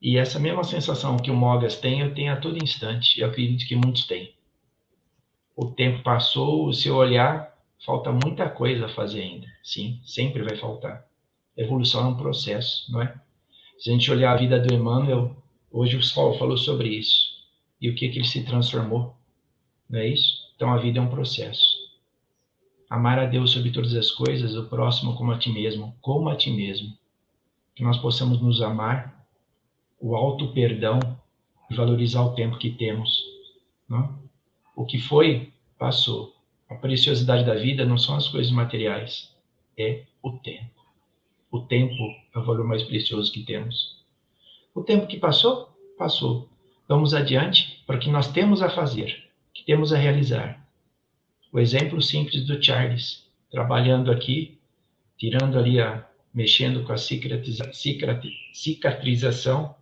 e 0.00 0.18
essa 0.18 0.38
mesma 0.38 0.62
sensação 0.62 1.16
que 1.16 1.30
o 1.30 1.34
Mogas 1.34 1.76
tem, 1.80 2.00
eu 2.00 2.14
tenho 2.14 2.32
a 2.32 2.36
todo 2.36 2.62
instante, 2.62 3.18
e 3.18 3.22
eu 3.22 3.28
acredito 3.28 3.66
que 3.66 3.74
muitos 3.74 4.06
têm. 4.06 4.34
O 5.56 5.66
tempo 5.66 6.02
passou, 6.02 6.66
o 6.66 6.72
seu 6.72 6.96
olhar, 6.96 7.56
falta 7.84 8.12
muita 8.12 8.48
coisa 8.48 8.86
a 8.86 8.90
fazer 8.90 9.22
ainda. 9.22 9.46
Sim, 9.62 10.00
sempre 10.04 10.42
vai 10.42 10.56
faltar. 10.56 11.06
Evolução 11.56 12.04
é 12.04 12.08
um 12.08 12.16
processo, 12.16 12.92
não 12.92 13.00
é? 13.00 13.14
Se 13.78 13.88
a 13.88 13.92
gente 13.92 14.10
olhar 14.10 14.32
a 14.32 14.36
vida 14.36 14.60
do 14.60 14.72
Emmanuel, 14.72 15.34
hoje 15.70 15.96
o 15.96 16.02
Sol 16.02 16.38
falou 16.38 16.58
sobre 16.58 16.88
isso. 16.88 17.34
E 17.80 17.88
o 17.88 17.94
que, 17.94 18.08
que 18.10 18.18
ele 18.18 18.26
se 18.26 18.44
transformou? 18.44 19.16
Não 19.88 19.98
é 19.98 20.08
isso? 20.08 20.52
Então 20.54 20.72
a 20.72 20.78
vida 20.78 20.98
é 20.98 21.02
um 21.02 21.08
processo. 21.08 21.64
Amar 22.88 23.18
a 23.18 23.26
Deus 23.26 23.50
sobre 23.50 23.70
todas 23.70 23.94
as 23.94 24.10
coisas, 24.10 24.54
o 24.54 24.68
próximo 24.68 25.16
como 25.16 25.32
a 25.32 25.38
ti 25.38 25.50
mesmo, 25.50 25.96
como 26.00 26.28
a 26.28 26.36
ti 26.36 26.50
mesmo. 26.50 26.96
Que 27.74 27.82
nós 27.82 27.98
possamos 27.98 28.40
nos 28.40 28.60
amar 28.60 29.15
o 30.00 30.14
auto 30.14 30.52
perdão 30.52 31.00
e 31.70 31.74
valorizar 31.74 32.22
o 32.22 32.34
tempo 32.34 32.58
que 32.58 32.70
temos. 32.70 33.24
Não? 33.88 34.18
O 34.74 34.84
que 34.84 34.98
foi, 34.98 35.52
passou. 35.78 36.34
A 36.68 36.74
preciosidade 36.74 37.44
da 37.44 37.54
vida 37.54 37.84
não 37.84 37.96
são 37.96 38.16
as 38.16 38.28
coisas 38.28 38.52
materiais, 38.52 39.32
é 39.78 40.02
o 40.22 40.32
tempo. 40.32 40.76
O 41.50 41.60
tempo 41.60 41.94
é 42.34 42.38
o 42.38 42.44
valor 42.44 42.66
mais 42.66 42.82
precioso 42.82 43.32
que 43.32 43.44
temos. 43.44 44.04
O 44.74 44.82
tempo 44.82 45.06
que 45.06 45.16
passou, 45.16 45.70
passou. 45.96 46.48
Vamos 46.88 47.14
adiante 47.14 47.82
para 47.86 47.96
o 47.96 47.98
que 48.00 48.10
nós 48.10 48.30
temos 48.32 48.62
a 48.62 48.68
fazer, 48.68 49.30
que 49.54 49.64
temos 49.64 49.92
a 49.92 49.96
realizar. 49.96 50.66
O 51.52 51.58
exemplo 51.58 52.02
simples 52.02 52.44
do 52.44 52.62
Charles, 52.62 53.26
trabalhando 53.50 54.10
aqui, 54.10 54.58
tirando 55.16 55.58
ali 55.58 55.80
a, 55.80 56.06
mexendo 56.34 56.84
com 56.84 56.92
a 56.92 56.96
cicatriza, 56.98 57.70
cicatrização 58.52 59.75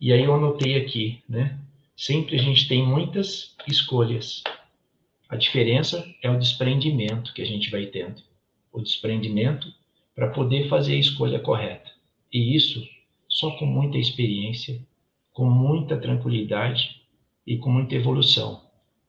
e 0.00 0.12
aí 0.12 0.24
eu 0.24 0.34
anotei 0.34 0.76
aqui, 0.76 1.22
né? 1.28 1.58
Sempre 1.94 2.36
a 2.36 2.42
gente 2.42 2.66
tem 2.66 2.86
muitas 2.86 3.54
escolhas. 3.68 4.42
A 5.28 5.36
diferença 5.36 6.04
é 6.22 6.30
o 6.30 6.38
desprendimento 6.38 7.34
que 7.34 7.42
a 7.42 7.44
gente 7.44 7.70
vai 7.70 7.86
tendo. 7.86 8.22
O 8.72 8.80
desprendimento 8.80 9.72
para 10.14 10.30
poder 10.30 10.68
fazer 10.68 10.94
a 10.94 10.98
escolha 10.98 11.38
correta. 11.38 11.90
E 12.32 12.56
isso 12.56 12.82
só 13.28 13.50
com 13.52 13.66
muita 13.66 13.98
experiência, 13.98 14.80
com 15.32 15.44
muita 15.44 15.96
tranquilidade 15.98 17.02
e 17.46 17.58
com 17.58 17.70
muita 17.70 17.94
evolução. 17.94 18.62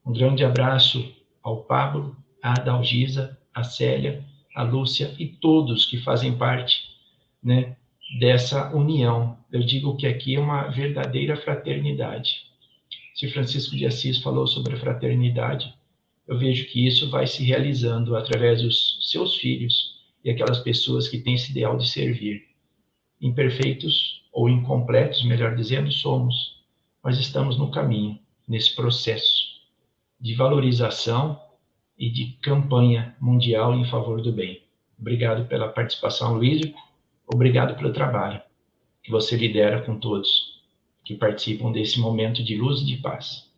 Um 0.06 0.12
grande 0.12 0.44
abraço 0.44 1.14
ao 1.42 1.64
Pablo, 1.64 2.16
à 2.42 2.60
Adalgisa, 2.60 3.38
à 3.54 3.64
Célia, 3.64 4.24
à 4.56 4.64
Lúcia 4.64 5.16
e 5.18 5.28
todos 5.28 5.86
que 5.86 5.98
fazem 5.98 6.38
parte 6.38 6.90
né, 7.42 7.78
dessa 8.20 8.74
união. 8.76 9.38
Eu 9.52 9.62
digo 9.62 9.96
que 9.96 10.08
aqui 10.08 10.36
é 10.36 10.40
uma 10.40 10.68
verdadeira 10.70 11.36
fraternidade. 11.38 12.44
Se 13.16 13.30
Francisco 13.30 13.76
de 13.76 13.86
Assis 13.86 14.20
falou 14.20 14.48
sobre 14.48 14.76
a 14.76 14.80
fraternidade, 14.80 15.74
eu 16.28 16.38
vejo 16.38 16.66
que 16.68 16.88
isso 16.88 17.10
vai 17.10 17.28
se 17.28 17.44
realizando 17.44 18.16
através 18.16 18.62
dos 18.62 19.00
seus 19.12 19.36
filhos 19.36 20.00
e 20.24 20.30
aquelas 20.30 20.60
pessoas 20.60 21.08
que 21.08 21.20
têm 21.20 21.36
esse 21.36 21.52
ideal 21.52 21.78
de 21.78 21.90
servir. 21.90 22.44
Imperfeitos 23.20 24.22
ou 24.32 24.50
incompletos, 24.50 25.24
melhor 25.26 25.56
dizendo, 25.56 25.92
somos, 25.92 26.62
mas 27.04 27.20
estamos 27.20 27.58
no 27.58 27.72
caminho, 27.72 28.18
nesse 28.48 28.76
processo 28.76 29.52
de 30.20 30.36
valorização 30.36 31.40
e 31.98 32.10
de 32.10 32.38
campanha 32.42 33.16
mundial 33.20 33.76
em 33.76 33.86
favor 33.86 34.22
do 34.22 34.32
bem. 34.32 34.62
Obrigado 35.00 35.48
pela 35.48 35.68
participação, 35.68 36.36
Luiz. 36.36 36.62
Obrigado 37.34 37.76
pelo 37.78 37.94
trabalho 37.94 38.42
que 39.02 39.10
você 39.10 39.38
lidera 39.38 39.86
com 39.86 39.98
todos 39.98 40.62
que 41.04 41.16
participam 41.16 41.72
desse 41.72 42.00
momento 42.00 42.44
de 42.44 42.56
luz 42.58 42.82
e 42.82 42.86
de 42.86 42.98
paz. 42.98 43.50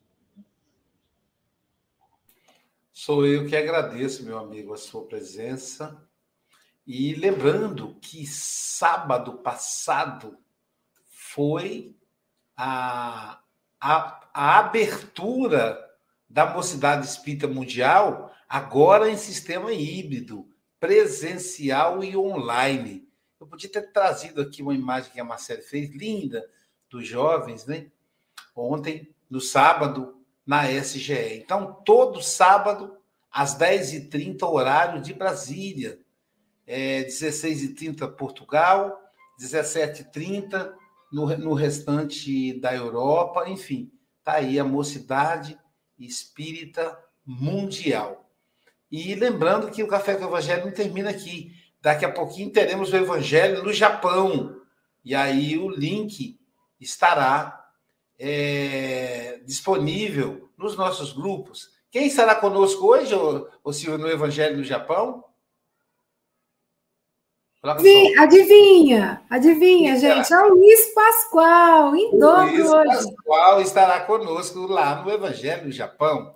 Sou 2.92 3.26
eu 3.26 3.48
que 3.48 3.56
agradeço, 3.56 4.24
meu 4.24 4.38
amigo, 4.38 4.74
a 4.74 4.78
sua 4.78 5.06
presença. 5.06 6.08
E 6.86 7.16
lembrando 7.16 7.96
que 8.00 8.26
sábado 8.28 9.34
passado 9.40 10.38
foi 11.12 11.96
a, 12.56 13.42
a, 13.82 14.30
a 14.34 14.60
abertura 14.60 15.80
da 16.30 16.46
Mocidade 16.54 17.06
Espírita 17.06 17.48
Mundial, 17.48 18.32
agora 18.48 19.10
em 19.10 19.18
sistema 19.18 19.74
híbrido, 19.74 20.48
presencial 20.80 22.04
e 22.04 22.16
online. 22.16 23.08
Eu 23.44 23.48
podia 23.48 23.70
ter 23.70 23.92
trazido 23.92 24.42
aqui 24.42 24.62
uma 24.62 24.74
imagem 24.74 25.12
que 25.12 25.20
a 25.20 25.24
Marcela 25.24 25.62
fez, 25.62 25.92
linda, 25.92 26.50
dos 26.90 27.06
jovens, 27.06 27.66
né? 27.66 27.88
Ontem, 28.56 29.14
no 29.30 29.42
sábado, 29.42 30.18
na 30.46 30.72
SGE. 30.72 31.42
Então, 31.44 31.74
todo 31.86 32.22
sábado, 32.22 32.96
às 33.30 33.58
10h30, 33.58 34.44
horário 34.44 35.02
de 35.02 35.14
Brasília. 35.14 36.00
É, 36.66 37.04
16h30 37.04 38.10
Portugal, 38.16 38.98
17h30 39.38 40.74
no, 41.12 41.38
no 41.38 41.54
restante 41.54 42.58
da 42.62 42.74
Europa, 42.74 43.50
enfim, 43.50 43.92
tá 44.24 44.36
aí 44.36 44.58
a 44.58 44.64
mocidade 44.64 45.60
espírita 46.00 46.98
mundial. 47.26 48.26
E 48.90 49.14
lembrando 49.16 49.70
que 49.70 49.84
o 49.84 49.88
Café 49.88 50.16
com 50.16 50.24
o 50.24 50.28
Evangelho 50.30 50.64
não 50.64 50.72
termina 50.72 51.10
aqui. 51.10 51.62
Daqui 51.84 52.06
a 52.06 52.12
pouquinho 52.12 52.50
teremos 52.50 52.94
o 52.94 52.96
Evangelho 52.96 53.62
no 53.62 53.74
Japão. 53.74 54.56
E 55.04 55.14
aí 55.14 55.58
o 55.58 55.70
link 55.70 56.40
estará 56.80 57.62
é, 58.18 59.42
disponível 59.46 60.50
nos 60.58 60.78
nossos 60.78 61.12
grupos. 61.12 61.72
Quem 61.92 62.08
estará 62.08 62.36
conosco 62.36 62.88
hoje, 62.88 63.14
ô 63.62 63.74
Silvio, 63.74 63.98
no 63.98 64.10
Evangelho 64.10 64.56
no 64.56 64.64
Japão? 64.64 65.26
Sim, 67.82 68.18
adivinha, 68.18 69.22
adivinha, 69.30 69.98
gente. 69.98 70.34
É 70.34 70.42
o 70.42 70.54
Luiz 70.54 70.94
Pascoal, 70.94 71.96
em 71.98 72.18
dobro 72.18 72.46
hoje. 72.46 72.88
Luiz 72.88 73.06
Pascoal 73.12 73.62
estará 73.62 74.00
conosco 74.06 74.68
lá 74.68 75.04
no 75.04 75.12
Evangelho 75.12 75.66
no 75.66 75.72
Japão. 75.72 76.34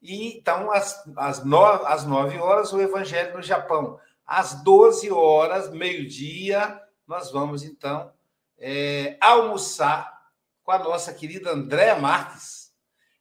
E 0.00 0.38
então, 0.38 0.70
às, 0.70 0.96
às, 1.16 1.44
nove, 1.44 1.84
às 1.86 2.06
nove 2.06 2.38
horas, 2.38 2.72
o 2.72 2.80
Evangelho 2.80 3.36
no 3.36 3.42
Japão. 3.42 3.98
Às 4.30 4.62
12 4.62 5.10
horas, 5.10 5.72
meio-dia, 5.72 6.80
nós 7.04 7.32
vamos 7.32 7.64
então 7.64 8.12
é, 8.56 9.18
almoçar 9.20 10.30
com 10.62 10.70
a 10.70 10.78
nossa 10.78 11.12
querida 11.12 11.50
Andréa 11.50 11.98
Marques. 11.98 12.72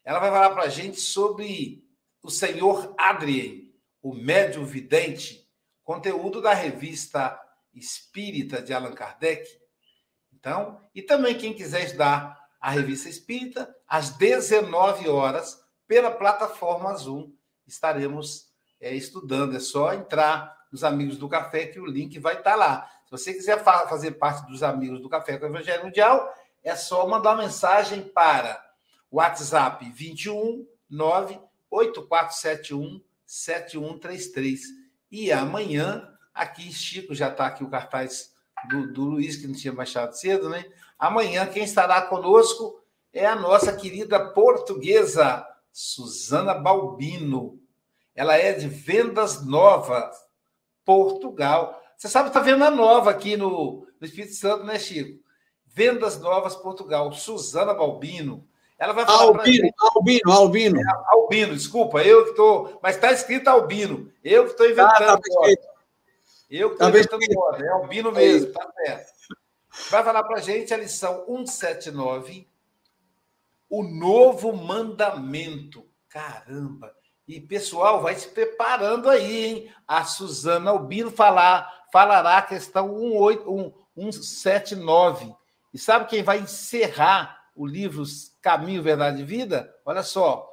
Ela 0.04 0.20
vai 0.20 0.30
falar 0.30 0.52
para 0.52 0.66
a 0.66 0.70
gente 0.70 1.02
sobre 1.02 1.84
o 2.22 2.30
senhor 2.30 2.94
Adrien, 2.96 3.74
o 4.04 4.14
médium 4.14 4.64
vidente 4.64 5.50
conteúdo 5.84 6.44
da 6.44 6.54
revista 6.54 7.42
Espírita 7.74 8.62
de 8.62 8.72
Allan 8.72 8.94
Kardec. 8.94 9.50
Então, 10.32 10.80
e 10.94 11.02
também 11.02 11.36
quem 11.36 11.56
quiser 11.56 11.86
estudar 11.86 12.40
a 12.62 12.70
revista 12.70 13.10
Espírita, 13.10 13.76
às 13.88 14.12
19 14.12 15.10
horas, 15.10 15.60
pela 15.88 16.12
plataforma 16.12 16.94
Zoom, 16.94 17.34
estaremos 17.66 18.52
é, 18.80 18.94
estudando. 18.94 19.56
É 19.56 19.60
só 19.60 19.92
entrar 19.92 20.59
nos 20.72 20.84
Amigos 20.84 21.18
do 21.18 21.30
Café, 21.30 21.68
que 21.68 21.80
o 21.80 21.86
link 21.86 22.18
vai 22.20 22.38
estar 22.38 22.56
lá. 22.56 22.90
Se 23.06 23.12
você 23.12 23.34
quiser 23.34 23.64
fa 23.64 23.88
fazer 23.88 24.12
parte 24.12 24.48
dos 24.48 24.64
Amigos 24.64 25.02
do 25.02 25.10
Café 25.10 25.38
com 25.38 25.46
o 25.46 25.50
Evangelho 25.50 25.86
Mundial, 25.86 26.34
é 26.64 26.76
só 26.76 27.08
mandar 27.08 27.32
uma 27.32 27.44
mensagem 27.44 28.04
para 28.04 28.64
WhatsApp 29.12 29.90
21 29.90 30.68
98471 30.90 33.02
7133 33.26 34.62
e 35.12 35.32
amanhã, 35.32 36.08
aqui, 36.34 36.72
Chico 36.72 37.16
já 37.16 37.30
está 37.30 37.48
aqui 37.48 37.64
o 37.64 37.70
cartaz 37.70 38.32
do, 38.70 38.92
do 38.92 39.04
Luiz, 39.04 39.38
que 39.38 39.48
não 39.48 39.56
tinha 39.56 39.74
baixado 39.74 40.14
cedo, 40.14 40.50
né? 40.50 40.66
Amanhã, 40.98 41.48
quem 41.48 41.64
estará 41.64 42.02
conosco 42.04 42.84
é 43.12 43.26
a 43.26 43.36
nossa 43.36 43.76
querida 43.76 44.34
portuguesa, 44.34 45.46
Suzana 45.72 46.54
Balbino. 46.54 47.60
Ela 48.14 48.38
é 48.38 48.54
de 48.54 48.68
Vendas 48.68 49.44
Novas, 49.44 50.16
Portugal. 50.90 51.80
Você 51.96 52.08
sabe, 52.08 52.30
está 52.30 52.40
venda 52.40 52.72
nova 52.72 53.12
aqui 53.12 53.38
no, 53.38 53.86
no 54.00 54.08
Espírito 54.08 54.34
Santo, 54.34 54.64
né, 54.64 54.80
Chico? 54.80 55.24
Vendas 55.68 56.20
Novas, 56.20 56.56
Portugal. 56.56 57.14
Suzana 57.14 57.76
Balbino. 57.76 58.48
Ela 58.80 58.94
vai 58.94 59.06
falar 59.06 59.26
Albino, 59.26 59.70
Albino, 59.78 60.32
Albino. 60.32 60.82
É, 60.82 60.84
Albino, 61.10 61.54
desculpa, 61.54 62.02
eu 62.02 62.24
que 62.24 62.32
estou. 62.32 62.80
Mas 62.82 62.96
está 62.96 63.12
escrito 63.12 63.50
Albino. 63.50 64.12
Eu 64.24 64.46
que 64.46 64.52
estou 64.52 64.66
inventando. 64.66 65.04
Ah, 65.04 65.18
tá 65.18 65.20
eu 66.50 66.70
que 66.70 66.74
estou 66.74 66.78
tá 66.78 66.90
inventando 66.90 67.36
moda. 67.36 67.64
É 67.64 67.70
Albino 67.70 68.12
mesmo, 68.12 68.52
tá 68.52 68.68
certo. 68.84 69.12
Vai 69.92 70.04
falar 70.04 70.24
para 70.24 70.40
a 70.40 70.42
gente 70.42 70.74
a 70.74 70.78
lição 70.78 71.24
179, 71.28 72.48
o 73.70 73.84
novo 73.84 74.54
mandamento. 74.54 75.86
Caramba! 76.08 76.99
E 77.30 77.40
pessoal, 77.40 78.02
vai 78.02 78.16
se 78.16 78.28
preparando 78.30 79.08
aí, 79.08 79.46
hein? 79.46 79.72
A 79.88 80.04
Suzana 80.04 80.72
Albino 80.72 81.12
falar, 81.12 81.86
falará 81.92 82.40
a 82.40 82.42
questão 82.42 82.98
179. 83.96 85.32
E 85.72 85.78
sabe 85.78 86.08
quem 86.08 86.24
vai 86.24 86.40
encerrar 86.40 87.52
o 87.56 87.68
livro 87.68 88.04
Caminho, 88.42 88.82
Verdade 88.82 89.22
e 89.22 89.26
Vida, 89.26 89.72
olha 89.86 90.02
só, 90.02 90.52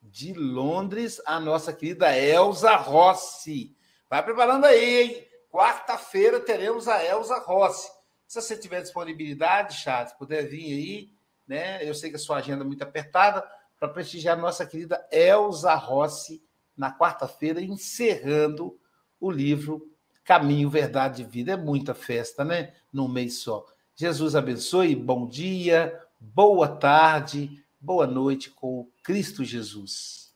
de 0.00 0.32
Londres, 0.32 1.20
a 1.26 1.38
nossa 1.38 1.74
querida 1.74 2.16
Elza 2.16 2.74
Rossi. 2.74 3.76
Vai 4.08 4.22
preparando 4.22 4.64
aí, 4.64 5.02
hein? 5.02 5.28
Quarta-feira 5.50 6.40
teremos 6.40 6.88
a 6.88 7.04
Elza 7.04 7.38
Rossi. 7.40 7.90
Se 8.26 8.40
você 8.40 8.56
tiver 8.56 8.80
disponibilidade, 8.80 9.76
Charles, 9.76 10.14
puder 10.14 10.48
vir 10.48 10.72
aí, 10.72 11.10
né? 11.46 11.86
Eu 11.86 11.92
sei 11.92 12.08
que 12.08 12.16
a 12.16 12.18
sua 12.18 12.38
agenda 12.38 12.64
é 12.64 12.66
muito 12.66 12.82
apertada, 12.82 13.46
para 13.78 13.88
prestigiar 13.88 14.36
nossa 14.36 14.66
querida 14.66 15.06
Elza 15.10 15.74
Rossi 15.74 16.42
na 16.76 16.96
quarta-feira, 16.96 17.60
encerrando 17.60 18.78
o 19.20 19.30
livro 19.30 19.90
Caminho, 20.24 20.70
Verdade 20.70 21.22
e 21.22 21.24
Vida. 21.24 21.52
É 21.52 21.56
muita 21.56 21.94
festa, 21.94 22.44
né? 22.44 22.74
Num 22.92 23.08
mês 23.08 23.38
só. 23.38 23.64
Jesus 23.94 24.36
abençoe, 24.36 24.94
bom 24.94 25.26
dia, 25.26 26.00
boa 26.20 26.68
tarde, 26.68 27.64
boa 27.80 28.06
noite 28.06 28.50
com 28.50 28.88
Cristo 29.02 29.44
Jesus. 29.44 30.27